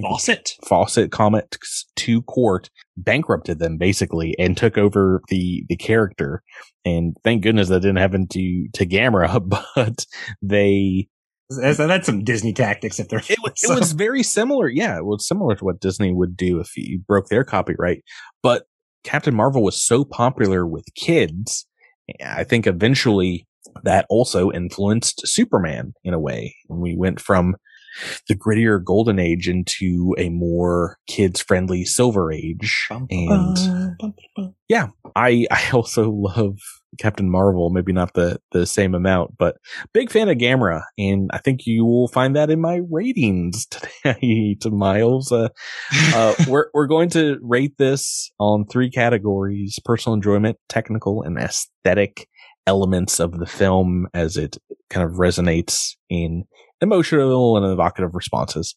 Fawcett 0.01 0.53
Fawcett 0.67 1.11
Comics 1.11 1.87
to 1.97 2.23
court, 2.23 2.71
bankrupted 2.97 3.59
them 3.59 3.77
basically, 3.77 4.35
and 4.39 4.57
took 4.57 4.79
over 4.79 5.23
the 5.29 5.65
the 5.69 5.77
character. 5.77 6.43
And 6.85 7.17
thank 7.25 7.43
goodness 7.43 7.69
that 7.69 7.81
didn't 7.81 7.97
happen 7.97 8.29
to 8.29 8.69
to 8.75 8.87
Gamera, 8.87 9.43
but 9.75 10.07
they 10.43 11.09
that's 11.51 12.07
some 12.07 12.25
Disney 12.25 12.53
tactics 12.53 13.01
if 13.01 13.09
they're. 13.09 13.21
It, 13.21 13.39
so. 13.57 13.73
it 13.73 13.79
was 13.79 13.93
very 13.93 14.23
similar. 14.23 14.69
Yeah, 14.69 14.99
it 14.99 15.05
was 15.05 15.27
similar 15.27 15.57
to 15.57 15.65
what 15.65 15.81
Disney 15.81 16.13
would 16.13 16.37
do 16.37 16.61
if 16.61 16.77
you 16.77 17.01
broke 17.07 17.29
their 17.29 17.45
copyright. 17.45 18.03
But 18.43 18.67
Captain 19.05 19.35
Marvel 19.35 19.63
was 19.63 19.83
so 19.83 20.05
popular 20.05 20.67
with 20.67 20.85
kids. 20.95 21.67
I 22.25 22.45
think 22.45 22.67
eventually 22.67 23.47
that 23.85 24.07
also 24.09 24.51
influenced 24.51 25.27
Superman 25.27 25.95
in 26.05 26.15
a 26.15 26.19
way. 26.19 26.57
And 26.69 26.81
we 26.81 26.97
went 26.97 27.21
from 27.21 27.57
the 28.29 28.37
grittier 28.37 28.83
golden 28.83 29.19
age 29.19 29.49
into 29.49 30.15
a 30.19 30.29
more 30.29 30.99
kids 31.07 31.41
friendly 31.41 31.85
silver 31.85 32.33
age. 32.33 32.87
And 32.91 33.97
yeah, 34.69 34.89
I, 35.17 35.47
I 35.51 35.71
also 35.73 36.11
love 36.11 36.59
Captain 36.99 37.31
Marvel, 37.31 37.71
maybe 37.71 37.93
not 37.93 38.15
the, 38.15 38.41
the 38.53 38.67
same 38.67 38.95
amount, 38.95 39.37
but 39.39 39.57
big 39.93 40.11
fan 40.11 40.29
of 40.29 40.39
Gamera. 40.39 40.83
And 40.97 41.31
I 41.33 41.39
think 41.39 41.67
you 41.67 41.85
will 41.85 42.09
find 42.09 42.35
that 42.37 42.51
in 42.51 42.61
my 42.61 42.81
ratings 42.91 43.67
today 44.05 44.57
to 44.61 44.71
Miles. 44.71 45.31
Uh, 45.31 45.49
uh, 46.15 46.35
we're, 46.49 46.67
we're 46.73 46.87
going 46.87 47.11
to 47.11 47.39
rate 47.43 47.77
this 47.79 48.31
on 48.39 48.67
three 48.67 48.91
categories, 48.91 49.79
personal 49.85 50.15
enjoyment, 50.15 50.59
technical 50.69 51.23
and 51.23 51.39
aesthetic 51.39 52.29
elements 52.67 53.19
of 53.19 53.39
the 53.39 53.47
film 53.47 54.07
as 54.13 54.37
it 54.37 54.59
kind 54.91 55.05
of 55.05 55.17
resonates 55.17 55.97
in 56.11 56.45
emotional 56.81 57.57
and 57.57 57.66
evocative 57.66 58.14
responses. 58.14 58.74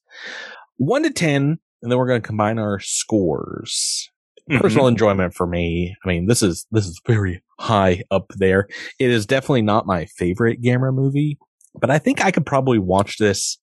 One 0.77 1.03
to 1.03 1.11
10, 1.11 1.59
and 1.81 1.91
then 1.91 1.97
we're 1.97 2.07
going 2.07 2.21
to 2.21 2.27
combine 2.27 2.59
our 2.59 2.79
scores. 2.79 4.09
Mm-hmm. 4.49 4.61
Personal 4.61 4.87
enjoyment 4.87 5.33
for 5.33 5.45
me. 5.45 5.95
I 6.03 6.07
mean, 6.07 6.27
this 6.27 6.41
is, 6.41 6.65
this 6.71 6.87
is 6.87 6.99
very 7.05 7.43
high 7.59 8.03
up 8.09 8.31
there. 8.35 8.67
It 8.99 9.11
is 9.11 9.25
definitely 9.25 9.61
not 9.61 9.85
my 9.85 10.05
favorite 10.05 10.61
Gamera 10.61 10.93
movie, 10.93 11.37
but 11.79 11.91
I 11.91 11.99
think 11.99 12.23
I 12.23 12.31
could 12.31 12.45
probably 12.45 12.79
watch 12.79 13.17
this 13.17 13.59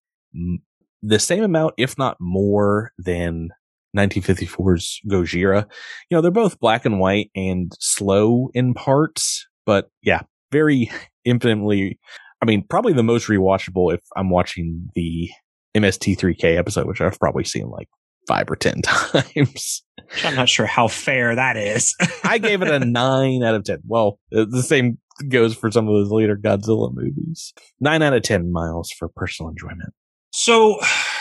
the 1.02 1.18
same 1.18 1.42
amount, 1.42 1.74
if 1.76 1.96
not 1.98 2.16
more 2.20 2.92
than 2.98 3.50
1954's 3.96 5.00
Gojira. 5.08 5.66
You 6.10 6.16
know, 6.16 6.20
they're 6.20 6.30
both 6.30 6.60
black 6.60 6.84
and 6.84 7.00
white 7.00 7.30
and 7.34 7.72
slow 7.78 8.50
in 8.54 8.74
parts, 8.74 9.46
but 9.66 9.90
yeah, 10.02 10.22
very 10.52 10.90
infinitely 11.24 11.98
I 12.40 12.46
mean, 12.46 12.64
probably 12.68 12.92
the 12.92 13.02
most 13.02 13.28
rewatchable 13.28 13.92
if 13.92 14.00
I'm 14.16 14.30
watching 14.30 14.90
the 14.94 15.28
MST3K 15.76 16.56
episode, 16.56 16.86
which 16.86 17.00
I've 17.00 17.18
probably 17.18 17.44
seen 17.44 17.68
like 17.68 17.88
five 18.26 18.50
or 18.50 18.56
10 18.56 18.82
times. 18.82 19.82
I'm 20.24 20.36
not 20.36 20.48
sure 20.48 20.66
how 20.66 20.88
fair 20.88 21.34
that 21.34 21.56
is. 21.56 21.96
I 22.24 22.38
gave 22.38 22.62
it 22.62 22.68
a 22.68 22.78
nine 22.84 23.42
out 23.42 23.54
of 23.54 23.64
10. 23.64 23.80
Well, 23.86 24.20
uh, 24.34 24.44
the 24.48 24.62
same 24.62 24.98
goes 25.28 25.54
for 25.54 25.70
some 25.70 25.88
of 25.88 25.94
those 25.94 26.10
later 26.10 26.36
Godzilla 26.36 26.94
movies. 26.94 27.52
Nine 27.80 28.02
out 28.02 28.14
of 28.14 28.22
10 28.22 28.52
miles 28.52 28.90
for 28.90 29.08
personal 29.08 29.50
enjoyment. 29.50 29.92
So 30.32 30.78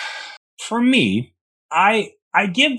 for 0.61 0.81
me, 0.81 1.33
I, 1.71 2.11
I 2.33 2.47
give, 2.47 2.73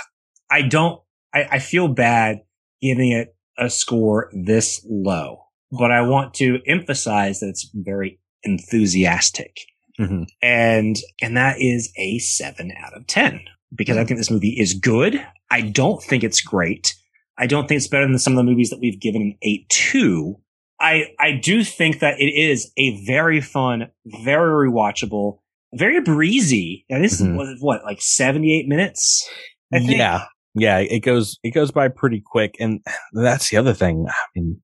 I 0.50 0.62
don't, 0.62 1.00
I, 1.34 1.44
I 1.52 1.58
feel 1.58 1.88
bad 1.88 2.40
giving 2.82 3.12
it 3.12 3.34
a 3.58 3.70
score 3.70 4.30
this 4.32 4.84
low 4.88 5.47
but 5.70 5.90
I 5.90 6.02
want 6.02 6.34
to 6.34 6.60
emphasize 6.66 7.40
that 7.40 7.48
it's 7.48 7.70
very 7.74 8.18
enthusiastic. 8.42 9.56
Mm-hmm. 9.98 10.24
And, 10.42 10.96
and 11.20 11.36
that 11.36 11.60
is 11.60 11.92
a 11.96 12.18
seven 12.18 12.72
out 12.78 12.96
of 12.96 13.06
10 13.06 13.40
because 13.74 13.96
I 13.96 14.04
think 14.04 14.18
this 14.18 14.30
movie 14.30 14.56
is 14.58 14.74
good. 14.74 15.24
I 15.50 15.62
don't 15.62 16.02
think 16.02 16.22
it's 16.22 16.40
great. 16.40 16.94
I 17.36 17.46
don't 17.46 17.68
think 17.68 17.78
it's 17.78 17.88
better 17.88 18.06
than 18.06 18.18
some 18.18 18.32
of 18.32 18.36
the 18.38 18.50
movies 18.50 18.70
that 18.70 18.80
we've 18.80 19.00
given 19.00 19.22
an 19.22 19.38
eight 19.42 19.68
to. 19.68 20.40
I, 20.80 21.14
I 21.18 21.32
do 21.32 21.64
think 21.64 22.00
that 22.00 22.20
it 22.20 22.32
is 22.32 22.70
a 22.76 23.04
very 23.04 23.40
fun, 23.40 23.88
very 24.06 24.68
rewatchable, 24.68 25.38
very 25.74 26.00
breezy. 26.00 26.84
Now 26.88 27.00
this 27.00 27.20
mm-hmm. 27.20 27.40
is 27.40 27.60
what, 27.60 27.84
like 27.84 28.00
78 28.00 28.68
minutes? 28.68 29.28
Yeah. 29.72 30.24
Yeah. 30.54 30.78
It 30.78 31.00
goes, 31.00 31.38
it 31.42 31.50
goes 31.50 31.70
by 31.72 31.88
pretty 31.88 32.22
quick. 32.24 32.56
And 32.60 32.80
that's 33.12 33.50
the 33.50 33.56
other 33.56 33.74
thing. 33.74 34.06
I 34.08 34.26
mean, 34.36 34.60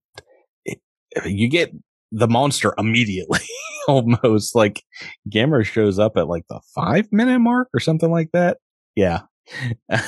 you 1.25 1.49
get 1.49 1.73
the 2.13 2.29
monster 2.29 2.75
immediately 2.79 3.41
almost 3.89 4.55
like 4.55 4.83
Gamera 5.29 5.65
shows 5.65 5.99
up 5.99 6.17
at 6.17 6.29
like 6.29 6.45
the 6.49 6.61
five 6.75 7.09
minute 7.13 7.41
mark 7.41 7.69
or 7.75 7.81
something 7.81 8.11
like 8.11 8.31
that. 8.33 8.59
Yeah. 8.95 9.23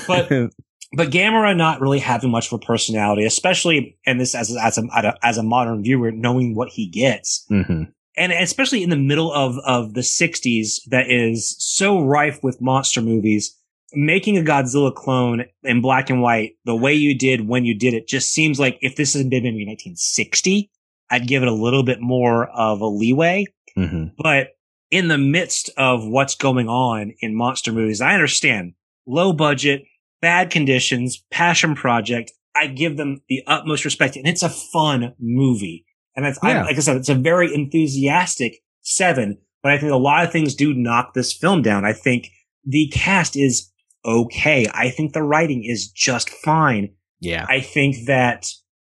but, 0.07 0.29
but 0.93 1.11
Gamera 1.11 1.57
not 1.57 1.81
really 1.81 1.99
having 1.99 2.31
much 2.31 2.47
of 2.47 2.55
a 2.55 2.59
personality, 2.65 3.25
especially, 3.25 3.99
and 4.07 4.21
this 4.21 4.35
as, 4.35 4.57
as 4.57 4.79
a, 4.79 5.15
as 5.23 5.39
a 5.39 5.43
modern 5.43 5.83
viewer, 5.83 6.13
knowing 6.13 6.55
what 6.55 6.69
he 6.71 6.89
gets. 6.89 7.45
Mm-hmm. 7.51 7.85
And 8.19 8.33
especially 8.33 8.83
in 8.83 8.91
the 8.91 8.97
middle 8.97 9.33
of, 9.33 9.59
of 9.67 9.93
the 9.93 10.03
sixties 10.03 10.81
that 10.91 11.11
is 11.11 11.55
so 11.59 12.01
rife 12.01 12.39
with 12.43 12.63
monster 12.63 13.03
movies, 13.03 13.55
making 13.93 14.39
a 14.39 14.43
Godzilla 14.43 14.95
clone 14.95 15.45
in 15.63 15.83
black 15.83 16.09
and 16.09 16.23
white 16.23 16.53
the 16.65 16.75
way 16.75 16.95
you 16.95 17.17
did 17.17 17.47
when 17.47 17.65
you 17.65 17.77
did 17.77 17.95
it 17.95 18.09
just 18.09 18.33
seems 18.33 18.59
like 18.59 18.79
if 18.81 18.97
this 18.97 19.13
had 19.13 19.29
been 19.29 19.43
maybe 19.43 19.67
1960, 19.67 20.71
I'd 21.11 21.29
give 21.29 21.43
it 21.43 21.49
a 21.49 21.55
little 21.55 21.83
bit 21.83 22.01
more 22.01 22.47
of 22.47 22.81
a 22.81 22.87
leeway. 22.87 23.47
Mhm. 23.77 24.13
But 24.19 24.49
in 24.91 25.09
the 25.09 25.19
midst 25.19 25.71
of 25.77 26.07
what's 26.07 26.35
going 26.35 26.69
on 26.69 27.13
in 27.21 27.35
monster 27.35 27.73
movies, 27.73 28.01
I 28.01 28.15
understand 28.15 28.75
low 29.07 29.33
budget, 29.33 29.85
bad 30.21 30.51
conditions, 30.51 31.25
passion 31.31 31.75
project. 31.75 32.33
I 32.55 32.69
give 32.69 32.97
them 32.97 33.21
the 33.29 33.43
utmost 33.47 33.85
respect 33.85 34.17
and 34.17 34.27
it's 34.27 34.43
a 34.43 34.49
fun 34.49 35.15
movie. 35.19 35.85
And 36.17 36.25
it's, 36.25 36.39
I, 36.43 36.63
like 36.63 36.77
I 36.77 36.81
said, 36.81 36.97
it's 36.97 37.11
a 37.11 37.15
very 37.15 37.55
enthusiastic 37.55 38.63
seven, 38.81 39.39
but 39.63 39.73
I 39.73 39.79
think 39.79 39.93
a 39.93 39.97
lot 39.97 40.25
of 40.25 40.33
things 40.33 40.55
do 40.55 40.73
knock 40.73 41.13
this 41.13 41.33
film 41.33 41.61
down. 41.61 41.85
I 41.85 41.93
think 41.93 42.31
the 42.65 42.89
cast 42.89 43.37
is 43.37 43.71
okay. 44.05 44.67
I 44.73 44.89
think 44.89 45.13
the 45.13 45.23
writing 45.23 45.65
is 45.65 45.91
just 45.91 46.31
fine. 46.31 46.95
Yeah. 47.21 47.45
I 47.49 47.61
think 47.61 48.07
that, 48.07 48.47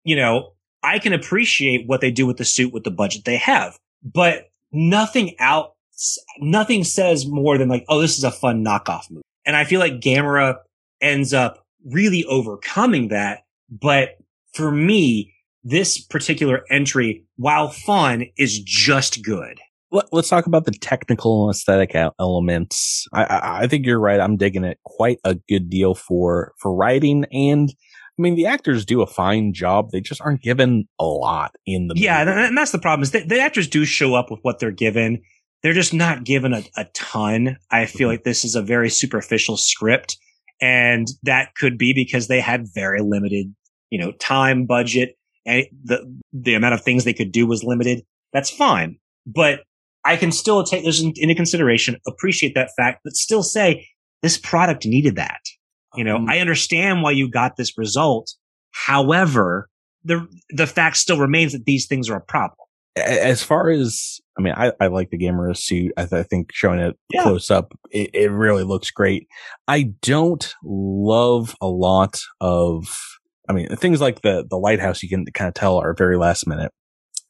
you 0.05 0.17
know, 0.17 0.54
I 0.85 0.99
can 0.99 1.15
appreciate 1.15 1.87
what 1.87 2.01
they 2.01 2.11
do 2.11 2.27
with 2.27 2.37
the 2.37 2.45
suit 2.45 2.73
with 2.73 2.85
the 2.85 2.91
budget 2.91 3.25
they 3.25 3.39
have, 3.39 3.79
but 4.03 4.51
nothing 4.71 5.35
out, 5.39 5.75
nothing 6.39 6.85
says 6.85 7.27
more 7.27 7.57
than 7.57 7.69
like, 7.69 7.87
oh, 7.89 8.01
this 8.01 8.19
is 8.19 8.25
a 8.25 8.31
fun 8.31 8.63
knockoff 8.63 9.11
movie. 9.11 9.25
And 9.47 9.57
I 9.57 9.65
feel 9.65 9.81
like 9.81 10.01
Gamera 10.01 10.59
ends 11.01 11.33
up 11.33 11.65
really 11.85 12.25
overcoming 12.27 13.09
that. 13.09 13.45
But 13.71 14.19
for 14.53 14.71
me, 14.71 15.35
this 15.63 15.99
particular 15.99 16.65
entry, 16.71 17.25
while 17.37 17.69
fun, 17.69 18.27
is 18.37 18.61
just 18.61 19.25
good. 19.25 19.61
Let, 19.91 20.13
us 20.13 20.29
talk 20.29 20.47
about 20.47 20.65
the 20.65 20.73
technical 20.73 21.49
aesthetic 21.51 21.95
elements. 22.19 23.07
I, 23.13 23.25
I, 23.25 23.61
I 23.63 23.67
think 23.69 23.87
you're 23.87 24.01
right. 24.01 24.21
I'm 24.21 24.37
digging 24.37 24.65
it 24.65 24.79
quite 24.85 25.19
a 25.25 25.37
good 25.49 25.71
deal 25.71 25.95
for 25.95 26.53
for 26.59 26.75
writing, 26.75 27.27
and 27.33 27.73
I 28.19 28.23
mean 28.23 28.37
the 28.37 28.47
actors 28.47 28.85
do 28.85 29.03
a 29.03 29.07
fine 29.07 29.53
job. 29.53 29.91
They 29.91 30.01
just 30.01 30.21
aren't 30.21 30.43
given 30.43 30.87
a 31.01 31.05
lot 31.05 31.55
in 31.67 31.89
the 31.89 31.95
Yeah, 31.97 32.25
movie. 32.25 32.31
and 32.31 32.41
and 32.49 32.59
that's 32.59 32.71
the 32.71 32.79
problem 32.79 33.03
is 33.03 33.11
the 33.11 33.41
actors 33.41 33.69
do 33.69 33.85
show 33.85 34.15
up 34.15 34.31
with 34.31 34.41
what 34.43 34.59
they're 34.61 34.71
given. 34.71 35.23
They're 35.63 35.73
just 35.73 35.95
not 35.95 36.25
given 36.25 36.53
a, 36.53 36.63
a 36.77 36.85
ton. 36.95 37.57
I 37.71 37.87
feel 37.87 38.07
mm-hmm. 38.07 38.13
like 38.13 38.25
this 38.25 38.45
is 38.45 38.55
a 38.55 38.63
very 38.63 38.91
superficial 38.91 39.57
script, 39.57 40.19
and 40.61 41.09
that 41.23 41.55
could 41.57 41.79
be 41.79 41.93
because 41.95 42.29
they 42.29 42.41
had 42.41 42.67
very 42.75 43.01
limited, 43.01 43.55
you 43.91 43.99
know, 43.99 44.13
time, 44.13 44.67
budget, 44.67 45.17
and 45.47 45.65
the 45.83 46.21
the 46.33 46.55
amount 46.55 46.75
of 46.75 46.83
things 46.83 47.05
they 47.05 47.15
could 47.15 47.33
do 47.33 47.47
was 47.47 47.65
limited. 47.65 48.05
That's 48.33 48.51
fine, 48.51 48.99
but 49.27 49.61
I 50.05 50.17
can 50.17 50.33
still 50.33 50.63
take 50.65 50.85
this 50.85 51.01
into 51.03 51.35
consideration, 51.35 51.97
appreciate 52.07 52.55
that 52.55 52.71
fact, 52.77 53.01
but 53.05 53.15
still 53.15 53.43
say 53.43 53.89
this 54.23 54.39
product 54.39 54.87
needed 54.87 55.17
that. 55.17 55.41
You 55.97 56.05
know, 56.05 56.17
Um, 56.17 56.29
I 56.29 56.41
understand 56.41 57.03
why 57.03 57.13
you 57.13 57.29
got 57.31 57.57
this 57.57 57.77
result. 57.79 58.33
However, 58.73 59.69
the 60.05 60.27
the 60.51 60.67
fact 60.67 60.97
still 60.97 61.19
remains 61.19 61.53
that 61.53 61.65
these 61.65 61.87
things 61.87 62.11
are 62.11 62.17
a 62.17 62.21
problem. 62.21 62.57
As 62.97 63.43
far 63.43 63.71
as 63.71 64.21
I 64.39 64.43
mean, 64.43 64.55
I, 64.57 64.73
I 64.81 64.87
like 64.89 65.11
the 65.11 65.19
Gamera 65.19 65.57
suit. 65.57 65.93
I, 65.97 66.03
th- 66.07 66.13
I 66.13 66.23
think 66.23 66.51
showing 66.53 66.81
it 66.81 66.97
Yeah. 67.13 67.23
close 67.23 67.51
up, 67.51 67.73
it, 67.91 68.11
it 68.13 68.31
really 68.31 68.65
looks 68.65 68.91
great. 68.91 69.27
I 69.69 69.93
don't 70.03 70.55
love 70.65 71.55
a 71.61 71.69
lot 71.69 72.21
of. 72.41 72.87
I 73.49 73.53
mean, 73.53 73.69
things 73.77 74.01
like 74.01 74.23
the 74.23 74.45
the 74.49 74.57
lighthouse 74.59 75.03
you 75.03 75.09
can 75.09 75.25
kind 75.35 75.49
of 75.49 75.55
tell 75.55 75.79
are 75.79 75.95
very 75.95 76.17
last 76.17 76.47
minute. 76.47 76.73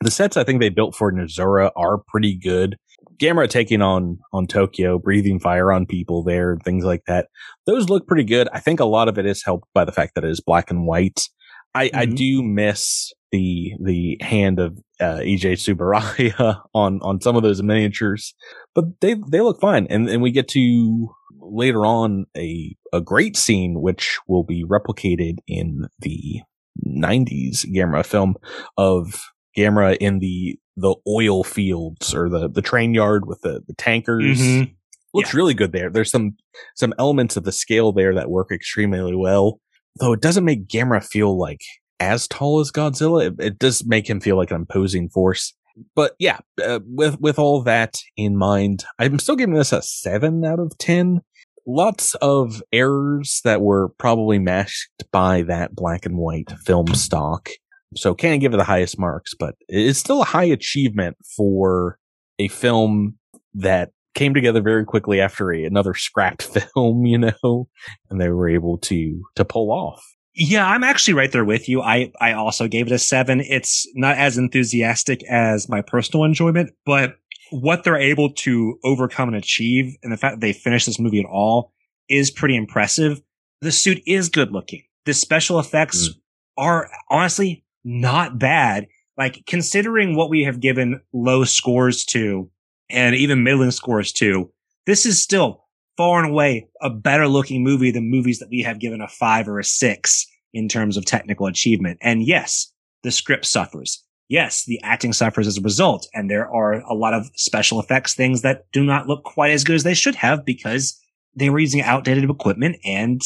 The 0.00 0.10
sets 0.10 0.36
I 0.36 0.44
think 0.44 0.60
they 0.60 0.68
built 0.68 0.94
for 0.94 1.10
Nozora 1.12 1.70
are 1.76 1.98
pretty 2.08 2.36
good. 2.36 2.76
Gamera 3.20 3.48
taking 3.48 3.82
on 3.82 4.18
on 4.32 4.46
Tokyo, 4.46 4.98
breathing 4.98 5.40
fire 5.40 5.72
on 5.72 5.86
people 5.86 6.22
there, 6.22 6.52
and 6.52 6.62
things 6.62 6.84
like 6.84 7.02
that. 7.06 7.28
Those 7.66 7.88
look 7.88 8.06
pretty 8.06 8.24
good. 8.24 8.48
I 8.52 8.60
think 8.60 8.80
a 8.80 8.84
lot 8.84 9.08
of 9.08 9.18
it 9.18 9.26
is 9.26 9.44
helped 9.44 9.68
by 9.74 9.84
the 9.84 9.92
fact 9.92 10.14
that 10.14 10.24
it 10.24 10.30
is 10.30 10.40
black 10.40 10.70
and 10.70 10.86
white. 10.86 11.28
I, 11.74 11.90
I 11.92 12.06
Mhm. 12.06 12.16
do 12.16 12.42
miss 12.42 13.12
the 13.32 13.72
the 13.82 14.16
hand 14.20 14.60
of 14.60 14.78
uh, 15.00 15.18
Eiji 15.20 15.54
Tsuburaya 15.54 16.60
on 16.74 17.00
on 17.02 17.20
some 17.20 17.36
of 17.36 17.42
those 17.42 17.62
miniatures, 17.62 18.34
but 18.74 18.84
they 19.00 19.16
they 19.28 19.40
look 19.40 19.60
fine. 19.60 19.86
And 19.90 20.08
and 20.08 20.22
we 20.22 20.30
get 20.30 20.46
to 20.48 21.08
later 21.40 21.84
on 21.84 22.26
a 22.36 22.76
a 22.92 23.00
great 23.00 23.36
scene 23.36 23.80
which 23.82 24.18
will 24.28 24.44
be 24.44 24.64
replicated 24.64 25.38
in 25.48 25.88
the 26.00 26.40
90s 26.86 27.64
Gamera 27.74 28.04
film 28.06 28.36
of 28.76 29.20
Gamera 29.56 29.96
in 30.00 30.18
the 30.18 30.58
the 30.76 30.94
oil 31.06 31.44
fields 31.44 32.14
or 32.14 32.28
the 32.28 32.48
the 32.48 32.62
train 32.62 32.94
yard 32.94 33.26
with 33.26 33.40
the 33.42 33.62
the 33.66 33.74
tankers. 33.74 34.40
Mhm. 34.40 34.74
Looks 35.12 35.32
really 35.32 35.54
good 35.54 35.70
there. 35.70 35.90
There's 35.90 36.10
some 36.10 36.36
some 36.74 36.92
elements 36.98 37.36
of 37.36 37.44
the 37.44 37.52
scale 37.52 37.92
there 37.92 38.14
that 38.14 38.30
work 38.30 38.50
extremely 38.50 39.14
well. 39.14 39.60
Though 40.00 40.12
it 40.12 40.20
doesn't 40.20 40.44
make 40.44 40.66
Gamera 40.66 41.04
feel 41.04 41.38
like 41.38 41.60
as 42.00 42.26
tall 42.26 42.60
as 42.60 42.72
Godzilla. 42.72 43.26
It, 43.28 43.34
it 43.38 43.58
does 43.58 43.84
make 43.86 44.08
him 44.10 44.20
feel 44.20 44.36
like 44.36 44.50
an 44.50 44.56
imposing 44.56 45.08
force. 45.08 45.54
But 45.94 46.14
yeah, 46.18 46.38
uh, 46.64 46.80
with 46.84 47.20
with 47.20 47.38
all 47.38 47.62
that 47.62 47.98
in 48.16 48.36
mind, 48.36 48.84
I'm 48.98 49.18
still 49.18 49.36
giving 49.36 49.54
this 49.54 49.72
a 49.72 49.82
seven 49.82 50.44
out 50.44 50.60
of 50.60 50.76
ten. 50.78 51.20
Lots 51.66 52.14
of 52.16 52.62
errors 52.72 53.40
that 53.44 53.62
were 53.62 53.88
probably 53.98 54.38
masked 54.38 55.04
by 55.12 55.42
that 55.42 55.74
black 55.74 56.04
and 56.04 56.18
white 56.18 56.52
film 56.64 56.88
stock. 56.94 57.48
So 57.96 58.14
can't 58.14 58.40
give 58.40 58.54
it 58.54 58.56
the 58.56 58.64
highest 58.64 58.98
marks, 58.98 59.34
but 59.38 59.54
it's 59.68 59.98
still 59.98 60.22
a 60.22 60.26
high 60.26 60.44
achievement 60.44 61.16
for 61.36 61.98
a 62.38 62.48
film 62.48 63.18
that 63.54 63.90
came 64.14 64.34
together 64.34 64.60
very 64.62 64.84
quickly 64.84 65.20
after 65.20 65.52
a, 65.52 65.64
another 65.64 65.94
scrapped 65.94 66.42
film, 66.74 67.04
you 67.06 67.18
know, 67.18 67.68
and 68.10 68.20
they 68.20 68.28
were 68.28 68.48
able 68.48 68.78
to 68.78 69.22
to 69.36 69.44
pull 69.44 69.70
off. 69.72 70.04
Yeah, 70.36 70.66
I'm 70.66 70.82
actually 70.82 71.14
right 71.14 71.30
there 71.30 71.44
with 71.44 71.68
you. 71.68 71.80
I, 71.80 72.10
I 72.20 72.32
also 72.32 72.66
gave 72.66 72.86
it 72.86 72.92
a 72.92 72.98
seven. 72.98 73.40
It's 73.40 73.86
not 73.94 74.16
as 74.18 74.36
enthusiastic 74.36 75.22
as 75.30 75.68
my 75.68 75.80
personal 75.80 76.24
enjoyment, 76.24 76.70
but 76.84 77.14
what 77.52 77.84
they're 77.84 77.96
able 77.96 78.32
to 78.32 78.76
overcome 78.82 79.28
and 79.28 79.36
achieve 79.36 79.94
and 80.02 80.12
the 80.12 80.16
fact 80.16 80.36
that 80.36 80.40
they 80.40 80.52
finished 80.52 80.86
this 80.86 80.98
movie 80.98 81.20
at 81.20 81.26
all 81.26 81.72
is 82.08 82.32
pretty 82.32 82.56
impressive. 82.56 83.20
The 83.60 83.70
suit 83.70 84.02
is 84.08 84.28
good 84.28 84.50
looking. 84.50 84.82
The 85.04 85.14
special 85.14 85.60
effects 85.60 86.08
Mm. 86.08 86.12
are 86.56 86.90
honestly 87.10 87.63
not 87.84 88.38
bad. 88.38 88.86
Like 89.16 89.44
considering 89.46 90.16
what 90.16 90.30
we 90.30 90.42
have 90.44 90.60
given 90.60 91.00
low 91.12 91.44
scores 91.44 92.04
to 92.06 92.50
and 92.90 93.14
even 93.14 93.44
middling 93.44 93.70
scores 93.70 94.12
to, 94.14 94.50
this 94.86 95.06
is 95.06 95.22
still 95.22 95.64
far 95.96 96.18
and 96.22 96.32
away 96.32 96.68
a 96.80 96.90
better 96.90 97.28
looking 97.28 97.62
movie 97.62 97.90
than 97.90 98.10
movies 98.10 98.40
that 98.40 98.48
we 98.50 98.62
have 98.62 98.80
given 98.80 99.00
a 99.00 99.08
five 99.08 99.48
or 99.48 99.58
a 99.58 99.64
six 99.64 100.26
in 100.52 100.68
terms 100.68 100.96
of 100.96 101.04
technical 101.04 101.46
achievement. 101.46 101.98
And 102.00 102.22
yes, 102.22 102.72
the 103.02 103.10
script 103.10 103.46
suffers. 103.46 104.02
Yes, 104.28 104.64
the 104.64 104.80
acting 104.82 105.12
suffers 105.12 105.46
as 105.46 105.58
a 105.58 105.62
result. 105.62 106.08
And 106.14 106.30
there 106.30 106.50
are 106.50 106.80
a 106.80 106.94
lot 106.94 107.14
of 107.14 107.30
special 107.36 107.78
effects 107.78 108.14
things 108.14 108.42
that 108.42 108.64
do 108.72 108.82
not 108.82 109.06
look 109.06 109.22
quite 109.24 109.50
as 109.52 109.64
good 109.64 109.76
as 109.76 109.82
they 109.82 109.94
should 109.94 110.14
have 110.14 110.44
because 110.44 110.98
they 111.36 111.50
were 111.50 111.58
using 111.58 111.82
outdated 111.82 112.28
equipment 112.28 112.76
and 112.84 113.20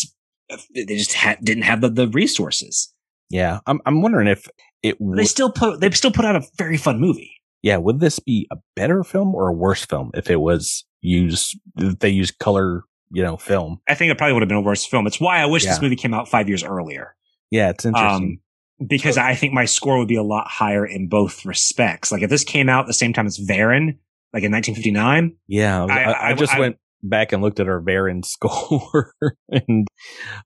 they 0.74 0.84
just 0.84 1.14
ha- 1.14 1.36
didn't 1.42 1.64
have 1.64 1.80
the, 1.80 1.88
the 1.88 2.08
resources. 2.08 2.92
Yeah, 3.30 3.60
I'm 3.66 3.80
I'm 3.86 4.02
wondering 4.02 4.28
if 4.28 4.46
it 4.82 4.96
They 4.98 5.04
would. 5.04 5.26
still 5.28 5.50
put, 5.52 5.80
they 5.80 5.90
still 5.90 6.12
put 6.12 6.24
out 6.24 6.36
a 6.36 6.42
very 6.56 6.76
fun 6.76 7.00
movie. 7.00 7.32
Yeah, 7.62 7.76
would 7.76 8.00
this 8.00 8.18
be 8.20 8.46
a 8.52 8.56
better 8.76 9.02
film 9.04 9.34
or 9.34 9.48
a 9.48 9.52
worse 9.52 9.84
film 9.84 10.10
if 10.14 10.30
it 10.30 10.40
was 10.40 10.84
used? 11.00 11.58
They 11.76 12.08
used 12.08 12.38
color, 12.38 12.84
you 13.10 13.22
know, 13.22 13.36
film. 13.36 13.80
I 13.88 13.94
think 13.94 14.12
it 14.12 14.18
probably 14.18 14.34
would 14.34 14.42
have 14.42 14.48
been 14.48 14.58
a 14.58 14.62
worse 14.62 14.84
film. 14.86 15.06
It's 15.06 15.20
why 15.20 15.40
I 15.40 15.46
wish 15.46 15.64
this 15.64 15.82
movie 15.82 15.96
came 15.96 16.14
out 16.14 16.28
five 16.28 16.48
years 16.48 16.62
earlier. 16.62 17.14
Yeah, 17.50 17.70
it's 17.70 17.84
interesting. 17.84 18.40
Um, 18.80 18.86
because 18.86 19.18
I 19.18 19.34
think 19.34 19.52
my 19.52 19.64
score 19.64 19.98
would 19.98 20.06
be 20.08 20.14
a 20.16 20.22
lot 20.22 20.46
higher 20.48 20.86
in 20.86 21.08
both 21.08 21.44
respects. 21.44 22.12
Like 22.12 22.22
if 22.22 22.30
this 22.30 22.44
came 22.44 22.68
out 22.68 22.82
at 22.82 22.86
the 22.86 22.94
same 22.94 23.12
time 23.12 23.26
as 23.26 23.36
Varan, 23.38 23.98
like 24.32 24.44
in 24.44 24.52
1959, 24.52 25.36
yeah, 25.48 25.84
I, 25.84 25.88
I- 25.88 26.12
I, 26.12 26.30
I 26.30 26.34
just 26.34 26.56
went 26.58 26.76
back 27.02 27.32
and 27.32 27.42
looked 27.42 27.60
at 27.60 27.68
our 27.68 27.80
Varan 27.80 28.24
score, 28.24 29.14
and 29.48 29.86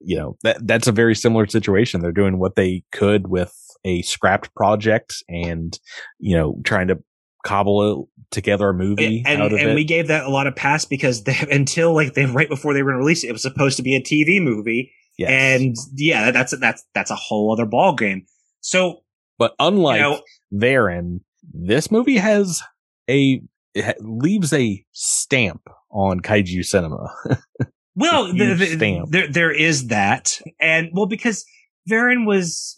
you 0.00 0.16
know 0.16 0.36
that 0.42 0.66
that's 0.66 0.88
a 0.88 0.92
very 0.92 1.14
similar 1.14 1.46
situation. 1.46 2.00
They're 2.00 2.12
doing 2.12 2.38
what 2.38 2.56
they 2.56 2.84
could 2.92 3.28
with 3.28 3.54
a 3.84 4.02
scrapped 4.02 4.54
project, 4.54 5.22
and 5.28 5.78
you 6.18 6.36
know, 6.36 6.60
trying 6.64 6.88
to 6.88 6.98
cobble 7.44 8.08
together 8.30 8.70
a 8.70 8.74
movie 8.74 9.22
and, 9.26 9.42
out 9.42 9.52
of 9.52 9.58
and 9.58 9.74
we 9.74 9.84
gave 9.84 10.08
that 10.08 10.24
a 10.24 10.30
lot 10.30 10.46
of 10.46 10.56
pass 10.56 10.84
because 10.84 11.24
they, 11.24 11.36
until 11.50 11.94
like 11.94 12.14
they 12.14 12.26
right 12.26 12.48
before 12.48 12.74
they 12.74 12.82
were 12.82 12.90
going 12.90 13.00
to 13.00 13.04
release 13.04 13.24
it, 13.24 13.28
it 13.28 13.32
was 13.32 13.42
supposed 13.42 13.76
to 13.76 13.82
be 13.82 13.94
a 13.94 14.00
TV 14.00 14.42
movie. 14.42 14.92
Yes. 15.18 15.30
And 15.30 15.76
yeah, 15.94 16.30
that's, 16.30 16.56
that's, 16.58 16.84
that's 16.94 17.10
a 17.10 17.14
whole 17.14 17.52
other 17.52 17.66
ball 17.66 17.94
game. 17.94 18.24
So, 18.60 19.02
but 19.38 19.54
unlike 19.58 19.96
you 19.96 20.02
know, 20.02 20.22
therein, 20.50 21.20
this 21.52 21.90
movie 21.90 22.16
has 22.16 22.62
a 23.10 23.42
it 23.74 23.84
ha- 23.84 23.92
leaves 24.00 24.52
a 24.52 24.84
stamp 24.92 25.68
on 25.90 26.20
kaiju 26.20 26.64
cinema. 26.64 27.12
well, 27.94 28.32
the, 28.32 28.54
the- 28.54 28.66
stamp. 28.66 29.10
there, 29.10 29.28
there 29.28 29.52
is 29.52 29.88
that. 29.88 30.40
And 30.60 30.90
well, 30.92 31.06
because 31.06 31.44
Varan 31.88 32.26
was 32.26 32.76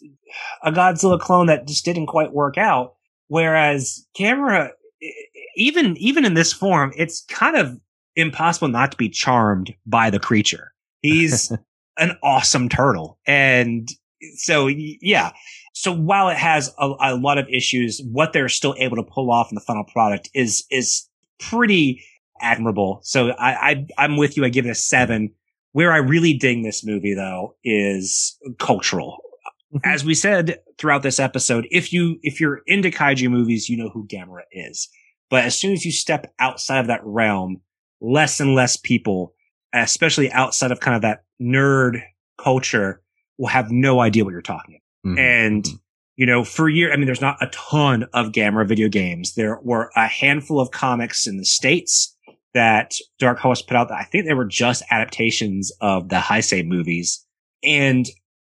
a 0.63 0.71
Godzilla 0.71 1.19
clone 1.19 1.47
that 1.47 1.67
just 1.67 1.85
didn't 1.85 2.07
quite 2.07 2.33
work 2.33 2.57
out. 2.57 2.95
Whereas 3.27 4.05
Gamera, 4.17 4.69
even, 5.55 5.97
even 5.97 6.25
in 6.25 6.33
this 6.35 6.53
form, 6.53 6.91
it's 6.95 7.23
kind 7.25 7.55
of 7.55 7.79
impossible 8.15 8.67
not 8.67 8.91
to 8.91 8.97
be 8.97 9.09
charmed 9.09 9.73
by 9.85 10.09
the 10.09 10.19
creature. 10.19 10.73
He's 11.01 11.51
an 11.97 12.17
awesome 12.23 12.69
turtle. 12.69 13.19
And 13.25 13.89
so, 14.35 14.67
yeah. 14.67 15.31
So 15.77 15.91
while 15.93 16.29
it 16.29 16.37
has 16.37 16.73
a, 16.79 16.93
a 17.01 17.15
lot 17.17 17.37
of 17.37 17.49
issues, 17.49 18.01
what 18.09 18.31
they're 18.31 18.47
still 18.47 18.75
able 18.77 18.95
to 18.95 19.03
pull 19.03 19.29
off 19.29 19.51
in 19.51 19.55
the 19.55 19.61
final 19.61 19.83
product 19.83 20.29
is 20.33 20.63
is 20.71 21.09
pretty 21.37 22.01
admirable. 22.39 23.01
So 23.03 23.31
I, 23.31 23.85
I 23.97 24.05
am 24.05 24.15
with 24.15 24.37
you. 24.37 24.45
I 24.45 24.49
give 24.49 24.65
it 24.65 24.69
a 24.69 24.75
seven. 24.75 25.33
Where 25.73 25.91
I 25.91 25.97
really 25.97 26.33
ding 26.33 26.63
this 26.63 26.85
movie 26.85 27.13
though 27.13 27.57
is 27.65 28.39
cultural. 28.57 29.21
Mm-hmm. 29.73 29.89
As 29.89 30.05
we 30.05 30.13
said 30.13 30.59
throughout 30.77 31.03
this 31.03 31.19
episode, 31.19 31.67
if 31.71 31.91
you 31.91 32.19
if 32.23 32.39
you're 32.39 32.61
into 32.67 32.89
kaiju 32.89 33.29
movies, 33.29 33.67
you 33.67 33.75
know 33.75 33.89
who 33.89 34.07
Gamera 34.07 34.43
is. 34.53 34.87
But 35.29 35.43
as 35.43 35.59
soon 35.59 35.73
as 35.73 35.83
you 35.83 35.91
step 35.91 36.33
outside 36.39 36.79
of 36.79 36.87
that 36.87 37.01
realm, 37.03 37.59
less 37.99 38.39
and 38.39 38.55
less 38.55 38.77
people, 38.77 39.33
especially 39.73 40.31
outside 40.31 40.71
of 40.71 40.79
kind 40.79 40.95
of 40.95 41.01
that 41.01 41.25
nerd 41.41 42.01
culture, 42.37 43.01
will 43.37 43.47
have 43.47 43.71
no 43.71 43.99
idea 43.99 44.23
what 44.23 44.31
you're 44.31 44.41
talking 44.41 44.75
about. 44.75 44.84
Mm-hmm. 45.05 45.17
And 45.19 45.63
mm-hmm. 45.63 45.75
you 46.15 46.25
know, 46.25 46.43
for 46.43 46.69
years, 46.69 46.91
I 46.93 46.97
mean, 46.97 47.05
there's 47.05 47.21
not 47.21 47.37
a 47.41 47.47
ton 47.47 48.05
of 48.13 48.31
Gamera 48.31 48.67
video 48.67 48.89
games. 48.89 49.35
There 49.35 49.59
were 49.63 49.91
a 49.95 50.07
handful 50.07 50.59
of 50.59 50.71
comics 50.71 51.27
in 51.27 51.37
the 51.37 51.45
States 51.45 52.15
that 52.53 52.93
Dark 53.19 53.37
Horse 53.37 53.61
put 53.61 53.77
out 53.77 53.89
that 53.89 53.99
I 53.99 54.03
think 54.03 54.25
they 54.25 54.33
were 54.33 54.45
just 54.45 54.81
adaptations 54.89 55.71
of 55.81 56.09
the 56.09 56.15
Heisei 56.15 56.65
movies. 56.65 57.23
And 57.63 58.07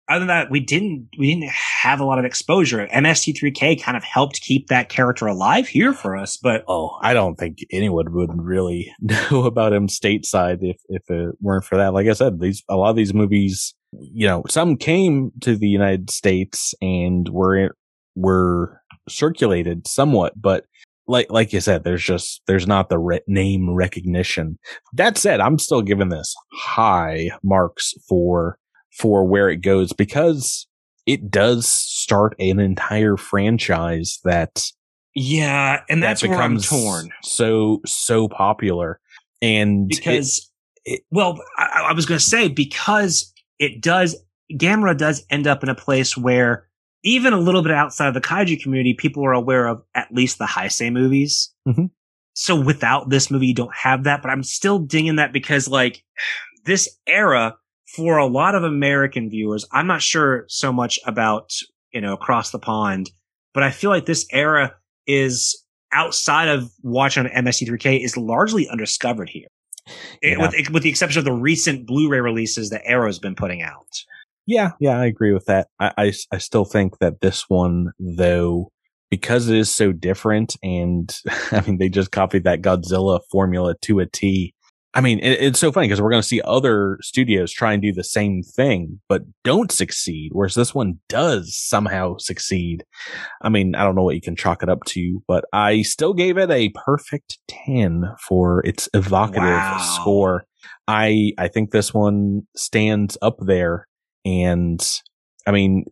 other 0.09 0.19
than 0.19 0.27
that, 0.29 0.49
we 0.49 0.61
didn't 0.61 1.09
we 1.19 1.33
didn't 1.33 1.51
have 1.51 1.99
a 1.99 2.05
lot 2.05 2.17
of 2.17 2.23
exposure. 2.23 2.87
MST3K 2.87 3.81
kind 3.81 3.97
of 3.97 4.03
helped 4.03 4.41
keep 4.41 4.67
that 4.67 4.87
character 4.87 5.27
alive 5.27 5.67
here 5.67 5.91
for 5.91 6.15
us, 6.15 6.37
but 6.37 6.63
oh, 6.67 6.97
I 7.01 7.13
don't 7.13 7.35
think 7.35 7.57
anyone 7.71 8.13
would 8.13 8.41
really 8.41 8.93
know 9.01 9.43
about 9.43 9.73
him 9.73 9.87
stateside 9.87 10.59
if 10.61 10.77
if 10.87 11.09
it 11.09 11.35
weren't 11.41 11.65
for 11.65 11.77
that. 11.77 11.93
Like 11.93 12.07
I 12.07 12.13
said, 12.13 12.39
these 12.39 12.63
a 12.69 12.77
lot 12.77 12.91
of 12.91 12.95
these 12.95 13.13
movies, 13.13 13.75
you 13.91 14.27
know, 14.27 14.43
some 14.49 14.77
came 14.77 15.31
to 15.41 15.55
the 15.55 15.67
United 15.67 16.09
States 16.09 16.73
and 16.81 17.29
were 17.29 17.75
were 18.15 18.81
circulated 19.07 19.87
somewhat, 19.87 20.33
but 20.35 20.65
like 21.07 21.31
like 21.31 21.53
you 21.53 21.61
said, 21.61 21.83
there's 21.83 22.03
just 22.03 22.41
there's 22.47 22.67
not 22.67 22.89
the 22.89 22.99
re- 22.99 23.21
name 23.27 23.73
recognition. 23.73 24.59
That 24.93 25.17
said, 25.17 25.39
I'm 25.39 25.59
still 25.59 25.81
giving 25.81 26.09
this 26.09 26.35
high 26.53 27.31
marks 27.43 27.93
for 28.07 28.57
for 28.91 29.25
where 29.25 29.49
it 29.49 29.57
goes 29.57 29.93
because 29.93 30.67
it 31.05 31.31
does 31.31 31.67
start 31.67 32.35
an 32.39 32.59
entire 32.59 33.15
franchise 33.15 34.19
that 34.23 34.63
yeah, 35.15 35.81
and 35.89 36.03
that's 36.03 36.21
that 36.21 36.29
becomes 36.29 36.69
where 36.69 36.79
I'm 36.79 36.83
torn. 36.83 37.09
So 37.23 37.81
so 37.85 38.27
popular, 38.27 38.99
and 39.41 39.87
because 39.87 40.51
it, 40.85 40.91
it, 40.95 41.01
well, 41.09 41.39
I, 41.57 41.87
I 41.89 41.93
was 41.93 42.05
going 42.05 42.19
to 42.19 42.25
say 42.25 42.49
because 42.49 43.33
it 43.59 43.81
does 43.81 44.15
Gamera 44.51 44.97
does 44.97 45.25
end 45.29 45.47
up 45.47 45.63
in 45.63 45.69
a 45.69 45.75
place 45.75 46.15
where 46.15 46.67
even 47.03 47.33
a 47.33 47.39
little 47.39 47.61
bit 47.61 47.71
outside 47.71 48.07
of 48.07 48.13
the 48.13 48.21
kaiju 48.21 48.61
community, 48.61 48.93
people 48.93 49.25
are 49.25 49.33
aware 49.33 49.67
of 49.67 49.83
at 49.93 50.11
least 50.11 50.37
the 50.37 50.45
Heisei 50.45 50.91
movies. 50.91 51.53
Mm-hmm. 51.67 51.85
So 52.33 52.59
without 52.59 53.09
this 53.09 53.31
movie, 53.31 53.47
you 53.47 53.53
don't 53.53 53.75
have 53.75 54.03
that, 54.03 54.21
but 54.21 54.29
I'm 54.29 54.43
still 54.43 54.79
dinging 54.79 55.15
that 55.17 55.33
because 55.33 55.67
like 55.67 56.03
this 56.65 56.87
era 57.07 57.55
for 57.95 58.17
a 58.17 58.27
lot 58.27 58.55
of 58.55 58.63
American 58.63 59.29
viewers, 59.29 59.65
I'm 59.71 59.87
not 59.87 60.01
sure 60.01 60.45
so 60.47 60.71
much 60.71 60.99
about, 61.05 61.51
you 61.91 62.01
know, 62.01 62.13
across 62.13 62.51
the 62.51 62.59
pond, 62.59 63.09
but 63.53 63.63
I 63.63 63.71
feel 63.71 63.89
like 63.89 64.05
this 64.05 64.27
era 64.31 64.75
is 65.07 65.63
outside 65.91 66.49
of 66.49 66.69
watching 66.83 67.25
on 67.25 67.45
MST3K 67.45 68.03
is 68.03 68.17
largely 68.17 68.67
undiscovered 68.69 69.29
here. 69.29 69.47
Yeah. 70.21 70.39
With, 70.39 70.69
with 70.69 70.83
the 70.83 70.89
exception 70.89 71.19
of 71.19 71.25
the 71.25 71.33
recent 71.33 71.85
Blu-ray 71.87 72.19
releases 72.19 72.69
that 72.69 72.81
Arrow's 72.85 73.19
been 73.19 73.35
putting 73.35 73.61
out. 73.61 73.87
Yeah, 74.45 74.71
yeah, 74.79 74.97
I 74.97 75.05
agree 75.05 75.33
with 75.33 75.45
that. 75.45 75.67
I, 75.79 75.91
I, 75.97 76.13
I 76.31 76.37
still 76.37 76.63
think 76.63 76.99
that 76.99 77.19
this 77.19 77.49
one, 77.49 77.91
though, 77.99 78.71
because 79.09 79.49
it 79.49 79.57
is 79.57 79.69
so 79.69 79.91
different, 79.91 80.55
and 80.63 81.13
I 81.51 81.61
mean, 81.61 81.77
they 81.77 81.89
just 81.89 82.11
copied 82.11 82.45
that 82.45 82.61
Godzilla 82.61 83.19
formula 83.29 83.75
to 83.83 83.99
a 83.99 84.05
T. 84.05 84.53
I 84.97 85.01
mean, 85.01 85.19
it, 85.19 85.39
it's 85.39 85.59
so 85.59 85.71
funny 85.71 85.87
because 85.87 86.01
we're 86.01 86.09
going 86.09 86.23
to 86.23 86.27
see 86.27 86.41
other 86.41 86.97
studios 87.03 87.51
try 87.51 87.71
and 87.71 87.83
do 87.83 87.93
the 87.93 88.03
same 88.03 88.41
thing, 88.41 88.99
but 89.07 89.21
don't 89.43 89.71
succeed. 89.71 90.31
Whereas 90.33 90.55
this 90.55 90.73
one 90.73 90.99
does 91.07 91.55
somehow 91.55 92.17
succeed. 92.17 92.83
I 93.43 93.49
mean, 93.49 93.75
I 93.75 93.83
don't 93.83 93.93
know 93.93 94.01
what 94.01 94.15
you 94.15 94.21
can 94.21 94.35
chalk 94.35 94.63
it 94.63 94.69
up 94.69 94.83
to, 94.85 95.21
but 95.27 95.45
I 95.53 95.83
still 95.83 96.15
gave 96.15 96.39
it 96.39 96.49
a 96.49 96.69
perfect 96.69 97.37
10 97.47 98.05
for 98.27 98.65
its 98.65 98.89
evocative 98.95 99.43
wow. 99.43 99.97
score. 100.01 100.45
I, 100.87 101.33
I 101.37 101.47
think 101.47 101.69
this 101.69 101.93
one 101.93 102.47
stands 102.55 103.19
up 103.21 103.37
there 103.39 103.87
and 104.25 104.83
I 105.45 105.51
mean, 105.51 105.85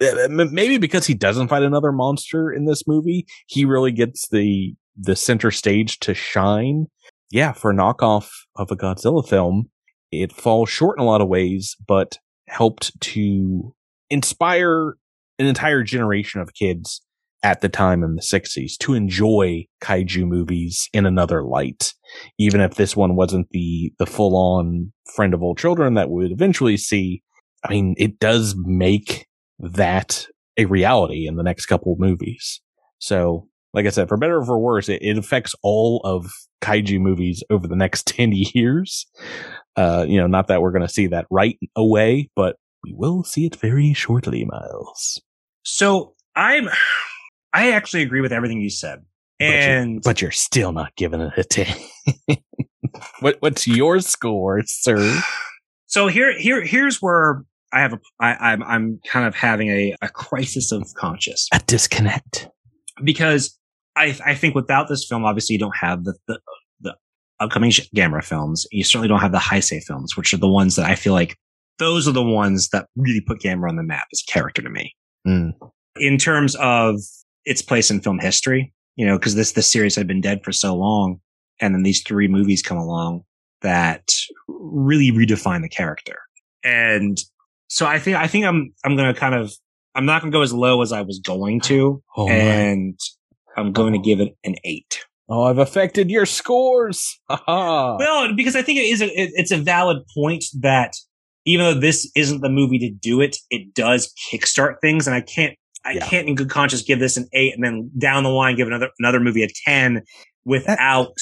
maybe 0.28 0.76
because 0.76 1.06
he 1.06 1.14
doesn't 1.14 1.48
fight 1.48 1.62
another 1.62 1.90
monster 1.90 2.52
in 2.52 2.66
this 2.66 2.86
movie, 2.86 3.24
he 3.46 3.64
really 3.64 3.92
gets 3.92 4.28
the 4.28 4.74
the 4.96 5.16
center 5.16 5.50
stage 5.50 5.98
to 6.00 6.14
shine. 6.14 6.86
Yeah, 7.34 7.50
for 7.50 7.72
a 7.72 7.74
knockoff 7.74 8.30
of 8.54 8.70
a 8.70 8.76
Godzilla 8.76 9.28
film, 9.28 9.68
it 10.12 10.32
falls 10.32 10.68
short 10.68 11.00
in 11.00 11.02
a 11.02 11.04
lot 11.04 11.20
of 11.20 11.26
ways, 11.26 11.76
but 11.84 12.18
helped 12.46 12.92
to 13.00 13.74
inspire 14.08 14.96
an 15.40 15.46
entire 15.46 15.82
generation 15.82 16.40
of 16.40 16.54
kids 16.54 17.02
at 17.42 17.60
the 17.60 17.68
time 17.68 18.04
in 18.04 18.14
the 18.14 18.22
60s 18.22 18.78
to 18.78 18.94
enjoy 18.94 19.66
kaiju 19.82 20.24
movies 20.28 20.88
in 20.92 21.06
another 21.06 21.42
light. 21.42 21.94
Even 22.38 22.60
if 22.60 22.76
this 22.76 22.94
one 22.94 23.16
wasn't 23.16 23.48
the 23.50 23.92
the 23.98 24.06
full 24.06 24.36
on 24.36 24.92
friend 25.16 25.34
of 25.34 25.42
all 25.42 25.56
children 25.56 25.94
that 25.94 26.10
we 26.10 26.22
would 26.22 26.32
eventually 26.32 26.76
see 26.76 27.20
i 27.64 27.70
mean 27.70 27.94
it 27.98 28.20
does 28.20 28.54
make 28.56 29.26
that 29.58 30.28
a 30.56 30.66
reality 30.66 31.26
in 31.26 31.34
the 31.34 31.42
next 31.42 31.66
couple 31.66 31.92
of 31.92 31.98
movies. 31.98 32.60
So 32.98 33.48
like 33.74 33.86
i 33.86 33.90
said 33.90 34.08
for 34.08 34.16
better 34.16 34.38
or 34.38 34.44
for 34.44 34.58
worse 34.58 34.88
it, 34.88 35.02
it 35.02 35.18
affects 35.18 35.54
all 35.62 36.00
of 36.04 36.30
kaiju 36.62 37.00
movies 37.00 37.42
over 37.50 37.66
the 37.66 37.76
next 37.76 38.06
10 38.08 38.32
years 38.32 39.06
uh 39.76 40.04
you 40.08 40.18
know 40.18 40.26
not 40.26 40.46
that 40.46 40.62
we're 40.62 40.72
going 40.72 40.86
to 40.86 40.92
see 40.92 41.06
that 41.06 41.26
right 41.30 41.58
away 41.76 42.30
but 42.34 42.56
we 42.82 42.92
will 42.94 43.24
see 43.24 43.46
it 43.46 43.56
very 43.56 43.92
shortly 43.92 44.44
miles 44.44 45.20
so 45.64 46.14
i'm 46.34 46.68
I 47.54 47.70
actually 47.70 48.02
agree 48.02 48.20
with 48.20 48.32
everything 48.32 48.60
you 48.60 48.68
said. 48.68 49.04
And 49.38 50.02
but 50.02 50.04
you're, 50.04 50.12
but 50.14 50.22
you're 50.22 50.30
still 50.32 50.72
not 50.72 50.94
giving 50.96 51.20
it 51.20 51.32
a 51.36 51.44
10. 51.44 51.74
what 53.20 53.36
what's 53.40 53.66
your 53.66 54.00
score, 54.00 54.60
sir? 54.66 55.22
So 55.86 56.08
here 56.08 56.36
here 56.36 56.60
here's 56.64 57.00
where 57.00 57.44
I 57.72 57.78
have 57.78 57.92
a 57.92 58.00
I, 58.18 58.34
I'm 58.50 58.64
I'm 58.64 59.00
kind 59.06 59.28
of 59.28 59.36
having 59.36 59.68
a, 59.68 59.94
a 60.02 60.08
crisis 60.08 60.72
of 60.72 60.92
conscience. 60.96 61.46
A 61.52 61.60
disconnect. 61.60 62.48
Because 63.04 63.56
I 63.96 64.18
I 64.24 64.34
think 64.34 64.54
without 64.54 64.88
this 64.88 65.06
film, 65.06 65.24
obviously 65.24 65.54
you 65.54 65.58
don't 65.58 65.76
have 65.76 66.04
the 66.04 66.14
the, 66.26 66.40
the 66.80 66.94
upcoming 67.40 67.70
Gamera 67.70 68.24
films. 68.24 68.66
You 68.70 68.84
certainly 68.84 69.08
don't 69.08 69.20
have 69.20 69.32
the 69.32 69.38
Heisei 69.38 69.82
films, 69.82 70.16
which 70.16 70.32
are 70.32 70.38
the 70.38 70.48
ones 70.48 70.76
that 70.76 70.86
I 70.86 70.94
feel 70.94 71.12
like 71.12 71.36
those 71.78 72.06
are 72.06 72.12
the 72.12 72.22
ones 72.22 72.68
that 72.68 72.88
really 72.96 73.20
put 73.20 73.40
Gamera 73.40 73.68
on 73.68 73.76
the 73.76 73.82
map 73.82 74.06
as 74.12 74.22
a 74.26 74.30
character 74.30 74.62
to 74.62 74.70
me. 74.70 74.94
Mm. 75.26 75.52
In 75.96 76.18
terms 76.18 76.54
of 76.56 76.96
its 77.44 77.62
place 77.62 77.90
in 77.90 78.00
film 78.00 78.18
history, 78.18 78.72
you 78.96 79.06
know, 79.06 79.18
because 79.18 79.34
this, 79.34 79.52
this 79.52 79.70
series 79.70 79.96
had 79.96 80.06
been 80.06 80.20
dead 80.20 80.42
for 80.44 80.52
so 80.52 80.74
long. 80.74 81.20
And 81.60 81.74
then 81.74 81.82
these 81.82 82.02
three 82.02 82.28
movies 82.28 82.62
come 82.62 82.78
along 82.78 83.22
that 83.62 84.10
really 84.48 85.10
redefine 85.10 85.62
the 85.62 85.68
character. 85.68 86.18
And 86.62 87.18
so 87.68 87.86
I 87.86 87.98
think, 87.98 88.16
I 88.16 88.26
think 88.26 88.44
I'm, 88.44 88.72
I'm 88.84 88.96
going 88.96 89.12
to 89.12 89.18
kind 89.18 89.34
of, 89.34 89.52
I'm 89.94 90.06
not 90.06 90.22
going 90.22 90.32
to 90.32 90.36
go 90.36 90.42
as 90.42 90.52
low 90.52 90.82
as 90.82 90.92
I 90.92 91.02
was 91.02 91.20
going 91.20 91.60
to. 91.62 92.02
Oh, 92.16 92.28
and 92.28 92.98
I'm 93.56 93.72
going 93.72 93.92
to 93.92 93.98
uh-huh. 93.98 94.04
give 94.04 94.20
it 94.20 94.36
an 94.44 94.56
eight. 94.64 95.04
Oh, 95.28 95.44
I've 95.44 95.58
affected 95.58 96.10
your 96.10 96.26
scores. 96.26 97.18
well, 97.48 98.34
because 98.34 98.56
I 98.56 98.62
think 98.62 98.78
it 98.78 98.82
is 98.82 99.00
a, 99.00 99.06
it, 99.06 99.30
it's 99.34 99.50
a 99.50 99.56
valid 99.56 100.02
point 100.14 100.44
that 100.60 100.94
even 101.46 101.64
though 101.64 101.80
this 101.80 102.10
isn't 102.14 102.40
the 102.40 102.50
movie 102.50 102.78
to 102.78 102.90
do 102.90 103.20
it, 103.20 103.36
it 103.50 103.74
does 103.74 104.12
kickstart 104.30 104.76
things. 104.82 105.06
And 105.06 105.16
I 105.16 105.20
can't 105.20 105.56
I 105.84 105.92
yeah. 105.92 106.06
can't 106.06 106.28
in 106.28 106.34
good 106.34 106.50
conscience 106.50 106.82
give 106.82 106.98
this 106.98 107.16
an 107.16 107.28
eight 107.32 107.54
and 107.54 107.62
then 107.62 107.90
down 107.98 108.22
the 108.22 108.30
line 108.30 108.56
give 108.56 108.66
another 108.66 108.90
another 108.98 109.20
movie 109.20 109.42
a 109.42 109.48
ten 109.66 110.02
without 110.44 111.14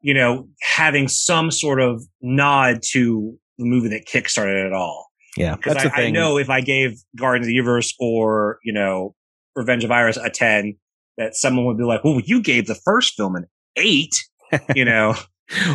you 0.00 0.14
know 0.14 0.48
having 0.60 1.08
some 1.08 1.50
sort 1.50 1.80
of 1.80 2.02
nod 2.22 2.80
to 2.90 3.36
the 3.58 3.64
movie 3.64 3.88
that 3.88 4.06
kickstarted 4.06 4.66
it 4.66 4.72
all. 4.72 5.08
Yeah, 5.36 5.56
because 5.56 5.76
I, 5.76 6.04
I, 6.04 6.10
know 6.10 6.38
if 6.38 6.48
I 6.48 6.60
gave 6.60 6.96
Guardians 7.16 7.46
of 7.46 7.48
the 7.48 7.54
Universe 7.54 7.92
or 7.98 8.58
you 8.62 8.72
know 8.72 9.14
Revenge 9.56 9.82
of 9.82 9.90
Iris 9.90 10.16
a 10.16 10.30
ten, 10.30 10.76
that 11.18 11.34
someone 11.34 11.66
would 11.66 11.78
be 11.78 11.84
like, 11.84 12.04
"Well, 12.04 12.20
you 12.24 12.42
gave 12.42 12.66
the 12.66 12.74
first 12.74 13.14
film 13.14 13.36
an 13.36 13.46
eight, 13.76 14.14
you 14.74 14.84
know." 14.84 15.14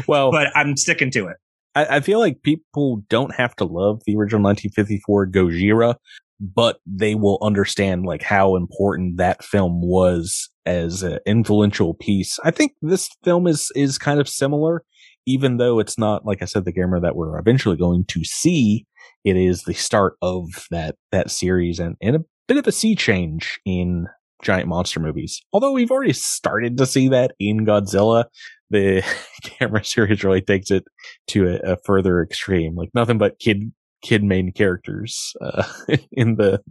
well, 0.07 0.31
but 0.31 0.47
I'm 0.55 0.75
sticking 0.75 1.11
to 1.11 1.27
it. 1.27 1.37
I, 1.75 1.97
I, 1.97 1.99
feel 1.99 2.17
like 2.17 2.41
people 2.41 3.03
don't 3.07 3.35
have 3.35 3.55
to 3.57 3.65
love 3.65 4.01
the 4.07 4.15
original 4.15 4.41
1954 4.41 5.27
Gojira 5.27 5.95
but 6.39 6.79
they 6.85 7.15
will 7.15 7.37
understand 7.41 8.05
like 8.05 8.23
how 8.23 8.55
important 8.55 9.17
that 9.17 9.43
film 9.43 9.81
was 9.81 10.49
as 10.65 11.03
an 11.03 11.19
influential 11.25 11.93
piece. 11.93 12.39
I 12.43 12.51
think 12.51 12.73
this 12.81 13.09
film 13.23 13.47
is 13.47 13.71
is 13.75 13.97
kind 13.97 14.19
of 14.19 14.29
similar, 14.29 14.83
even 15.25 15.57
though 15.57 15.79
it's 15.79 15.97
not 15.97 16.25
like 16.25 16.41
I 16.41 16.45
said 16.45 16.65
the 16.65 16.73
Gamera 16.73 17.01
that 17.01 17.15
we're 17.15 17.37
eventually 17.37 17.77
going 17.77 18.05
to 18.05 18.23
see. 18.23 18.85
It 19.25 19.35
is 19.35 19.63
the 19.63 19.73
start 19.73 20.13
of 20.21 20.47
that 20.71 20.95
that 21.11 21.29
series 21.29 21.79
and 21.79 21.97
in 21.99 22.15
a 22.15 22.23
bit 22.47 22.57
of 22.57 22.67
a 22.67 22.71
sea 22.71 22.95
change 22.95 23.59
in 23.65 24.07
giant 24.41 24.67
monster 24.67 24.99
movies. 24.99 25.41
Although 25.53 25.71
we've 25.71 25.91
already 25.91 26.13
started 26.13 26.77
to 26.77 26.85
see 26.85 27.09
that 27.09 27.33
in 27.39 27.65
Godzilla, 27.65 28.25
the 28.69 29.01
Gamera 29.43 29.85
series 29.85 30.23
really 30.23 30.41
takes 30.41 30.71
it 30.71 30.83
to 31.27 31.47
a, 31.49 31.73
a 31.73 31.77
further 31.85 32.21
extreme. 32.21 32.75
Like 32.75 32.89
nothing 32.93 33.17
but 33.17 33.39
kid 33.39 33.71
kid 34.01 34.23
main 34.23 34.51
characters 34.53 35.33
uh, 35.41 35.63
in 36.11 36.35
the 36.35 36.61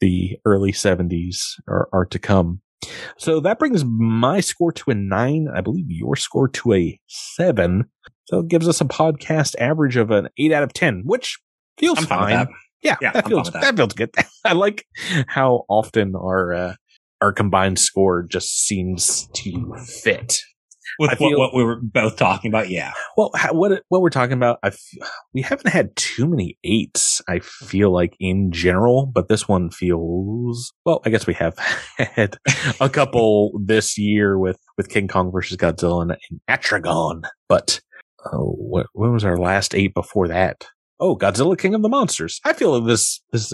the 0.00 0.38
early 0.44 0.72
70s 0.72 1.36
are, 1.68 1.88
are 1.92 2.04
to 2.06 2.18
come. 2.18 2.60
So 3.18 3.40
that 3.40 3.58
brings 3.58 3.84
my 3.84 4.40
score 4.40 4.70
to 4.72 4.90
a 4.90 4.94
nine. 4.94 5.48
I 5.54 5.60
believe 5.62 5.86
your 5.88 6.16
score 6.16 6.48
to 6.48 6.74
a 6.74 7.00
seven. 7.06 7.86
So 8.26 8.40
it 8.40 8.48
gives 8.48 8.68
us 8.68 8.80
a 8.80 8.84
podcast 8.84 9.54
average 9.58 9.96
of 9.96 10.10
an 10.10 10.28
eight 10.38 10.52
out 10.52 10.62
of 10.62 10.72
10, 10.74 11.02
which 11.06 11.38
feels 11.78 11.98
I'm 11.98 12.04
fine. 12.06 12.48
Yeah, 12.82 12.96
Yeah, 13.00 13.12
that 13.12 13.24
I'm 13.24 13.30
feels 13.30 13.50
with 13.50 13.60
that. 13.60 13.76
feels 13.76 13.92
good. 13.94 14.14
I 14.44 14.52
like 14.52 14.84
how 15.26 15.64
often 15.68 16.14
our 16.14 16.52
uh, 16.52 16.74
our 17.20 17.32
combined 17.32 17.78
score 17.78 18.22
just 18.22 18.64
seems 18.66 19.28
to 19.34 19.74
fit. 20.02 20.40
with 20.98 21.10
what, 21.10 21.18
feel- 21.18 21.38
what 21.38 21.54
we 21.54 21.64
were 21.64 21.80
both 21.82 22.16
talking 22.16 22.50
about. 22.50 22.68
Yeah. 22.70 22.92
Well, 23.16 23.30
how, 23.34 23.52
what 23.54 23.82
what 23.88 24.00
we're 24.02 24.10
talking 24.10 24.34
about, 24.34 24.58
I 24.62 24.68
f- 24.68 24.80
we 25.34 25.42
haven't 25.42 25.70
had 25.70 25.94
too 25.96 26.26
many 26.26 26.58
eights. 26.64 27.20
I 27.28 27.40
feel 27.40 27.90
like 27.92 28.14
in 28.20 28.52
general, 28.52 29.06
but 29.06 29.28
this 29.28 29.48
one 29.48 29.70
feels 29.70 30.72
well. 30.84 31.00
I 31.04 31.10
guess 31.10 31.26
we 31.26 31.34
have 31.34 31.56
had 31.98 32.36
a 32.80 32.88
couple 32.88 33.58
this 33.64 33.98
year 33.98 34.38
with 34.38 34.58
with 34.76 34.88
King 34.88 35.08
Kong 35.08 35.30
versus 35.32 35.56
Godzilla 35.56 36.02
and, 36.02 36.16
and 36.30 36.40
Atragon. 36.48 37.22
But 37.48 37.80
oh, 38.32 38.54
what 38.58 38.86
when 38.92 39.12
was 39.12 39.24
our 39.24 39.36
last 39.38 39.74
eight 39.74 39.94
before 39.94 40.28
that? 40.28 40.66
Oh, 40.98 41.14
Godzilla 41.16 41.58
King 41.58 41.74
of 41.74 41.82
the 41.82 41.88
Monsters. 41.90 42.40
I 42.44 42.52
feel 42.54 42.78
like 42.78 42.86
this 42.88 43.20
this 43.32 43.52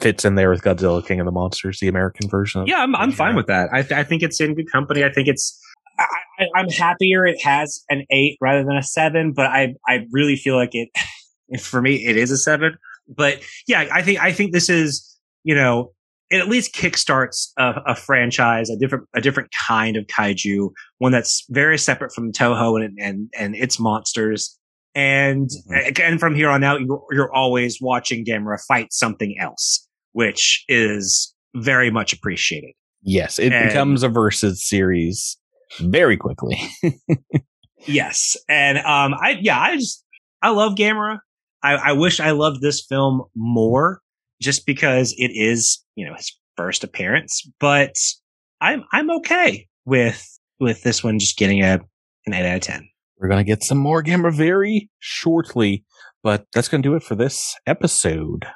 fits 0.00 0.24
in 0.24 0.34
there 0.34 0.50
with 0.50 0.62
Godzilla 0.62 1.04
King 1.06 1.20
of 1.20 1.26
the 1.26 1.32
Monsters, 1.32 1.80
the 1.80 1.88
American 1.88 2.28
version. 2.28 2.66
Yeah, 2.66 2.78
I'm, 2.78 2.94
I'm 2.96 3.12
fine 3.12 3.36
with 3.36 3.46
that. 3.46 3.70
I, 3.72 3.82
th- 3.82 3.92
I 3.92 4.04
think 4.04 4.22
it's 4.22 4.40
in 4.40 4.54
good 4.54 4.70
company. 4.70 5.04
I 5.04 5.12
think 5.12 5.28
it's. 5.28 5.60
I, 5.98 6.04
I, 6.40 6.46
I'm 6.56 6.68
happier 6.68 7.24
it 7.24 7.40
has 7.42 7.84
an 7.88 8.04
eight 8.10 8.36
rather 8.40 8.64
than 8.64 8.76
a 8.76 8.82
seven, 8.82 9.32
but 9.32 9.46
I 9.46 9.74
I 9.86 10.06
really 10.10 10.36
feel 10.36 10.56
like 10.56 10.70
it. 10.72 10.88
For 11.60 11.80
me, 11.82 12.06
it 12.06 12.16
is 12.16 12.30
a 12.30 12.38
seven. 12.38 12.76
But 13.06 13.40
yeah, 13.68 13.86
I 13.92 14.02
think 14.02 14.22
I 14.22 14.32
think 14.32 14.52
this 14.52 14.68
is 14.68 15.18
you 15.44 15.54
know 15.54 15.92
it 16.30 16.40
at 16.40 16.48
least 16.48 16.74
kickstarts 16.74 17.50
a, 17.58 17.74
a 17.86 17.94
franchise, 17.94 18.70
a 18.70 18.76
different 18.76 19.06
a 19.14 19.20
different 19.20 19.50
kind 19.66 19.96
of 19.96 20.06
kaiju, 20.06 20.70
one 20.98 21.12
that's 21.12 21.44
very 21.50 21.78
separate 21.78 22.12
from 22.12 22.32
Toho 22.32 22.82
and 22.84 22.98
and 23.00 23.30
and 23.38 23.54
its 23.54 23.78
monsters. 23.78 24.58
And 24.94 25.50
again, 25.74 26.18
from 26.18 26.34
here 26.34 26.48
on 26.48 26.62
out, 26.62 26.80
you're, 26.80 27.02
you're 27.10 27.32
always 27.34 27.78
watching 27.80 28.24
Gamera 28.24 28.58
fight 28.68 28.92
something 28.92 29.36
else, 29.40 29.86
which 30.12 30.64
is 30.68 31.34
very 31.56 31.90
much 31.90 32.12
appreciated. 32.12 32.72
Yes, 33.02 33.38
it 33.38 33.52
And- 33.52 33.68
becomes 33.68 34.02
a 34.02 34.08
versus 34.08 34.64
series 34.64 35.36
very 35.80 36.16
quickly. 36.16 36.60
Yes, 37.86 38.36
and 38.48 38.78
um, 38.78 39.14
I 39.14 39.38
yeah, 39.42 39.60
I 39.60 39.76
just 39.76 40.02
I 40.40 40.50
love 40.50 40.74
Gamera. 40.74 41.18
I, 41.62 41.74
I 41.74 41.92
wish 41.92 42.18
I 42.20 42.30
loved 42.30 42.62
this 42.62 42.84
film 42.88 43.24
more, 43.36 44.00
just 44.40 44.64
because 44.64 45.14
it 45.18 45.32
is 45.34 45.84
you 45.94 46.06
know 46.06 46.14
his 46.14 46.34
first 46.56 46.82
appearance. 46.82 47.46
But 47.60 47.94
I'm 48.60 48.84
I'm 48.92 49.10
okay 49.18 49.68
with 49.84 50.26
with 50.60 50.82
this 50.82 51.04
one 51.04 51.18
just 51.18 51.36
getting 51.36 51.62
a 51.62 51.80
an 52.26 52.32
eight 52.32 52.48
out 52.48 52.56
of 52.56 52.62
ten. 52.62 52.88
We're 53.18 53.28
going 53.28 53.44
to 53.44 53.50
get 53.50 53.62
some 53.62 53.78
more 53.78 54.02
Gamera 54.02 54.34
very 54.34 54.90
shortly, 54.98 55.84
but 56.22 56.46
that's 56.52 56.68
going 56.68 56.82
to 56.82 56.88
do 56.88 56.94
it 56.94 57.02
for 57.02 57.14
this 57.14 57.54
episode. 57.66 58.46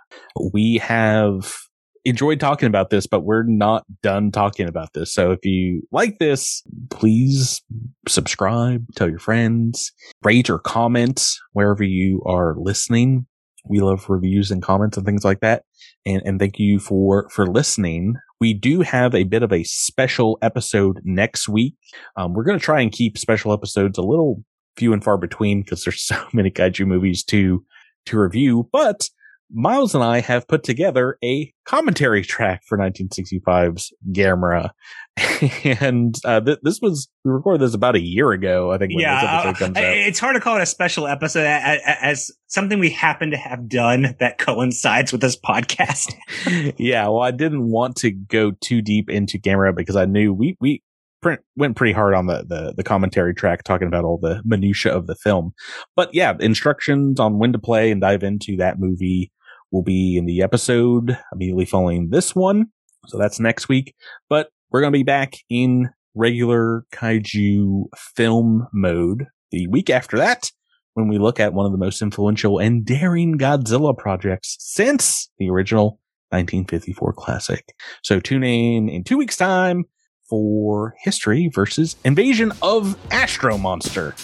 We 0.52 0.78
have 0.78 1.56
enjoyed 2.04 2.40
talking 2.40 2.66
about 2.66 2.90
this, 2.90 3.06
but 3.06 3.24
we're 3.24 3.44
not 3.44 3.84
done 4.02 4.30
talking 4.30 4.68
about 4.68 4.92
this. 4.94 5.12
So 5.12 5.30
if 5.30 5.44
you 5.44 5.82
like 5.92 6.18
this, 6.18 6.62
please 6.90 7.62
subscribe, 8.08 8.86
tell 8.96 9.08
your 9.08 9.18
friends, 9.18 9.92
rate 10.22 10.48
or 10.50 10.58
comment 10.58 11.24
wherever 11.52 11.82
you 11.84 12.22
are 12.26 12.54
listening. 12.56 13.26
We 13.64 13.80
love 13.80 14.08
reviews 14.08 14.50
and 14.50 14.62
comments 14.62 14.96
and 14.96 15.04
things 15.04 15.24
like 15.24 15.40
that. 15.40 15.64
And, 16.06 16.22
and 16.24 16.40
thank 16.40 16.58
you 16.58 16.78
for, 16.78 17.28
for 17.30 17.46
listening. 17.46 18.14
We 18.40 18.54
do 18.54 18.82
have 18.82 19.14
a 19.14 19.24
bit 19.24 19.42
of 19.42 19.52
a 19.52 19.64
special 19.64 20.38
episode 20.42 21.00
next 21.04 21.48
week. 21.48 21.74
Um, 22.16 22.34
we're 22.34 22.44
going 22.44 22.58
to 22.58 22.64
try 22.64 22.80
and 22.80 22.92
keep 22.92 23.18
special 23.18 23.52
episodes 23.52 23.98
a 23.98 24.02
little 24.02 24.44
few 24.76 24.92
and 24.92 25.02
far 25.02 25.18
between 25.18 25.62
because 25.62 25.84
there's 25.84 26.00
so 26.06 26.16
many 26.32 26.50
kaiju 26.50 26.86
movies 26.86 27.24
to 27.24 27.64
to 28.06 28.18
review. 28.18 28.68
But 28.72 29.08
Miles 29.50 29.94
and 29.94 30.04
I 30.04 30.20
have 30.20 30.46
put 30.46 30.62
together 30.62 31.18
a 31.24 31.52
commentary 31.64 32.22
track 32.22 32.62
for 32.66 32.76
1965's 32.76 33.92
Gamera, 34.12 34.70
and 35.80 36.14
uh, 36.24 36.40
th- 36.40 36.58
this 36.62 36.80
was 36.80 37.08
we 37.24 37.32
recorded 37.32 37.62
this 37.62 37.74
about 37.74 37.96
a 37.96 38.00
year 38.00 38.32
ago. 38.32 38.70
I 38.72 38.78
think 38.78 38.90
when 38.90 38.98
this 38.98 39.02
yeah, 39.04 39.40
episode 39.40 39.64
comes 39.64 39.76
uh, 39.76 39.80
out. 39.80 39.96
it's 39.96 40.18
hard 40.18 40.34
to 40.34 40.40
call 40.40 40.58
it 40.58 40.62
a 40.62 40.66
special 40.66 41.06
episode 41.06 41.46
as, 41.46 41.80
as 41.84 42.30
something 42.46 42.78
we 42.78 42.90
happen 42.90 43.30
to 43.30 43.38
have 43.38 43.68
done 43.68 44.16
that 44.20 44.38
coincides 44.38 45.12
with 45.12 45.22
this 45.22 45.38
podcast. 45.38 46.12
yeah, 46.78 47.04
well, 47.04 47.22
I 47.22 47.30
didn't 47.30 47.70
want 47.70 47.96
to 47.96 48.10
go 48.10 48.52
too 48.60 48.82
deep 48.82 49.08
into 49.08 49.38
Gamera 49.38 49.74
because 49.74 49.96
I 49.96 50.04
knew 50.04 50.34
we 50.34 50.56
we 50.60 50.82
print, 51.22 51.40
went 51.56 51.76
pretty 51.76 51.94
hard 51.94 52.14
on 52.14 52.26
the, 52.26 52.44
the 52.46 52.74
the 52.76 52.84
commentary 52.84 53.34
track 53.34 53.64
talking 53.64 53.88
about 53.88 54.04
all 54.04 54.18
the 54.18 54.42
minutia 54.44 54.92
of 54.92 55.06
the 55.06 55.16
film. 55.16 55.52
But 55.96 56.10
yeah, 56.12 56.34
instructions 56.38 57.18
on 57.18 57.38
when 57.38 57.52
to 57.52 57.58
play 57.58 57.90
and 57.90 58.00
dive 58.00 58.22
into 58.22 58.56
that 58.58 58.78
movie 58.78 59.32
will 59.70 59.82
be 59.82 60.16
in 60.16 60.26
the 60.26 60.42
episode 60.42 61.18
immediately 61.32 61.64
following 61.64 62.10
this 62.10 62.34
one. 62.34 62.66
So 63.06 63.18
that's 63.18 63.40
next 63.40 63.68
week. 63.68 63.94
But 64.28 64.50
we're 64.70 64.80
going 64.80 64.92
to 64.92 64.98
be 64.98 65.04
back 65.04 65.34
in 65.48 65.90
regular 66.14 66.84
kaiju 66.92 67.84
film 67.96 68.66
mode 68.72 69.26
the 69.50 69.66
week 69.68 69.88
after 69.88 70.16
that 70.18 70.50
when 70.94 71.08
we 71.08 71.18
look 71.18 71.38
at 71.38 71.54
one 71.54 71.64
of 71.64 71.72
the 71.72 71.78
most 71.78 72.02
influential 72.02 72.58
and 72.58 72.84
daring 72.84 73.38
Godzilla 73.38 73.96
projects 73.96 74.56
since 74.58 75.30
the 75.38 75.48
original 75.48 76.00
1954 76.30 77.12
classic. 77.12 77.72
So 78.02 78.20
tune 78.20 78.44
in 78.44 78.88
in 78.88 79.04
two 79.04 79.16
weeks 79.16 79.36
time 79.36 79.84
for 80.28 80.94
history 80.98 81.50
versus 81.54 81.96
invasion 82.04 82.52
of 82.62 82.98
Astro 83.10 83.56
Monster. 83.56 84.14